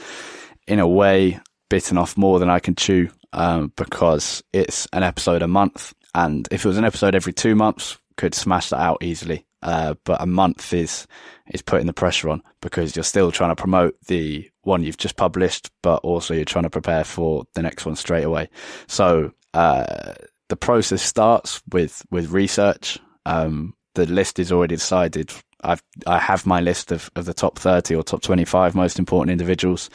in 0.68 0.80
a 0.80 0.88
way, 0.88 1.40
bitten 1.70 1.98
off 1.98 2.18
more 2.18 2.38
than 2.38 2.50
I 2.50 2.60
can 2.60 2.76
chew 2.76 3.10
um, 3.34 3.72
because 3.76 4.44
it's 4.54 4.88
an 4.94 5.04
episode 5.04 5.42
a 5.42 5.48
month, 5.48 5.94
and 6.14 6.48
if 6.52 6.66
it 6.66 6.68
was 6.68 6.78
an 6.78 6.86
episode 6.86 7.16
every 7.16 7.34
two 7.34 7.56
months, 7.56 7.98
could 8.18 8.36
smash 8.36 8.70
that 8.70 8.80
out 8.80 9.04
easily. 9.04 9.46
Uh, 9.64 9.94
but 10.06 10.22
a 10.22 10.26
month 10.26 10.74
is 10.74 11.06
is 11.48 11.62
putting 11.62 11.86
the 11.86 11.94
pressure 11.94 12.30
on 12.30 12.42
because 12.62 12.96
you're 12.96 13.04
still 13.04 13.32
trying 13.32 13.52
to 13.52 13.56
promote 13.56 13.96
the 14.08 14.50
one 14.64 14.84
you've 14.84 14.98
just 14.98 15.18
published, 15.18 15.70
but 15.84 15.98
also 16.04 16.34
you're 16.34 16.46
trying 16.46 16.64
to 16.64 16.70
prepare 16.70 17.04
for 17.04 17.46
the 17.54 17.62
next 17.62 17.86
one 17.86 17.96
straight 17.96 18.24
away. 18.24 18.50
So 18.88 19.32
uh, 19.54 20.14
the 20.50 20.56
process 20.56 21.02
starts 21.02 21.62
with 21.72 22.04
with 22.10 22.32
research. 22.32 22.98
Um, 23.26 23.76
the 23.94 24.08
list 24.08 24.40
is 24.40 24.52
already 24.52 24.76
decided 24.76 25.32
I've 25.64 25.84
I 26.08 26.18
have 26.18 26.48
my 26.48 26.60
list 26.60 26.92
of, 26.92 27.12
of 27.16 27.26
the 27.26 27.34
top 27.34 27.60
thirty 27.60 27.96
or 27.96 28.04
top 28.04 28.24
twenty 28.24 28.46
five 28.46 28.74
most 28.74 28.98
important 28.98 29.32
individuals. 29.32 29.92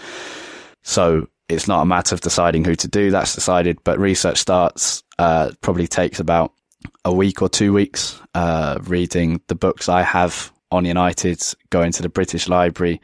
So 0.84 1.26
it's 1.48 1.68
not 1.68 1.82
a 1.82 1.86
matter 1.86 2.14
of 2.14 2.20
deciding 2.20 2.64
who 2.64 2.74
to 2.76 2.88
do. 2.88 3.10
That's 3.10 3.34
decided. 3.34 3.78
But 3.84 3.98
research 3.98 4.38
starts 4.38 5.02
uh, 5.18 5.52
probably 5.60 5.86
takes 5.86 6.20
about 6.20 6.52
a 7.04 7.12
week 7.12 7.42
or 7.42 7.48
two 7.48 7.72
weeks. 7.72 8.20
Uh, 8.34 8.78
reading 8.84 9.40
the 9.48 9.54
books 9.54 9.88
I 9.88 10.02
have 10.02 10.52
on 10.70 10.84
United, 10.84 11.42
going 11.70 11.92
to 11.92 12.02
the 12.02 12.08
British 12.08 12.48
Library, 12.48 13.00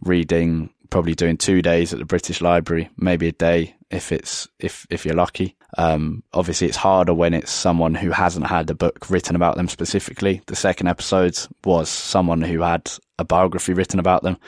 reading 0.00 0.70
probably 0.90 1.14
doing 1.14 1.36
two 1.36 1.62
days 1.62 1.92
at 1.92 1.98
the 1.98 2.04
British 2.04 2.40
Library, 2.40 2.88
maybe 2.96 3.28
a 3.28 3.32
day 3.32 3.74
if 3.90 4.12
it's 4.12 4.48
if 4.58 4.86
if 4.90 5.04
you're 5.04 5.14
lucky. 5.14 5.56
Um, 5.76 6.22
obviously, 6.32 6.66
it's 6.66 6.76
harder 6.76 7.12
when 7.12 7.34
it's 7.34 7.50
someone 7.50 7.94
who 7.94 8.10
hasn't 8.10 8.46
had 8.46 8.70
a 8.70 8.74
book 8.74 9.10
written 9.10 9.36
about 9.36 9.56
them 9.56 9.68
specifically. 9.68 10.40
The 10.46 10.56
second 10.56 10.88
episode 10.88 11.38
was 11.64 11.88
someone 11.88 12.40
who 12.40 12.62
had 12.62 12.90
a 13.18 13.24
biography 13.24 13.74
written 13.74 13.98
about 13.98 14.22
them, 14.22 14.38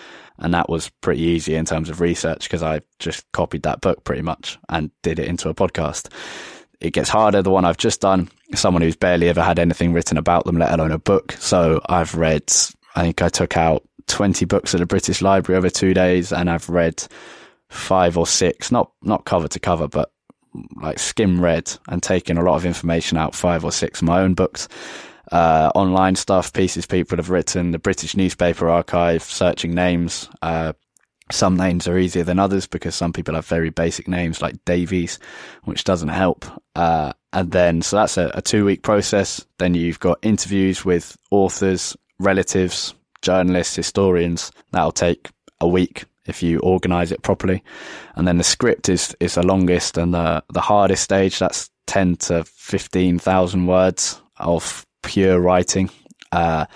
and 0.40 0.54
that 0.54 0.68
was 0.68 0.90
pretty 1.00 1.22
easy 1.22 1.54
in 1.54 1.64
terms 1.64 1.88
of 1.88 2.00
research 2.00 2.44
because 2.44 2.62
I 2.62 2.80
just 2.98 3.30
copied 3.32 3.62
that 3.62 3.80
book 3.80 4.04
pretty 4.04 4.22
much 4.22 4.58
and 4.68 4.90
did 5.02 5.18
it 5.18 5.28
into 5.28 5.48
a 5.48 5.54
podcast. 5.54 6.12
It 6.80 6.92
gets 6.92 7.10
harder. 7.10 7.42
The 7.42 7.50
one 7.50 7.66
I've 7.66 7.76
just 7.76 8.00
done, 8.00 8.30
someone 8.54 8.82
who's 8.82 8.96
barely 8.96 9.28
ever 9.28 9.42
had 9.42 9.58
anything 9.58 9.92
written 9.92 10.16
about 10.16 10.46
them, 10.46 10.56
let 10.56 10.72
alone 10.72 10.92
a 10.92 10.98
book. 10.98 11.32
So 11.32 11.80
I've 11.86 12.14
read. 12.14 12.50
I 12.96 13.02
think 13.02 13.22
I 13.22 13.28
took 13.28 13.56
out 13.56 13.84
20 14.08 14.44
books 14.46 14.74
at 14.74 14.80
the 14.80 14.86
British 14.86 15.22
Library 15.22 15.58
over 15.58 15.70
two 15.70 15.94
days, 15.94 16.32
and 16.32 16.50
I've 16.50 16.68
read 16.68 17.06
five 17.68 18.16
or 18.16 18.26
six, 18.26 18.72
not 18.72 18.90
not 19.02 19.26
cover 19.26 19.46
to 19.48 19.60
cover, 19.60 19.88
but 19.88 20.10
like 20.82 20.98
skim 20.98 21.40
read 21.40 21.70
and 21.88 22.02
taken 22.02 22.38
a 22.38 22.42
lot 22.42 22.56
of 22.56 22.66
information 22.66 23.18
out, 23.18 23.34
five 23.34 23.64
or 23.64 23.72
six 23.72 24.00
of 24.00 24.08
my 24.08 24.20
own 24.20 24.34
books, 24.34 24.68
uh, 25.32 25.70
online 25.74 26.16
stuff, 26.16 26.52
pieces 26.52 26.86
people 26.86 27.18
have 27.18 27.30
written, 27.30 27.70
the 27.70 27.78
British 27.78 28.16
newspaper 28.16 28.68
archive, 28.68 29.22
searching 29.22 29.74
names. 29.74 30.28
Uh, 30.42 30.72
some 31.30 31.56
names 31.56 31.86
are 31.86 31.98
easier 31.98 32.24
than 32.24 32.38
others 32.38 32.66
because 32.66 32.94
some 32.94 33.12
people 33.12 33.34
have 33.34 33.46
very 33.46 33.70
basic 33.70 34.08
names 34.08 34.42
like 34.42 34.64
Davies, 34.64 35.18
which 35.64 35.84
doesn't 35.84 36.08
help. 36.08 36.44
Uh, 36.74 37.12
and 37.32 37.52
then, 37.52 37.82
so 37.82 37.96
that's 37.96 38.16
a, 38.16 38.30
a 38.34 38.42
two 38.42 38.64
week 38.64 38.82
process. 38.82 39.44
Then 39.58 39.74
you've 39.74 40.00
got 40.00 40.18
interviews 40.22 40.84
with 40.84 41.16
authors, 41.30 41.96
relatives, 42.18 42.94
journalists, 43.22 43.76
historians. 43.76 44.50
That'll 44.72 44.92
take 44.92 45.30
a 45.60 45.68
week 45.68 46.04
if 46.26 46.42
you 46.42 46.58
organize 46.60 47.12
it 47.12 47.22
properly. 47.22 47.62
And 48.16 48.26
then 48.26 48.38
the 48.38 48.44
script 48.44 48.88
is, 48.88 49.16
is 49.20 49.34
the 49.34 49.46
longest 49.46 49.96
and 49.96 50.12
the, 50.12 50.42
the 50.52 50.60
hardest 50.60 51.04
stage. 51.04 51.38
That's 51.38 51.70
10 51.86 52.16
to 52.16 52.44
15,000 52.44 53.66
words 53.66 54.20
of 54.36 54.86
pure 55.02 55.40
writing, 55.40 55.90
uh, 56.32 56.66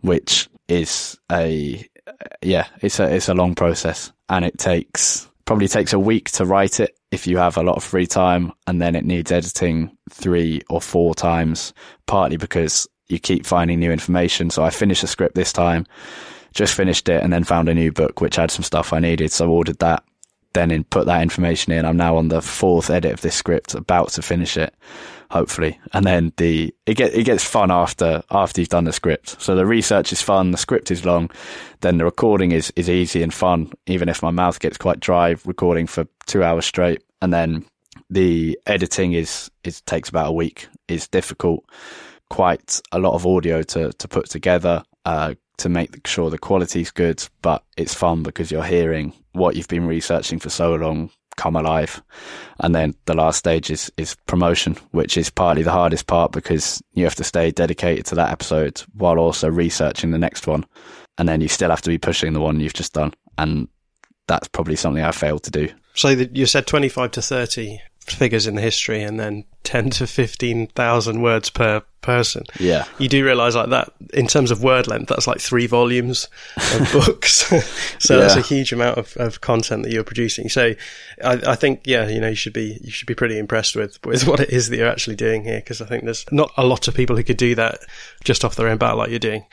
which 0.00 0.48
is 0.68 1.18
a, 1.30 1.86
yeah, 2.42 2.66
it's 2.80 3.00
a, 3.00 3.14
it's 3.14 3.28
a 3.28 3.34
long 3.34 3.54
process 3.54 4.12
and 4.28 4.44
it 4.44 4.58
takes, 4.58 5.28
probably 5.44 5.68
takes 5.68 5.92
a 5.92 5.98
week 5.98 6.30
to 6.30 6.44
write 6.44 6.80
it 6.80 6.94
if 7.10 7.26
you 7.26 7.38
have 7.38 7.56
a 7.56 7.62
lot 7.62 7.76
of 7.76 7.84
free 7.84 8.06
time 8.06 8.52
and 8.66 8.82
then 8.82 8.94
it 8.94 9.04
needs 9.04 9.32
editing 9.32 9.96
three 10.10 10.60
or 10.68 10.80
four 10.80 11.14
times, 11.14 11.72
partly 12.06 12.36
because 12.36 12.86
you 13.08 13.18
keep 13.18 13.46
finding 13.46 13.80
new 13.80 13.90
information. 13.90 14.50
So 14.50 14.62
I 14.62 14.70
finished 14.70 15.00
the 15.00 15.06
script 15.06 15.34
this 15.34 15.52
time, 15.52 15.86
just 16.52 16.74
finished 16.74 17.08
it, 17.08 17.22
and 17.22 17.32
then 17.32 17.44
found 17.44 17.68
a 17.68 17.74
new 17.74 17.92
book 17.92 18.20
which 18.20 18.36
had 18.36 18.50
some 18.50 18.62
stuff 18.62 18.92
I 18.92 18.98
needed. 18.98 19.32
So 19.32 19.46
I 19.46 19.48
ordered 19.48 19.78
that, 19.78 20.04
then 20.52 20.70
in, 20.70 20.84
put 20.84 21.06
that 21.06 21.22
information 21.22 21.72
in. 21.72 21.86
I'm 21.86 21.96
now 21.96 22.16
on 22.16 22.28
the 22.28 22.42
fourth 22.42 22.90
edit 22.90 23.12
of 23.12 23.22
this 23.22 23.34
script, 23.34 23.74
about 23.74 24.10
to 24.10 24.22
finish 24.22 24.58
it, 24.58 24.74
hopefully. 25.30 25.78
And 25.92 26.04
then 26.04 26.32
the 26.36 26.74
it 26.86 26.94
get 26.94 27.14
it 27.14 27.24
gets 27.24 27.44
fun 27.44 27.70
after 27.70 28.22
after 28.30 28.60
you've 28.60 28.68
done 28.68 28.84
the 28.84 28.92
script. 28.92 29.40
So 29.40 29.54
the 29.54 29.66
research 29.66 30.12
is 30.12 30.22
fun, 30.22 30.50
the 30.50 30.58
script 30.58 30.90
is 30.90 31.04
long, 31.04 31.30
then 31.80 31.98
the 31.98 32.04
recording 32.04 32.52
is 32.52 32.72
is 32.76 32.88
easy 32.88 33.22
and 33.22 33.32
fun. 33.32 33.72
Even 33.86 34.08
if 34.08 34.22
my 34.22 34.30
mouth 34.30 34.58
gets 34.60 34.78
quite 34.78 35.00
dry, 35.00 35.36
recording 35.44 35.86
for 35.86 36.06
two 36.26 36.42
hours 36.42 36.66
straight, 36.66 37.02
and 37.22 37.32
then 37.32 37.64
the 38.10 38.58
editing 38.66 39.12
is 39.12 39.50
is 39.64 39.80
takes 39.82 40.08
about 40.08 40.28
a 40.28 40.32
week. 40.32 40.68
It's 40.88 41.08
difficult 41.08 41.64
quite 42.30 42.80
a 42.92 42.98
lot 42.98 43.14
of 43.14 43.26
audio 43.26 43.62
to, 43.62 43.90
to 43.92 44.08
put 44.08 44.28
together 44.28 44.82
uh, 45.04 45.34
to 45.56 45.68
make 45.68 46.06
sure 46.06 46.30
the 46.30 46.38
quality's 46.38 46.90
good, 46.90 47.26
but 47.42 47.64
it's 47.76 47.94
fun 47.94 48.22
because 48.22 48.50
you're 48.50 48.62
hearing 48.62 49.12
what 49.32 49.56
you've 49.56 49.68
been 49.68 49.86
researching 49.86 50.38
for 50.38 50.50
so 50.50 50.74
long 50.74 51.10
come 51.38 51.56
alive. 51.56 52.02
And 52.60 52.74
then 52.74 52.94
the 53.06 53.14
last 53.14 53.38
stage 53.38 53.70
is, 53.70 53.90
is 53.96 54.16
promotion, 54.26 54.76
which 54.90 55.16
is 55.16 55.30
partly 55.30 55.62
the 55.62 55.72
hardest 55.72 56.06
part 56.06 56.32
because 56.32 56.82
you 56.92 57.04
have 57.04 57.14
to 57.14 57.24
stay 57.24 57.50
dedicated 57.50 58.04
to 58.06 58.14
that 58.16 58.30
episode 58.30 58.82
while 58.92 59.18
also 59.18 59.48
researching 59.48 60.10
the 60.10 60.18
next 60.18 60.46
one. 60.46 60.66
And 61.16 61.28
then 61.28 61.40
you 61.40 61.48
still 61.48 61.70
have 61.70 61.82
to 61.82 61.90
be 61.90 61.98
pushing 61.98 62.34
the 62.34 62.40
one 62.40 62.60
you've 62.60 62.74
just 62.74 62.92
done. 62.92 63.14
And 63.38 63.68
that's 64.26 64.48
probably 64.48 64.76
something 64.76 65.02
I 65.02 65.12
failed 65.12 65.44
to 65.44 65.50
do. 65.50 65.68
So 65.94 66.10
you 66.10 66.46
said 66.46 66.66
25 66.66 67.12
to 67.12 67.22
30 67.22 67.80
figures 68.14 68.46
in 68.46 68.54
the 68.54 68.60
history 68.60 69.02
and 69.02 69.18
then 69.18 69.44
10 69.64 69.90
to 69.90 70.06
15,000 70.06 71.22
words 71.22 71.50
per 71.50 71.82
person. 72.00 72.44
Yeah. 72.58 72.86
You 72.98 73.08
do 73.08 73.24
realize 73.24 73.54
like 73.54 73.70
that 73.70 73.92
in 74.14 74.26
terms 74.26 74.50
of 74.50 74.62
word 74.62 74.86
length, 74.86 75.08
that's 75.08 75.26
like 75.26 75.40
three 75.40 75.66
volumes 75.66 76.28
of 76.56 76.90
books. 76.92 77.32
so 77.98 78.14
yeah. 78.14 78.20
that's 78.20 78.36
a 78.36 78.40
huge 78.40 78.72
amount 78.72 78.98
of, 78.98 79.16
of 79.16 79.40
content 79.40 79.82
that 79.82 79.92
you're 79.92 80.04
producing. 80.04 80.48
So 80.48 80.74
I, 81.22 81.32
I, 81.46 81.54
think, 81.54 81.82
yeah, 81.84 82.08
you 82.08 82.20
know, 82.20 82.28
you 82.28 82.34
should 82.34 82.52
be, 82.52 82.78
you 82.82 82.90
should 82.90 83.06
be 83.06 83.14
pretty 83.14 83.38
impressed 83.38 83.76
with, 83.76 83.98
with 84.06 84.26
what 84.26 84.40
it 84.40 84.50
is 84.50 84.68
that 84.70 84.76
you're 84.76 84.88
actually 84.88 85.16
doing 85.16 85.44
here. 85.44 85.60
Cause 85.60 85.80
I 85.82 85.86
think 85.86 86.04
there's 86.04 86.24
not 86.32 86.52
a 86.56 86.64
lot 86.64 86.88
of 86.88 86.94
people 86.94 87.16
who 87.16 87.24
could 87.24 87.36
do 87.36 87.54
that 87.56 87.80
just 88.24 88.44
off 88.44 88.56
their 88.56 88.68
own 88.68 88.78
bat 88.78 88.96
like 88.96 89.10
you're 89.10 89.18
doing. 89.18 89.44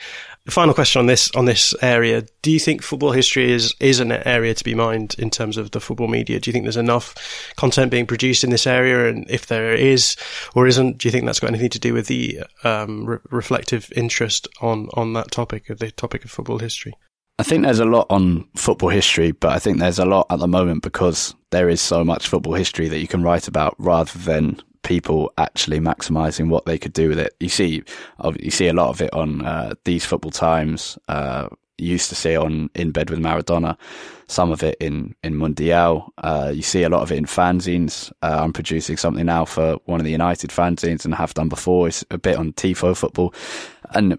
Final 0.48 0.74
question 0.74 1.00
on 1.00 1.06
this 1.06 1.30
on 1.34 1.44
this 1.44 1.74
area: 1.82 2.22
Do 2.42 2.52
you 2.52 2.60
think 2.60 2.82
football 2.82 3.10
history 3.10 3.50
is 3.50 3.74
is 3.80 3.98
an 3.98 4.12
area 4.12 4.54
to 4.54 4.62
be 4.62 4.74
mined 4.74 5.16
in 5.18 5.28
terms 5.28 5.56
of 5.56 5.72
the 5.72 5.80
football 5.80 6.06
media? 6.06 6.38
Do 6.38 6.48
you 6.48 6.52
think 6.52 6.64
there's 6.64 6.76
enough 6.76 7.14
content 7.56 7.90
being 7.90 8.06
produced 8.06 8.44
in 8.44 8.50
this 8.50 8.66
area, 8.66 9.08
and 9.08 9.28
if 9.28 9.46
there 9.46 9.74
is 9.74 10.16
or 10.54 10.68
isn't, 10.68 10.98
do 10.98 11.08
you 11.08 11.12
think 11.12 11.24
that's 11.26 11.40
got 11.40 11.50
anything 11.50 11.70
to 11.70 11.80
do 11.80 11.92
with 11.94 12.06
the 12.06 12.40
um, 12.62 13.06
re- 13.06 13.18
reflective 13.30 13.92
interest 13.96 14.46
on 14.60 14.88
on 14.94 15.14
that 15.14 15.32
topic 15.32 15.68
of 15.68 15.80
the 15.80 15.90
topic 15.90 16.24
of 16.24 16.30
football 16.30 16.58
history? 16.58 16.94
I 17.38 17.42
think 17.42 17.64
there's 17.64 17.80
a 17.80 17.84
lot 17.84 18.06
on 18.08 18.48
football 18.54 18.88
history, 18.88 19.32
but 19.32 19.50
I 19.50 19.58
think 19.58 19.78
there's 19.78 19.98
a 19.98 20.06
lot 20.06 20.26
at 20.30 20.38
the 20.38 20.48
moment 20.48 20.82
because 20.82 21.34
there 21.50 21.68
is 21.68 21.80
so 21.80 22.04
much 22.04 22.28
football 22.28 22.54
history 22.54 22.88
that 22.88 23.00
you 23.00 23.08
can 23.08 23.22
write 23.22 23.46
about 23.46 23.74
rather 23.78 24.16
than 24.18 24.60
people 24.86 25.32
actually 25.36 25.80
maximizing 25.80 26.48
what 26.48 26.64
they 26.64 26.78
could 26.78 26.92
do 26.92 27.08
with 27.08 27.18
it. 27.18 27.34
You 27.40 27.48
see, 27.48 27.82
you 28.38 28.50
see 28.50 28.68
a 28.68 28.72
lot 28.72 28.88
of 28.88 29.02
it 29.02 29.12
on 29.12 29.44
uh, 29.44 29.74
these 29.84 30.04
football 30.04 30.30
times. 30.30 30.98
Uh, 31.08 31.48
used 31.78 32.08
to 32.08 32.14
see 32.14 32.34
on 32.34 32.70
in 32.74 32.90
bed 32.90 33.10
with 33.10 33.18
Maradona, 33.18 33.76
some 34.28 34.50
of 34.50 34.62
it 34.62 34.76
in 34.80 35.14
in 35.22 35.34
Mundial. 35.34 36.08
Uh, 36.18 36.50
you 36.54 36.62
see 36.62 36.84
a 36.84 36.88
lot 36.88 37.02
of 37.02 37.12
it 37.12 37.18
in 37.18 37.26
fanzines. 37.26 38.10
Uh, 38.22 38.40
I'm 38.42 38.52
producing 38.52 38.96
something 38.96 39.26
now 39.26 39.44
for 39.44 39.76
one 39.84 40.00
of 40.00 40.04
the 40.04 40.12
United 40.12 40.50
fanzines 40.50 41.04
and 41.04 41.14
have 41.14 41.34
done 41.34 41.48
before. 41.48 41.88
It's 41.88 42.04
a 42.10 42.16
bit 42.16 42.38
on 42.38 42.54
Tifo 42.54 42.96
football, 42.96 43.34
and 43.90 44.18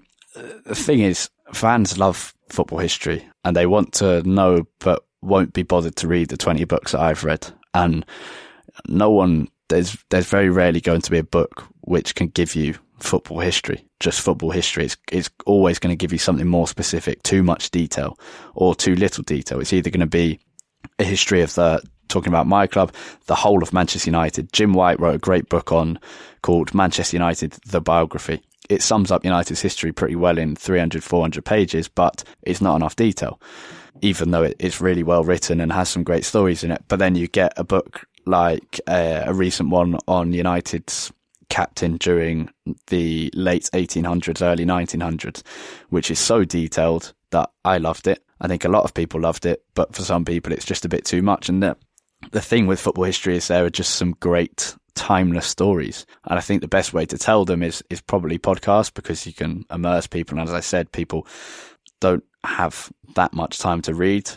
the 0.66 0.76
thing 0.76 1.00
is, 1.00 1.30
fans 1.54 1.98
love 1.98 2.34
football 2.50 2.80
history 2.80 3.28
and 3.44 3.56
they 3.56 3.66
want 3.66 3.94
to 3.94 4.22
know, 4.24 4.68
but 4.80 5.06
won't 5.22 5.54
be 5.54 5.64
bothered 5.64 5.96
to 5.98 6.08
read 6.08 6.30
the 6.30 6.38
20 6.38 6.64
books 6.66 6.92
that 6.92 7.02
I've 7.02 7.24
read. 7.24 7.48
And 7.74 8.06
no 8.88 9.10
one, 9.10 9.50
there's, 9.70 9.98
there's 10.10 10.28
very 10.28 10.50
rarely 10.50 10.82
going 10.82 11.02
to 11.02 11.12
be 11.12 11.18
a 11.18 11.24
book 11.24 11.66
which 11.82 12.16
can 12.16 12.28
give 12.28 12.56
you 12.56 12.76
football 13.00 13.40
history, 13.40 13.86
just 14.00 14.22
football 14.22 14.52
history. 14.52 14.86
It's, 14.86 14.98
it's 15.12 15.30
always 15.46 15.80
going 15.80 15.92
to 15.92 15.98
give 15.98 16.12
you 16.12 16.18
something 16.18 16.48
more 16.48 16.68
specific, 16.68 17.24
too 17.24 17.44
much 17.44 17.72
detail 17.72 18.18
or 18.56 18.76
too 18.76 18.96
little 18.96 19.24
detail. 19.24 19.60
It's 19.60 19.74
either 19.74 19.90
going 19.90 20.02
to 20.02 20.08
be 20.08 20.40
a 21.00 21.04
history 21.04 21.42
of 21.42 21.54
the, 21.54 21.82
talking 22.08 22.30
about 22.30 22.48
my 22.48 22.68
club, 22.68 22.94
the 23.26 23.36
whole 23.36 23.62
of 23.62 23.74
Manchester 23.74 24.10
United. 24.10 24.52
Jim 24.54 24.74
White 24.74 25.00
wrote 25.00 25.16
a 25.16 25.20
great 25.20 25.50
book 25.50 25.72
on 25.72 26.00
called 26.42 26.74
Manchester 26.74 27.18
United, 27.18 27.52
the 27.66 27.82
biography 27.82 28.42
it 28.70 28.82
sums 28.82 29.12
up 29.12 29.24
United's 29.24 29.62
history 29.62 29.92
pretty 29.92 30.16
well 30.16 30.38
in 30.38 30.56
300, 30.56 31.04
400 31.04 31.44
pages, 31.46 31.88
but 31.88 32.24
it's 32.44 32.62
not 32.62 32.76
enough 32.76 32.96
detail, 32.96 33.40
even 34.02 34.32
though 34.32 34.52
it's 34.60 34.82
really 34.82 35.04
well 35.04 35.24
written 35.24 35.62
and 35.62 35.72
has 35.72 35.90
some 35.90 36.04
great 36.04 36.26
stories 36.26 36.64
in 36.64 36.72
it. 36.72 36.84
But 36.88 37.00
then 37.00 37.16
you 37.16 37.28
get 37.28 37.54
a 37.58 37.64
book 37.64 38.06
like 38.28 38.80
uh, 38.88 39.24
a 39.26 39.34
recent 39.34 39.70
one 39.70 39.98
on 40.08 40.34
United's 40.34 41.12
captain 41.50 41.98
during 41.98 42.50
the 42.88 43.32
late 43.34 43.70
1800s, 43.74 44.42
early 44.42 44.66
1900s, 44.66 45.44
which 45.90 46.12
is 46.12 46.20
so 46.20 46.44
detailed 46.44 47.14
that 47.32 47.50
I 47.64 47.78
loved 47.78 48.08
it. 48.08 48.24
I 48.40 48.48
think 48.48 48.66
a 48.66 48.70
lot 48.70 48.84
of 48.84 48.94
people 48.94 49.22
loved 49.22 49.46
it, 49.46 49.64
but 49.74 49.96
for 49.96 50.04
some 50.04 50.26
people, 50.26 50.52
it's 50.52 50.66
just 50.66 50.86
a 50.86 50.90
bit 50.90 51.06
too 51.06 51.22
much. 51.22 51.50
And 51.50 51.64
the, 51.64 51.78
the 52.32 52.42
thing 52.42 52.68
with 52.68 52.80
football 52.80 53.06
history 53.06 53.36
is 53.38 53.48
there 53.48 53.66
are 53.66 53.70
just 53.70 53.96
some 53.96 54.12
great 54.20 54.76
timeless 54.96 55.48
stories. 55.48 56.06
And 56.26 56.38
I 56.38 56.42
think 56.42 56.62
the 56.62 56.68
best 56.68 56.94
way 56.94 57.06
to 57.06 57.18
tell 57.18 57.46
them 57.46 57.64
is, 57.64 57.84
is 57.90 58.02
probably 58.02 58.38
podcast 58.38 58.94
because 58.94 59.26
you 59.26 59.34
can 59.34 59.66
immerse 59.72 60.08
people. 60.08 60.38
And 60.38 60.48
as 60.48 60.54
I 60.54 60.60
said, 60.60 60.92
people 60.92 61.28
don't 62.00 62.24
have 62.44 62.92
that 63.16 63.34
much 63.34 63.60
time 63.60 63.82
to 63.84 63.94
read. 63.94 64.30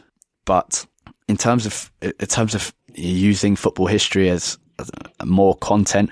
But 0.44 0.86
in 1.28 1.36
terms 1.36 1.66
of, 1.66 1.92
in 2.00 2.26
terms 2.26 2.54
of 2.54 2.74
using 2.94 3.56
football 3.56 3.86
history 3.86 4.30
as 4.30 4.58
more 5.24 5.56
content, 5.56 6.10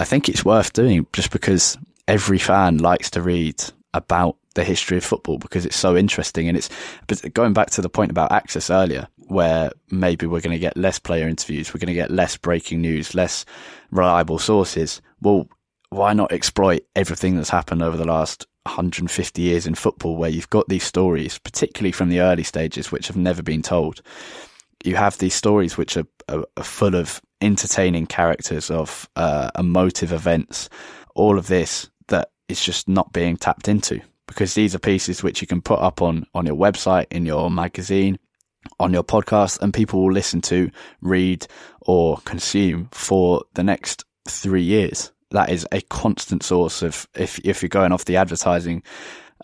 I 0.00 0.04
think 0.04 0.28
it's 0.28 0.44
worth 0.44 0.72
doing 0.72 1.06
just 1.12 1.30
because 1.30 1.78
every 2.06 2.38
fan 2.38 2.78
likes 2.78 3.10
to 3.10 3.22
read 3.22 3.62
about 3.94 4.36
the 4.54 4.64
history 4.64 4.96
of 4.96 5.04
football 5.04 5.38
because 5.38 5.64
it's 5.64 5.76
so 5.76 5.96
interesting. 5.96 6.48
And 6.48 6.56
it's, 6.56 6.68
but 7.06 7.32
going 7.34 7.52
back 7.52 7.70
to 7.70 7.82
the 7.82 7.88
point 7.88 8.10
about 8.10 8.32
access 8.32 8.70
earlier, 8.70 9.08
where 9.28 9.70
maybe 9.90 10.26
we're 10.26 10.40
going 10.40 10.54
to 10.54 10.58
get 10.58 10.76
less 10.76 10.98
player 10.98 11.28
interviews, 11.28 11.72
we're 11.72 11.80
going 11.80 11.88
to 11.88 11.94
get 11.94 12.10
less 12.10 12.36
breaking 12.36 12.80
news, 12.80 13.14
less 13.14 13.44
reliable 13.90 14.38
sources. 14.38 15.00
Well, 15.20 15.48
why 15.90 16.12
not 16.12 16.32
exploit 16.32 16.84
everything 16.96 17.36
that's 17.36 17.50
happened 17.50 17.82
over 17.82 17.96
the 17.96 18.04
last 18.04 18.46
150 18.64 19.40
years 19.40 19.66
in 19.66 19.74
football 19.74 20.16
where 20.16 20.30
you've 20.30 20.50
got 20.50 20.68
these 20.68 20.84
stories, 20.84 21.38
particularly 21.38 21.92
from 21.92 22.10
the 22.10 22.20
early 22.20 22.42
stages, 22.42 22.92
which 22.92 23.06
have 23.06 23.16
never 23.16 23.42
been 23.42 23.62
told. 23.62 24.02
You 24.84 24.96
have 24.96 25.18
these 25.18 25.34
stories 25.34 25.76
which 25.76 25.96
are, 25.96 26.06
are, 26.28 26.44
are 26.56 26.64
full 26.64 26.94
of 26.94 27.20
entertaining 27.40 28.06
characters, 28.06 28.70
of 28.70 29.08
uh, 29.16 29.50
emotive 29.58 30.12
events, 30.12 30.68
all 31.14 31.38
of 31.38 31.46
this 31.46 31.90
that 32.08 32.30
is 32.48 32.62
just 32.62 32.88
not 32.88 33.12
being 33.12 33.36
tapped 33.36 33.68
into 33.68 34.00
because 34.28 34.54
these 34.54 34.74
are 34.74 34.78
pieces 34.78 35.22
which 35.22 35.40
you 35.40 35.46
can 35.46 35.60
put 35.60 35.80
up 35.80 36.00
on, 36.00 36.24
on 36.34 36.46
your 36.46 36.54
website, 36.54 37.06
in 37.10 37.26
your 37.26 37.50
magazine, 37.50 38.18
on 38.78 38.92
your 38.92 39.02
podcast 39.02 39.60
and 39.60 39.74
people 39.74 40.02
will 40.02 40.12
listen 40.12 40.40
to, 40.42 40.70
read 41.00 41.46
or 41.80 42.18
consume 42.24 42.88
for 42.92 43.42
the 43.54 43.64
next 43.64 44.04
three 44.28 44.62
years. 44.62 45.10
That 45.30 45.50
is 45.50 45.66
a 45.72 45.80
constant 45.82 46.42
source 46.42 46.82
of, 46.82 47.08
if, 47.14 47.38
if 47.40 47.62
you're 47.62 47.68
going 47.68 47.92
off 47.92 48.04
the 48.04 48.16
advertising, 48.16 48.82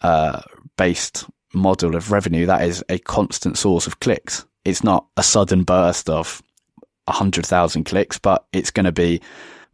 uh, 0.02 0.42
based 0.76 1.24
model 1.52 1.96
of 1.96 2.12
revenue, 2.12 2.46
that 2.46 2.62
is 2.62 2.84
a 2.88 2.98
constant 2.98 3.58
source 3.58 3.86
of 3.86 4.00
clicks. 4.00 4.44
It's 4.64 4.84
not 4.84 5.06
a 5.16 5.22
sudden 5.22 5.64
burst 5.64 6.08
of 6.08 6.42
a 7.06 7.12
hundred 7.12 7.46
thousand 7.46 7.84
clicks, 7.84 8.18
but 8.18 8.44
it's 8.52 8.70
going 8.70 8.86
to 8.86 8.92
be 8.92 9.20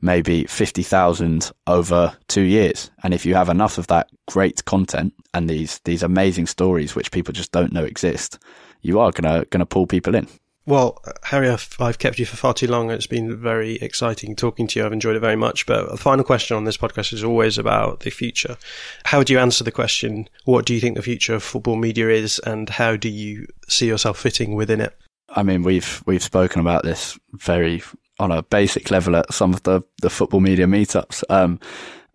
maybe 0.00 0.44
50,000 0.44 1.50
over 1.66 2.16
two 2.28 2.42
years. 2.42 2.90
And 3.02 3.12
if 3.12 3.26
you 3.26 3.34
have 3.34 3.48
enough 3.48 3.78
of 3.78 3.86
that 3.88 4.08
great 4.26 4.64
content 4.64 5.12
and 5.34 5.48
these, 5.48 5.80
these 5.84 6.02
amazing 6.02 6.46
stories, 6.46 6.94
which 6.94 7.12
people 7.12 7.32
just 7.32 7.52
don't 7.52 7.72
know 7.72 7.84
exist, 7.84 8.38
you 8.82 8.98
are 8.98 9.12
gonna 9.12 9.44
gonna 9.50 9.66
pull 9.66 9.86
people 9.86 10.14
in. 10.14 10.26
Well, 10.66 11.02
Harry, 11.24 11.48
I've, 11.48 11.74
I've, 11.80 11.98
kept 11.98 12.18
you 12.18 12.26
for 12.26 12.36
far 12.36 12.52
too 12.52 12.66
long. 12.66 12.90
It's 12.90 13.06
been 13.06 13.34
very 13.36 13.76
exciting 13.76 14.36
talking 14.36 14.66
to 14.68 14.78
you. 14.78 14.86
I've 14.86 14.92
enjoyed 14.92 15.16
it 15.16 15.20
very 15.20 15.36
much. 15.36 15.64
But 15.66 15.90
the 15.90 15.96
final 15.96 16.24
question 16.24 16.56
on 16.56 16.64
this 16.64 16.76
podcast 16.76 17.12
is 17.12 17.24
always 17.24 17.56
about 17.56 18.00
the 18.00 18.10
future. 18.10 18.56
How 19.04 19.18
would 19.18 19.30
you 19.30 19.38
answer 19.38 19.64
the 19.64 19.72
question? 19.72 20.28
What 20.44 20.66
do 20.66 20.74
you 20.74 20.80
think 20.80 20.96
the 20.96 21.02
future 21.02 21.34
of 21.34 21.42
football 21.42 21.76
media 21.76 22.10
is, 22.10 22.38
and 22.40 22.68
how 22.68 22.96
do 22.96 23.08
you 23.08 23.46
see 23.68 23.86
yourself 23.86 24.18
fitting 24.18 24.54
within 24.54 24.80
it? 24.80 24.96
I 25.30 25.42
mean, 25.42 25.62
we've 25.62 26.02
we've 26.06 26.22
spoken 26.22 26.60
about 26.60 26.82
this 26.82 27.18
very 27.32 27.82
on 28.18 28.30
a 28.30 28.42
basic 28.42 28.90
level 28.90 29.16
at 29.16 29.32
some 29.32 29.54
of 29.54 29.62
the 29.62 29.80
the 30.02 30.10
football 30.10 30.40
media 30.40 30.66
meetups. 30.66 31.24
Um, 31.30 31.58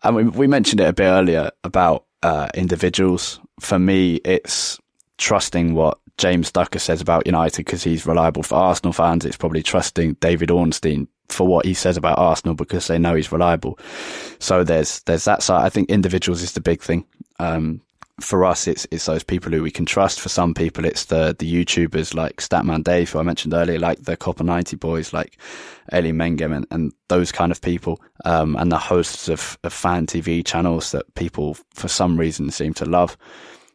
and 0.04 0.16
we 0.16 0.24
we 0.24 0.48
mentioned 0.48 0.82
it 0.82 0.88
a 0.88 0.94
bit 0.94 1.06
earlier 1.08 1.52
about 1.64 2.06
uh, 2.22 2.50
individuals. 2.54 3.40
For 3.60 3.80
me, 3.80 4.16
it's 4.26 4.80
trusting 5.18 5.74
what 5.74 6.00
James 6.18 6.52
Ducker 6.52 6.80
says 6.80 7.02
about 7.02 7.26
United 7.26 7.66
because 7.66 7.84
he's 7.84 8.06
reliable 8.06 8.44
for 8.44 8.56
Arsenal 8.56 8.94
fans. 8.94 9.26
It's 9.26 9.38
probably 9.38 9.64
trusting 9.64 10.14
David 10.16 10.50
Ornstein 10.50 11.08
for 11.30 11.48
what 11.48 11.66
he 11.66 11.74
says 11.74 11.98
about 11.98 12.20
Arsenal 12.20 12.56
because 12.56 12.88
they 12.88 13.00
know 13.00 13.16
he's 13.16 13.32
reliable. 13.32 13.78
So 14.40 14.64
there's 14.64 15.02
there's 15.02 15.26
that 15.26 15.44
side. 15.44 15.66
I 15.66 15.70
think 15.70 15.90
individuals 15.90 16.42
is 16.42 16.54
the 16.54 16.62
big 16.62 16.82
thing. 16.82 17.06
Um, 17.40 17.82
for 18.22 18.46
us, 18.46 18.66
it's 18.68 18.88
it's 18.92 19.06
those 19.08 19.24
people 19.24 19.52
who 19.52 19.62
we 19.62 19.72
can 19.72 19.86
trust. 19.86 20.22
For 20.22 20.30
some 20.30 20.54
people, 20.54 20.86
it's 20.86 21.06
the 21.06 21.36
the 21.38 21.52
YouTubers 21.52 22.14
like 22.14 22.38
Statman 22.38 22.84
Dave, 22.84 23.10
who 23.10 23.20
I 23.20 23.24
mentioned 23.24 23.54
earlier, 23.54 23.80
like 23.80 24.04
the 24.04 24.16
Copa90 24.16 24.80
boys, 24.80 25.12
like 25.12 25.38
Eli 25.94 26.12
Mengem, 26.12 26.56
and, 26.56 26.66
and 26.72 26.94
those 27.10 27.34
kind 27.34 27.52
of 27.52 27.62
people, 27.62 28.02
um, 28.24 28.56
and 28.56 28.72
the 28.72 28.78
hosts 28.78 29.28
of, 29.28 29.58
of 29.64 29.74
fan 29.74 30.06
TV 30.06 30.46
channels 30.46 30.92
that 30.92 31.14
people 31.16 31.58
for 31.74 31.90
some 31.90 32.18
reason 32.18 32.52
seem 32.52 32.74
to 32.76 32.86
love. 32.86 33.18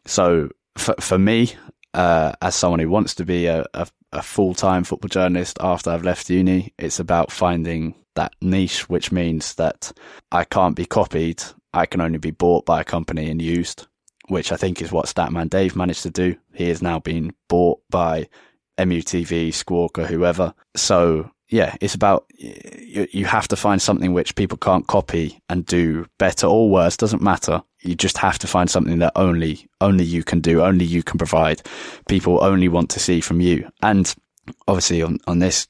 So 0.05 0.49
for 0.77 0.95
for 0.99 1.17
me, 1.17 1.53
uh, 1.93 2.33
as 2.41 2.55
someone 2.55 2.79
who 2.79 2.89
wants 2.89 3.15
to 3.15 3.25
be 3.25 3.47
a, 3.47 3.65
a, 3.73 3.87
a 4.11 4.21
full 4.21 4.53
time 4.53 4.83
football 4.83 5.09
journalist 5.09 5.57
after 5.59 5.89
I've 5.89 6.03
left 6.03 6.29
uni, 6.29 6.73
it's 6.77 6.99
about 6.99 7.31
finding 7.31 7.95
that 8.15 8.33
niche, 8.41 8.89
which 8.89 9.11
means 9.11 9.55
that 9.55 9.91
I 10.31 10.43
can't 10.43 10.75
be 10.75 10.85
copied. 10.85 11.43
I 11.73 11.85
can 11.85 12.01
only 12.01 12.17
be 12.17 12.31
bought 12.31 12.65
by 12.65 12.81
a 12.81 12.85
company 12.85 13.29
and 13.29 13.41
used, 13.41 13.87
which 14.27 14.51
I 14.51 14.57
think 14.57 14.81
is 14.81 14.91
what 14.91 15.05
Statman 15.05 15.49
Dave 15.49 15.75
managed 15.75 16.03
to 16.03 16.09
do. 16.09 16.35
He 16.53 16.67
has 16.67 16.81
now 16.81 16.99
been 16.99 17.33
bought 17.47 17.81
by 17.89 18.27
MUTV, 18.77 19.49
Squawka, 19.49 20.05
whoever. 20.05 20.53
So 20.75 21.31
yeah, 21.51 21.75
it's 21.81 21.95
about 21.95 22.25
you, 22.37 23.07
you 23.11 23.25
have 23.25 23.47
to 23.49 23.57
find 23.57 23.81
something 23.81 24.13
which 24.13 24.35
people 24.35 24.57
can't 24.57 24.87
copy 24.87 25.41
and 25.49 25.65
do 25.65 26.05
better 26.17 26.47
or 26.47 26.69
worse. 26.69 26.95
Doesn't 26.95 27.21
matter. 27.21 27.61
You 27.81 27.93
just 27.93 28.17
have 28.19 28.39
to 28.39 28.47
find 28.47 28.69
something 28.69 28.99
that 28.99 29.11
only 29.17 29.67
only 29.81 30.05
you 30.05 30.23
can 30.23 30.39
do, 30.39 30.63
only 30.63 30.85
you 30.85 31.03
can 31.03 31.17
provide. 31.17 31.61
People 32.07 32.41
only 32.41 32.69
want 32.69 32.89
to 32.91 33.01
see 33.01 33.19
from 33.19 33.41
you. 33.41 33.69
And 33.83 34.13
obviously, 34.67 35.03
on 35.03 35.19
on 35.27 35.39
this, 35.39 35.67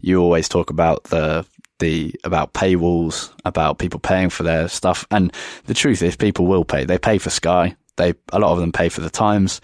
you 0.00 0.18
always 0.18 0.48
talk 0.48 0.70
about 0.70 1.04
the 1.04 1.44
the 1.78 2.14
about 2.24 2.54
paywalls, 2.54 3.30
about 3.44 3.78
people 3.78 4.00
paying 4.00 4.30
for 4.30 4.44
their 4.44 4.66
stuff. 4.68 5.06
And 5.10 5.32
the 5.66 5.74
truth 5.74 6.02
is, 6.02 6.16
people 6.16 6.46
will 6.46 6.64
pay. 6.64 6.86
They 6.86 6.98
pay 6.98 7.18
for 7.18 7.30
Sky. 7.30 7.76
They 7.96 8.14
a 8.32 8.38
lot 8.38 8.52
of 8.52 8.60
them 8.60 8.72
pay 8.72 8.88
for 8.88 9.02
the 9.02 9.10
Times. 9.10 9.60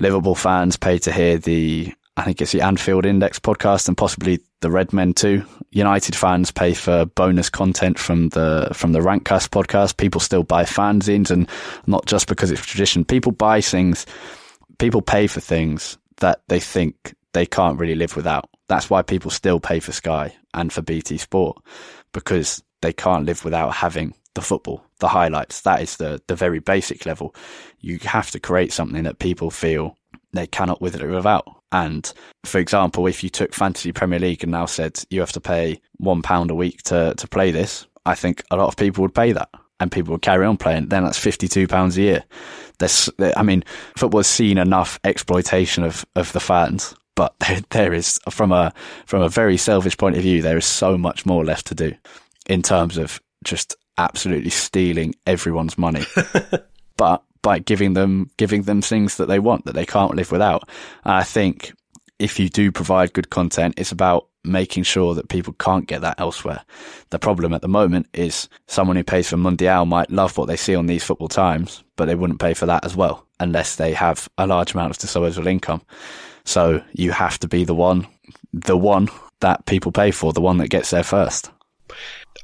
Liverpool 0.00 0.34
fans 0.34 0.76
pay 0.76 0.98
to 0.98 1.12
hear 1.12 1.38
the 1.38 1.94
I 2.16 2.22
think 2.22 2.40
it's 2.40 2.52
the 2.52 2.60
Anfield 2.60 3.06
Index 3.06 3.40
podcast 3.40 3.88
and 3.88 3.96
possibly 3.96 4.40
the 4.60 4.70
Red 4.70 4.92
Men 4.92 5.14
too. 5.14 5.44
United 5.72 6.14
fans 6.14 6.52
pay 6.52 6.72
for 6.72 7.06
bonus 7.06 7.50
content 7.50 7.98
from 7.98 8.28
the 8.28 8.68
from 8.72 8.92
the 8.92 9.00
Rantcast 9.00 9.48
podcast. 9.48 9.96
People 9.96 10.20
still 10.20 10.44
buy 10.44 10.62
fanzines, 10.62 11.30
and 11.30 11.48
not 11.86 12.06
just 12.06 12.28
because 12.28 12.52
it's 12.52 12.64
tradition. 12.64 13.04
People 13.04 13.32
buy 13.32 13.60
things. 13.60 14.06
People 14.78 15.02
pay 15.02 15.26
for 15.26 15.40
things 15.40 15.98
that 16.18 16.40
they 16.48 16.60
think 16.60 17.14
they 17.32 17.46
can't 17.46 17.80
really 17.80 17.96
live 17.96 18.14
without. 18.14 18.48
That's 18.68 18.88
why 18.88 19.02
people 19.02 19.30
still 19.30 19.58
pay 19.58 19.80
for 19.80 19.92
Sky 19.92 20.34
and 20.54 20.72
for 20.72 20.82
BT 20.82 21.18
Sport 21.18 21.58
because 22.12 22.62
they 22.80 22.92
can't 22.92 23.26
live 23.26 23.44
without 23.44 23.74
having 23.74 24.14
the 24.34 24.40
football, 24.40 24.84
the 25.00 25.08
highlights. 25.08 25.62
That 25.62 25.82
is 25.82 25.96
the 25.96 26.22
the 26.28 26.36
very 26.36 26.60
basic 26.60 27.06
level. 27.06 27.34
You 27.80 27.98
have 28.04 28.30
to 28.30 28.40
create 28.40 28.72
something 28.72 29.02
that 29.02 29.18
people 29.18 29.50
feel 29.50 29.96
they 30.32 30.46
cannot 30.46 30.80
wither 30.80 31.10
it 31.10 31.14
without. 31.14 31.44
And 31.74 32.10
for 32.44 32.58
example, 32.58 33.08
if 33.08 33.24
you 33.24 33.28
took 33.28 33.52
Fantasy 33.52 33.90
Premier 33.90 34.20
League 34.20 34.44
and 34.44 34.52
now 34.52 34.64
said 34.64 35.02
you 35.10 35.18
have 35.18 35.32
to 35.32 35.40
pay 35.40 35.80
one 35.96 36.22
pound 36.22 36.52
a 36.52 36.54
week 36.54 36.84
to, 36.84 37.14
to 37.16 37.28
play 37.28 37.50
this, 37.50 37.84
I 38.06 38.14
think 38.14 38.44
a 38.52 38.56
lot 38.56 38.68
of 38.68 38.76
people 38.76 39.02
would 39.02 39.14
pay 39.14 39.32
that 39.32 39.48
and 39.80 39.90
people 39.90 40.12
would 40.12 40.22
carry 40.22 40.46
on 40.46 40.56
playing. 40.56 40.88
Then 40.88 41.02
that's 41.02 41.18
£52 41.18 41.96
a 41.96 42.00
year. 42.00 42.24
There's, 42.78 43.10
I 43.36 43.42
mean, 43.42 43.64
football's 43.96 44.28
seen 44.28 44.56
enough 44.56 45.00
exploitation 45.02 45.82
of, 45.82 46.06
of 46.14 46.32
the 46.32 46.38
fans, 46.38 46.94
but 47.16 47.34
there, 47.40 47.60
there 47.70 47.92
is, 47.92 48.20
from 48.30 48.52
a, 48.52 48.72
from 49.06 49.22
a 49.22 49.28
very 49.28 49.56
selfish 49.56 49.96
point 49.96 50.14
of 50.14 50.22
view, 50.22 50.42
there 50.42 50.56
is 50.56 50.66
so 50.66 50.96
much 50.96 51.26
more 51.26 51.44
left 51.44 51.66
to 51.66 51.74
do 51.74 51.92
in 52.46 52.62
terms 52.62 52.98
of 52.98 53.20
just 53.42 53.74
absolutely 53.98 54.50
stealing 54.50 55.12
everyone's 55.26 55.76
money. 55.76 56.04
but 56.96 57.24
by 57.44 57.60
giving 57.60 57.92
them 57.92 58.30
giving 58.38 58.62
them 58.62 58.82
things 58.82 59.18
that 59.18 59.26
they 59.26 59.38
want 59.38 59.66
that 59.66 59.74
they 59.74 59.86
can't 59.86 60.16
live 60.16 60.32
without. 60.32 60.68
And 61.04 61.12
I 61.12 61.22
think 61.22 61.72
if 62.18 62.40
you 62.40 62.48
do 62.48 62.72
provide 62.72 63.12
good 63.12 63.30
content, 63.30 63.74
it's 63.76 63.92
about 63.92 64.26
making 64.44 64.82
sure 64.82 65.14
that 65.14 65.28
people 65.28 65.52
can't 65.54 65.86
get 65.86 66.00
that 66.00 66.18
elsewhere. 66.18 66.64
The 67.10 67.18
problem 67.18 67.52
at 67.52 67.62
the 67.62 67.68
moment 67.68 68.08
is 68.14 68.48
someone 68.66 68.96
who 68.96 69.04
pays 69.04 69.28
for 69.28 69.36
Mundial 69.36 69.86
might 69.86 70.10
love 70.10 70.36
what 70.36 70.46
they 70.46 70.56
see 70.56 70.74
on 70.74 70.86
these 70.86 71.04
football 71.04 71.28
times, 71.28 71.84
but 71.96 72.06
they 72.06 72.14
wouldn't 72.14 72.40
pay 72.40 72.54
for 72.54 72.66
that 72.66 72.84
as 72.84 72.96
well 72.96 73.26
unless 73.40 73.76
they 73.76 73.92
have 73.92 74.28
a 74.38 74.46
large 74.46 74.74
amount 74.74 74.90
of 74.90 74.98
disposable 74.98 75.46
income. 75.46 75.82
So 76.44 76.82
you 76.92 77.12
have 77.12 77.38
to 77.40 77.48
be 77.48 77.64
the 77.64 77.74
one, 77.74 78.06
the 78.52 78.76
one 78.76 79.08
that 79.40 79.66
people 79.66 79.92
pay 79.92 80.10
for, 80.10 80.32
the 80.32 80.40
one 80.40 80.58
that 80.58 80.68
gets 80.68 80.90
there 80.90 81.02
first. 81.02 81.50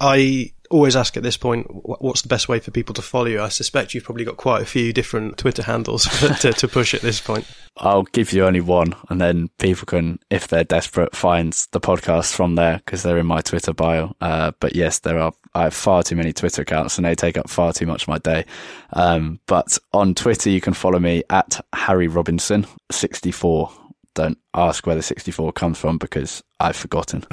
I 0.01 0.53
always 0.71 0.95
ask 0.95 1.17
at 1.17 1.23
this 1.23 1.37
point, 1.37 1.67
what's 1.71 2.23
the 2.23 2.29
best 2.29 2.49
way 2.49 2.61
for 2.61 2.71
people 2.71 2.95
to 2.95 3.03
follow 3.03 3.27
you? 3.27 3.43
I 3.43 3.49
suspect 3.49 3.93
you've 3.93 4.05
probably 4.05 4.25
got 4.25 4.37
quite 4.37 4.63
a 4.63 4.67
few 4.67 4.93
different 4.93 5.37
Twitter 5.37 5.63
handles 5.63 6.05
to, 6.41 6.53
to, 6.53 6.69
push 6.69 6.95
at 6.95 7.01
this 7.01 7.21
point. 7.21 7.47
I'll 7.77 8.05
give 8.05 8.33
you 8.33 8.45
only 8.45 8.61
one, 8.61 8.95
and 9.09 9.21
then 9.21 9.49
people 9.59 9.87
can, 9.87 10.21
if 10.31 10.47
they're 10.47 10.65
desperate, 10.65 11.15
find 11.15 11.53
the 11.73 11.81
podcast 11.81 12.35
from 12.35 12.55
there 12.55 12.79
because 12.79 13.03
they're 13.03 13.19
in 13.19 13.27
my 13.27 13.41
Twitter 13.41 13.73
bio. 13.73 14.15
Uh, 14.21 14.53
but 14.61 14.77
yes, 14.77 15.01
there 15.01 15.19
are. 15.19 15.33
I 15.53 15.65
have 15.65 15.75
far 15.75 16.05
too 16.05 16.15
many 16.15 16.33
Twitter 16.33 16.63
accounts, 16.63 16.97
and 16.97 17.05
they 17.05 17.17
take 17.17 17.37
up 17.37 17.51
far 17.51 17.73
too 17.73 17.87
much 17.87 18.03
of 18.03 18.09
my 18.09 18.19
day. 18.19 18.45
Um, 18.93 19.41
but 19.47 19.77
on 19.93 20.15
Twitter, 20.15 20.51
you 20.51 20.61
can 20.61 20.75
follow 20.75 21.01
me 21.01 21.25
at 21.29 21.65
Harry 21.73 22.07
Robinson 22.07 22.67
sixty 22.93 23.33
four 23.33 23.73
don't 24.15 24.39
ask 24.55 24.87
where 24.87 24.97
the 24.97 25.03
64 25.03 25.53
comes 25.53 25.79
from 25.79 25.99
because 25.99 26.43
I've 26.59 26.77
forgotten. 26.77 27.25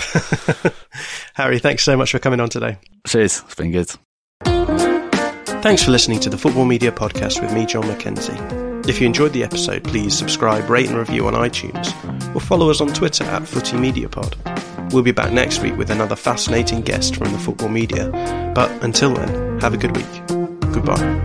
Harry, 1.36 1.60
thanks 1.60 1.84
so 1.84 1.98
much 1.98 2.12
for 2.12 2.20
coming 2.20 2.40
on 2.40 2.50
today. 2.50 2.78
Cheers. 3.06 3.42
It's 3.46 3.56
been 3.56 3.72
good. 3.72 3.92
Thanks 5.62 5.84
for 5.84 5.92
listening 5.92 6.20
to 6.22 6.30
the 6.30 6.38
Football 6.38 6.66
Media 6.66 6.92
Podcast 6.92 7.42
with 7.42 7.54
me, 7.54 7.66
Jon 7.66 7.88
Mackenzie. 7.88 8.38
If 8.90 9.02
you 9.02 9.08
enjoyed 9.08 9.34
the 9.34 9.44
episode, 9.44 9.84
please 9.84 10.18
subscribe, 10.18 10.70
rate, 10.70 10.88
and 10.88 10.98
review 10.98 11.28
on 11.28 11.34
iTunes, 11.34 11.94
or 12.34 12.40
follow 12.40 12.70
us 12.70 12.80
on 12.80 12.88
Twitter 12.88 13.26
at 13.26 13.46
Footy 13.46 13.76
Media 13.76 14.08
Pod. 14.08 14.38
We'll 14.94 15.04
be 15.04 15.12
back 15.12 15.34
next 15.34 15.62
week 15.62 15.76
with 15.76 15.90
another 15.90 16.16
fascinating 16.16 16.82
guest 16.82 17.18
from 17.18 17.34
the 17.34 17.40
football 17.40 17.70
media. 17.70 18.10
But 18.56 18.72
until 18.84 19.14
then, 19.14 19.60
have 19.60 19.74
a 19.74 19.78
good 19.78 19.98
week. 19.98 20.28
Goodbye. 20.72 21.24